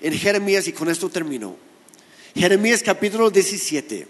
en 0.00 0.12
Jeremías 0.12 0.66
y 0.66 0.72
con 0.72 0.90
esto 0.90 1.08
termino. 1.08 1.56
Jeremías 2.34 2.82
capítulo 2.82 3.30
17, 3.30 4.08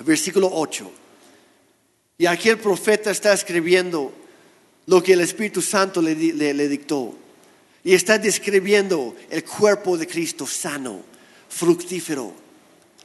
versículo 0.00 0.50
8. 0.52 0.90
Y 2.16 2.26
aquí 2.26 2.48
el 2.48 2.58
profeta 2.58 3.10
está 3.10 3.32
escribiendo 3.32 4.12
lo 4.86 5.02
que 5.02 5.12
el 5.12 5.20
Espíritu 5.20 5.60
Santo 5.60 6.00
le, 6.00 6.14
le 6.14 6.68
dictó. 6.68 7.14
Y 7.84 7.94
está 7.94 8.18
describiendo 8.18 9.16
el 9.30 9.44
cuerpo 9.44 9.98
de 9.98 10.06
Cristo 10.06 10.46
sano, 10.46 11.02
fructífero, 11.48 12.34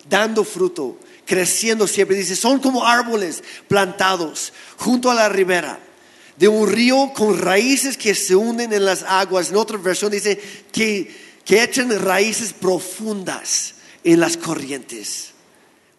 dando 0.09 0.43
fruto, 0.43 0.97
creciendo 1.25 1.87
siempre. 1.87 2.17
Dice, 2.17 2.35
son 2.35 2.59
como 2.59 2.85
árboles 2.85 3.43
plantados 3.67 4.53
junto 4.77 5.09
a 5.09 5.15
la 5.15 5.29
ribera 5.29 5.79
de 6.37 6.47
un 6.47 6.69
río 6.69 7.11
con 7.13 7.37
raíces 7.37 7.97
que 7.97 8.13
se 8.13 8.35
hunden 8.35 8.73
en 8.73 8.85
las 8.85 9.03
aguas. 9.03 9.49
En 9.49 9.55
otra 9.55 9.77
versión 9.77 10.11
dice 10.11 10.39
que, 10.71 11.39
que 11.43 11.63
echan 11.63 11.97
raíces 11.99 12.53
profundas 12.53 13.75
en 14.03 14.19
las 14.19 14.37
corrientes, 14.37 15.31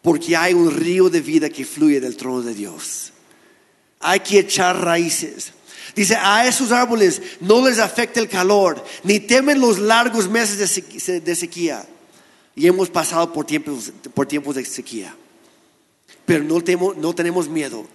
porque 0.03 0.37
hay 0.37 0.55
un 0.55 0.71
río 0.71 1.09
de 1.09 1.21
vida 1.21 1.49
que 1.49 1.65
fluye 1.65 2.01
del 2.01 2.17
trono 2.17 2.43
de 2.43 2.55
Dios. 2.55 3.13
Hay 4.01 4.21
que 4.21 4.41
echar 4.41 4.81
raíces. 4.81 5.53
Dice, 5.95 6.15
a 6.15 6.47
esos 6.47 6.73
árboles 6.73 7.23
no 7.41 7.67
les 7.67 7.79
afecta 7.79 8.21
el 8.21 8.29
calor, 8.29 8.85
ni 9.03 9.19
temen 9.19 9.59
los 9.59 9.79
largos 9.79 10.29
meses 10.29 10.59
de 10.59 11.35
sequía 11.35 11.87
y 12.57 12.67
hemos 12.67 12.89
pasado 12.89 13.33
por 13.33 13.45
tiempos, 13.45 13.93
por 14.15 14.27
tiempos 14.27 14.57
de 14.57 14.65
sequía. 14.65 15.15
Pero 16.25 16.43
no, 16.43 16.61
no 16.97 17.15
tenemos 17.15 17.49
miedo, 17.49 17.87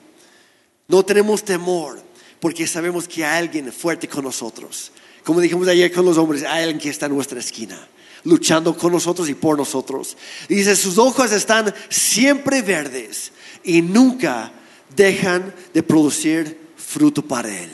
no 0.88 1.04
tenemos 1.04 1.44
temor, 1.44 2.02
porque 2.40 2.68
sabemos 2.68 3.08
que 3.08 3.26
hay 3.26 3.40
alguien 3.40 3.74
fuerte 3.74 4.08
con 4.08 4.24
nosotros. 4.24 4.92
Como 5.26 5.42
dijimos 5.42 5.68
ayer 5.68 5.92
con 5.92 6.06
los 6.06 6.18
hombres, 6.18 6.44
hay 6.44 6.64
alguien 6.64 6.80
que 6.80 6.90
está 6.90 7.08
en 7.08 7.16
nuestra 7.16 7.40
esquina, 7.40 7.88
luchando 8.24 8.78
con 8.78 8.94
nosotros 8.94 9.28
y 9.30 9.34
por 9.34 9.58
nosotros. 9.58 10.16
dice, 10.48 10.76
sus 10.76 10.98
ojos 11.00 11.32
están 11.32 11.74
siempre 11.90 12.62
verdes 12.62 13.32
y 13.64 13.82
nunca 13.82 14.52
dejan 14.96 15.54
de 15.74 15.84
producir 15.84 16.60
fruto 16.78 17.24
para 17.24 17.50
Él. 17.50 17.70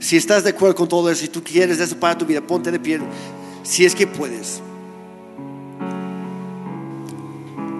Si 0.00 0.16
estás 0.16 0.44
de 0.44 0.50
acuerdo 0.50 0.74
con 0.74 0.88
todo 0.88 1.10
eso, 1.10 1.22
si 1.22 1.28
tú 1.28 1.42
quieres 1.42 1.80
eso 1.80 1.96
para 1.96 2.16
tu 2.16 2.26
vida, 2.26 2.40
ponte 2.40 2.70
de 2.70 2.80
pie, 2.80 3.00
si 3.62 3.84
es 3.84 3.94
que 3.94 4.06
puedes. 4.06 4.60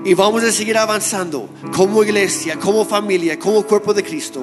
Y 0.04 0.14
vamos 0.14 0.42
a 0.44 0.50
seguir 0.50 0.78
avanzando 0.78 1.48
como 1.74 2.02
iglesia, 2.02 2.58
como 2.58 2.84
familia, 2.84 3.38
como 3.38 3.62
cuerpo 3.64 3.92
de 3.92 4.02
Cristo. 4.02 4.42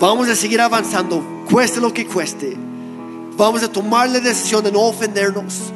Vamos 0.00 0.28
a 0.28 0.34
seguir 0.34 0.60
avanzando, 0.60 1.22
cueste 1.50 1.80
lo 1.80 1.92
que 1.92 2.06
cueste. 2.06 2.56
Vamos 3.36 3.62
a 3.62 3.70
tomar 3.70 4.08
la 4.08 4.20
decisión 4.20 4.64
de 4.64 4.72
no 4.72 4.80
ofendernos, 4.82 5.72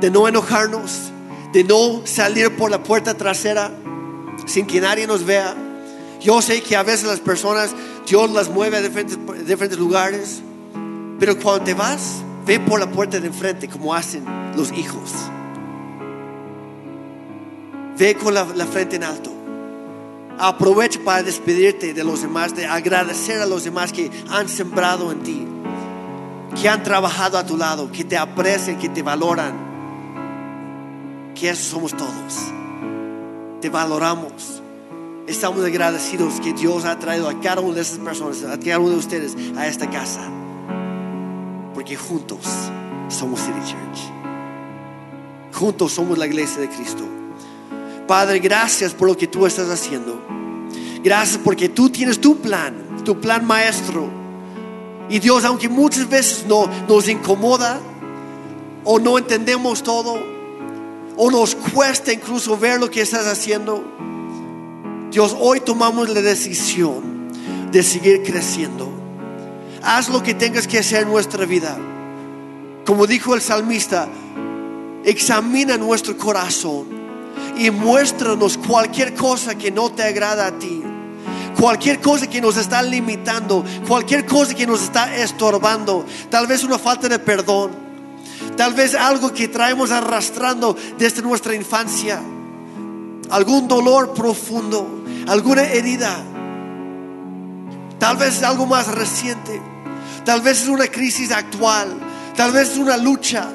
de 0.00 0.10
no 0.10 0.26
enojarnos, 0.26 1.12
de 1.52 1.62
no 1.62 2.02
salir 2.04 2.56
por 2.56 2.70
la 2.70 2.82
puerta 2.82 3.14
trasera 3.14 3.70
sin 4.46 4.66
que 4.66 4.80
nadie 4.80 5.06
nos 5.06 5.24
vea. 5.24 5.54
Yo 6.20 6.42
sé 6.42 6.62
que 6.62 6.76
a 6.76 6.82
veces 6.82 7.06
las 7.06 7.20
personas, 7.20 7.70
Dios 8.06 8.30
las 8.32 8.48
mueve 8.48 8.78
a 8.78 8.82
diferentes, 8.82 9.78
lugares, 9.78 10.42
pero 11.20 11.38
cuando 11.38 11.64
te 11.64 11.74
vas, 11.74 12.22
ve 12.44 12.58
por 12.58 12.80
la 12.80 12.90
puerta 12.90 13.20
de 13.20 13.28
enfrente 13.28 13.68
como 13.68 13.94
hacen 13.94 14.24
los 14.56 14.72
hijos. 14.72 15.12
Ve 17.98 18.14
con 18.14 18.32
la, 18.32 18.44
frente 18.44 18.94
en 18.94 19.02
alto. 19.02 19.32
Aprovecha 20.38 21.00
para 21.04 21.24
despedirte 21.24 21.92
de 21.92 22.04
los 22.04 22.22
demás, 22.22 22.54
de 22.54 22.64
agradecer 22.64 23.42
a 23.42 23.46
los 23.46 23.64
demás 23.64 23.92
que 23.92 24.08
han 24.30 24.48
sembrado 24.48 25.10
en 25.10 25.20
ti, 25.24 25.44
que 26.60 26.68
han 26.68 26.84
trabajado 26.84 27.38
a 27.38 27.44
tu 27.44 27.56
lado, 27.56 27.90
que 27.90 28.04
te 28.04 28.16
aprecian, 28.16 28.78
que 28.78 28.88
te 28.88 29.02
valoran. 29.02 29.66
Que 31.34 31.50
eso 31.50 31.70
somos 31.72 31.92
todos. 31.92 32.36
Te 33.60 33.68
valoramos. 33.68 34.62
Estamos 35.26 35.64
agradecidos 35.64 36.40
que 36.40 36.52
Dios 36.52 36.84
ha 36.84 37.00
traído 37.00 37.28
a 37.28 37.40
cada 37.40 37.60
una 37.60 37.74
de 37.74 37.80
esas 37.80 37.98
personas, 37.98 38.44
a 38.44 38.60
cada 38.60 38.78
uno 38.78 38.90
de 38.90 38.96
ustedes 38.96 39.36
a 39.56 39.66
esta 39.66 39.90
casa. 39.90 40.20
Porque 41.74 41.96
juntos 41.96 42.46
somos 43.08 43.40
City 43.40 43.60
Church. 43.60 43.98
Juntos 45.52 45.92
somos 45.92 46.16
la 46.16 46.26
iglesia 46.26 46.60
de 46.60 46.68
Cristo. 46.68 47.18
Padre, 48.08 48.38
gracias 48.38 48.94
por 48.94 49.06
lo 49.06 49.16
que 49.16 49.26
tú 49.26 49.44
estás 49.44 49.68
haciendo. 49.68 50.18
Gracias 51.04 51.38
porque 51.44 51.68
tú 51.68 51.90
tienes 51.90 52.18
tu 52.18 52.38
plan, 52.38 53.04
tu 53.04 53.20
plan 53.20 53.46
maestro. 53.46 54.08
Y 55.10 55.18
Dios, 55.18 55.44
aunque 55.44 55.68
muchas 55.68 56.08
veces 56.08 56.46
no, 56.48 56.70
nos 56.88 57.06
incomoda 57.06 57.78
o 58.82 58.98
no 58.98 59.18
entendemos 59.18 59.82
todo, 59.82 60.18
o 61.18 61.30
nos 61.30 61.54
cuesta 61.54 62.10
incluso 62.10 62.56
ver 62.56 62.80
lo 62.80 62.90
que 62.90 63.02
estás 63.02 63.26
haciendo, 63.26 63.84
Dios, 65.10 65.36
hoy 65.38 65.60
tomamos 65.60 66.08
la 66.08 66.22
decisión 66.22 67.28
de 67.70 67.82
seguir 67.82 68.22
creciendo. 68.22 68.88
Haz 69.82 70.08
lo 70.08 70.22
que 70.22 70.32
tengas 70.32 70.66
que 70.66 70.78
hacer 70.78 71.02
en 71.02 71.08
nuestra 71.08 71.44
vida. 71.44 71.76
Como 72.86 73.06
dijo 73.06 73.34
el 73.34 73.42
salmista, 73.42 74.08
examina 75.04 75.76
nuestro 75.76 76.16
corazón 76.16 76.97
y 77.58 77.70
muéstranos 77.70 78.56
cualquier 78.56 79.14
cosa 79.14 79.56
que 79.56 79.70
no 79.70 79.90
te 79.90 80.04
agrada 80.04 80.46
a 80.46 80.58
ti. 80.58 80.82
cualquier 81.58 82.00
cosa 82.00 82.28
que 82.28 82.40
nos 82.40 82.56
está 82.56 82.80
limitando, 82.82 83.64
cualquier 83.88 84.24
cosa 84.24 84.54
que 84.54 84.64
nos 84.64 84.80
está 84.80 85.16
estorbando, 85.16 86.06
tal 86.30 86.46
vez 86.46 86.62
una 86.62 86.78
falta 86.78 87.08
de 87.08 87.18
perdón, 87.18 87.72
tal 88.56 88.74
vez 88.74 88.94
algo 88.94 89.32
que 89.32 89.48
traemos 89.48 89.90
arrastrando 89.90 90.76
desde 90.96 91.20
nuestra 91.20 91.56
infancia, 91.56 92.20
algún 93.30 93.66
dolor 93.66 94.14
profundo, 94.14 95.02
alguna 95.26 95.64
herida, 95.64 96.16
tal 97.98 98.16
vez 98.16 98.40
algo 98.44 98.64
más 98.64 98.86
reciente, 98.86 99.60
tal 100.24 100.40
vez 100.42 100.62
es 100.62 100.68
una 100.68 100.86
crisis 100.86 101.32
actual, 101.32 101.88
tal 102.36 102.52
vez 102.52 102.70
es 102.70 102.78
una 102.78 102.96
lucha 102.96 103.48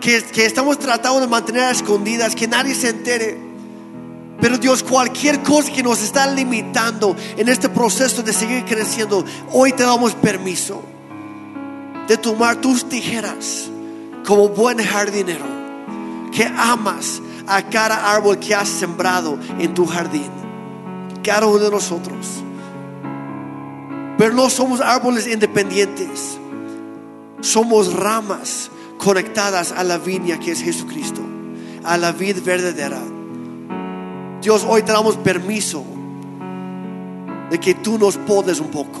que, 0.00 0.46
estamos 0.46 0.78
tratando 0.78 1.20
de 1.20 1.26
mantener 1.26 1.64
a 1.64 1.70
escondidas, 1.70 2.34
que 2.34 2.46
nadie 2.46 2.74
se 2.74 2.90
entere. 2.90 3.38
Pero 4.40 4.56
Dios, 4.56 4.82
cualquier 4.82 5.42
cosa 5.42 5.72
que 5.72 5.82
nos 5.82 6.00
está 6.00 6.26
limitando 6.26 7.16
en 7.36 7.48
este 7.48 7.68
proceso 7.68 8.22
de 8.22 8.32
seguir 8.32 8.64
creciendo, 8.64 9.24
hoy 9.52 9.72
te 9.72 9.82
damos 9.82 10.14
permiso 10.14 10.82
de 12.06 12.16
tomar 12.16 12.56
tus 12.56 12.88
tijeras 12.88 13.68
como 14.24 14.48
buen 14.48 14.78
jardinero, 14.78 15.44
que 16.32 16.44
amas 16.44 17.20
a 17.46 17.62
cada 17.62 18.14
árbol 18.14 18.38
que 18.38 18.54
has 18.54 18.68
sembrado 18.68 19.38
en 19.58 19.74
tu 19.74 19.86
jardín, 19.86 20.30
cada 21.22 21.46
uno 21.46 21.58
de 21.58 21.70
nosotros. 21.70 22.26
Pero 24.16 24.34
no 24.34 24.48
somos 24.50 24.80
árboles 24.80 25.26
independientes, 25.26 26.38
somos 27.40 27.92
ramas 27.92 28.70
conectadas 28.98 29.72
a 29.72 29.84
la 29.84 29.96
viña 29.96 30.38
que 30.38 30.52
es 30.52 30.62
Jesucristo, 30.62 31.22
a 31.84 31.96
la 31.96 32.12
vid 32.12 32.42
verdadera. 32.42 33.00
Dios, 34.42 34.66
hoy 34.68 34.82
te 34.82 34.92
damos 34.92 35.16
permiso 35.16 35.84
de 37.50 37.58
que 37.58 37.74
tú 37.74 37.98
nos 37.98 38.16
podes 38.16 38.60
un 38.60 38.68
poco. 38.68 39.00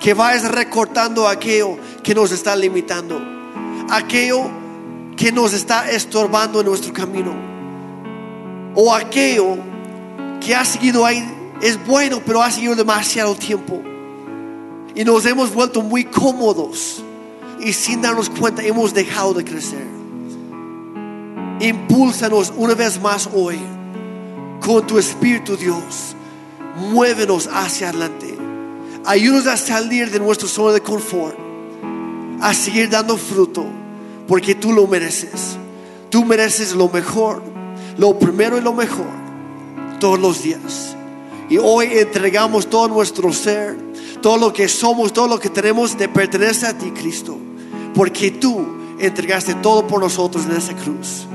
Que 0.00 0.14
vayas 0.14 0.50
recortando 0.50 1.28
aquello 1.28 1.78
que 2.02 2.14
nos 2.14 2.32
está 2.32 2.54
limitando. 2.54 3.20
Aquello 3.90 4.50
que 5.16 5.32
nos 5.32 5.52
está 5.52 5.90
estorbando 5.90 6.60
en 6.60 6.66
nuestro 6.66 6.92
camino. 6.92 7.32
O 8.74 8.94
aquello 8.94 9.56
que 10.40 10.54
ha 10.54 10.64
seguido 10.64 11.04
ahí. 11.06 11.24
Es 11.62 11.84
bueno, 11.86 12.20
pero 12.24 12.42
ha 12.42 12.50
seguido 12.50 12.74
demasiado 12.74 13.34
tiempo. 13.34 13.82
Y 14.94 15.04
nos 15.04 15.24
hemos 15.24 15.52
vuelto 15.52 15.82
muy 15.82 16.04
cómodos. 16.04 17.02
Y 17.60 17.72
sin 17.72 18.02
darnos 18.02 18.30
cuenta 18.30 18.62
hemos 18.62 18.92
dejado 18.92 19.34
de 19.34 19.44
crecer. 19.44 19.86
Impúlsanos 21.60 22.52
una 22.56 22.74
vez 22.74 23.00
más 23.00 23.30
hoy 23.32 23.58
con 24.60 24.86
tu 24.86 24.98
Espíritu 24.98 25.56
Dios. 25.56 26.14
Muévenos 26.90 27.48
hacia 27.50 27.88
adelante. 27.88 28.36
Ayúdanos 29.06 29.46
a 29.46 29.56
salir 29.56 30.10
de 30.10 30.18
nuestro 30.18 30.48
zona 30.48 30.72
de 30.72 30.80
confort. 30.80 31.38
A 32.40 32.52
seguir 32.52 32.90
dando 32.90 33.16
fruto. 33.16 33.64
Porque 34.28 34.54
tú 34.54 34.72
lo 34.72 34.86
mereces. 34.86 35.56
Tú 36.10 36.24
mereces 36.24 36.74
lo 36.74 36.88
mejor. 36.90 37.42
Lo 37.96 38.18
primero 38.18 38.58
y 38.58 38.60
lo 38.60 38.74
mejor. 38.74 39.06
Todos 39.98 40.18
los 40.18 40.42
días. 40.42 40.94
Y 41.48 41.56
hoy 41.56 41.86
entregamos 41.92 42.68
todo 42.68 42.88
nuestro 42.88 43.32
ser. 43.32 43.78
Todo 44.20 44.36
lo 44.36 44.52
que 44.52 44.68
somos. 44.68 45.12
Todo 45.12 45.28
lo 45.28 45.38
que 45.38 45.48
tenemos. 45.48 45.96
De 45.96 46.08
pertenece 46.08 46.66
a 46.66 46.76
ti 46.76 46.90
Cristo. 46.90 47.38
Porque 47.96 48.30
tú 48.30 48.76
entregaste 48.98 49.54
todo 49.54 49.86
por 49.86 50.00
nosotros 50.00 50.44
en 50.44 50.52
esa 50.52 50.74
cruz. 50.74 51.26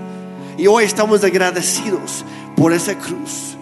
Y 0.60 0.68
hoy 0.68 0.84
estamos 0.84 1.24
agradecidos 1.24 2.24
por 2.56 2.72
esa 2.72 2.96
cruz. 2.98 3.58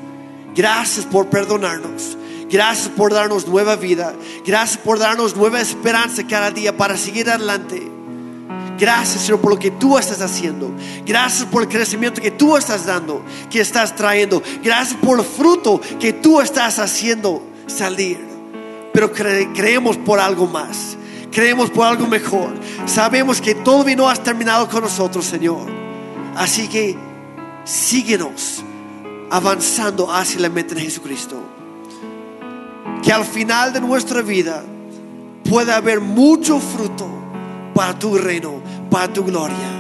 Gracias 0.54 1.06
por 1.06 1.28
perdonarnos. 1.28 2.18
Gracias 2.50 2.90
por 2.90 3.14
darnos 3.14 3.48
nueva 3.48 3.78
vida. 3.78 4.14
Gracias 4.46 4.78
por 4.78 5.00
darnos 5.00 5.34
nueva 5.34 5.62
esperanza 5.62 6.28
cada 6.28 6.52
día 6.52 6.76
para 6.76 6.98
seguir 6.98 7.30
adelante. 7.30 7.90
Gracias, 8.78 9.24
Señor, 9.24 9.40
por 9.40 9.52
lo 9.52 9.60
que 9.60 9.72
tú 9.72 9.98
estás 9.98 10.22
haciendo. 10.22 10.70
Gracias 11.06 11.48
por 11.48 11.64
el 11.64 11.70
crecimiento 11.70 12.22
que 12.22 12.32
tú 12.32 12.58
estás 12.58 12.86
dando, 12.86 13.24
que 13.50 13.62
estás 13.62 13.96
trayendo. 13.96 14.44
Gracias 14.62 14.98
por 15.02 15.20
el 15.20 15.26
fruto 15.26 15.80
que 16.00 16.12
tú 16.12 16.42
estás 16.42 16.80
haciendo 16.80 17.42
salir. 17.68 18.20
Pero 18.92 19.14
creemos 19.14 19.96
por 19.98 20.20
algo 20.20 20.48
más. 20.48 20.98
Creemos 21.32 21.70
por 21.70 21.86
algo 21.86 22.08
mejor. 22.08 22.54
Sabemos 22.86 23.42
que 23.42 23.56
todo 23.56 23.86
no 23.96 24.10
has 24.10 24.22
terminado 24.24 24.68
con 24.68 24.82
nosotros, 24.82 25.26
Señor. 25.26 25.68
Así 26.36 26.68
que 26.68 26.98
síguenos 27.64 28.64
avanzando 29.30 30.12
hacia 30.12 30.40
la 30.40 30.50
meta 30.50 30.76
de 30.76 30.82
Jesucristo. 30.82 31.42
Que 33.04 33.14
al 33.14 33.26
final 33.26 33.74
de 33.74 33.82
nuestra 33.82 34.22
vida 34.22 34.64
pueda 35.50 35.78
haber 35.78 36.02
mucho 36.02 36.60
fruto 36.60 37.08
para 37.74 37.98
tu 37.98 38.18
reino, 38.18 38.62
para 38.90 39.12
tu 39.12 39.24
gloria. 39.24 39.78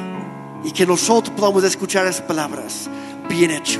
Y 0.63 0.71
que 0.71 0.85
nosotros 0.85 1.35
podamos 1.35 1.63
escuchar 1.63 2.05
esas 2.05 2.21
palabras. 2.21 2.89
Bien 3.27 3.51
hecho, 3.51 3.79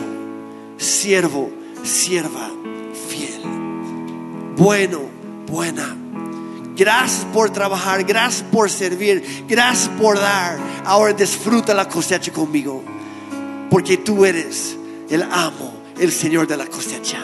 siervo, 0.77 1.51
sierva, 1.83 2.49
fiel. 3.07 3.41
Bueno, 4.55 5.01
buena. 5.47 6.08
Gracias 6.79 7.25
por 7.33 7.49
trabajar, 7.49 8.05
gracias 8.05 8.41
por 8.49 8.69
servir, 8.69 9.43
gracias 9.49 9.89
por 9.99 10.17
dar. 10.17 10.57
Ahora 10.85 11.11
disfruta 11.11 11.73
la 11.73 11.89
cosecha 11.89 12.31
conmigo, 12.31 12.81
porque 13.69 13.97
tú 13.97 14.23
eres 14.23 14.77
el 15.09 15.23
amo, 15.23 15.73
el 15.99 16.09
Señor 16.13 16.47
de 16.47 16.55
la 16.55 16.67
cosecha. 16.67 17.17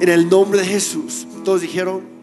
En 0.00 0.08
el 0.08 0.28
nombre 0.28 0.58
de 0.58 0.66
Jesús, 0.66 1.24
todos 1.44 1.60
dijeron. 1.60 2.17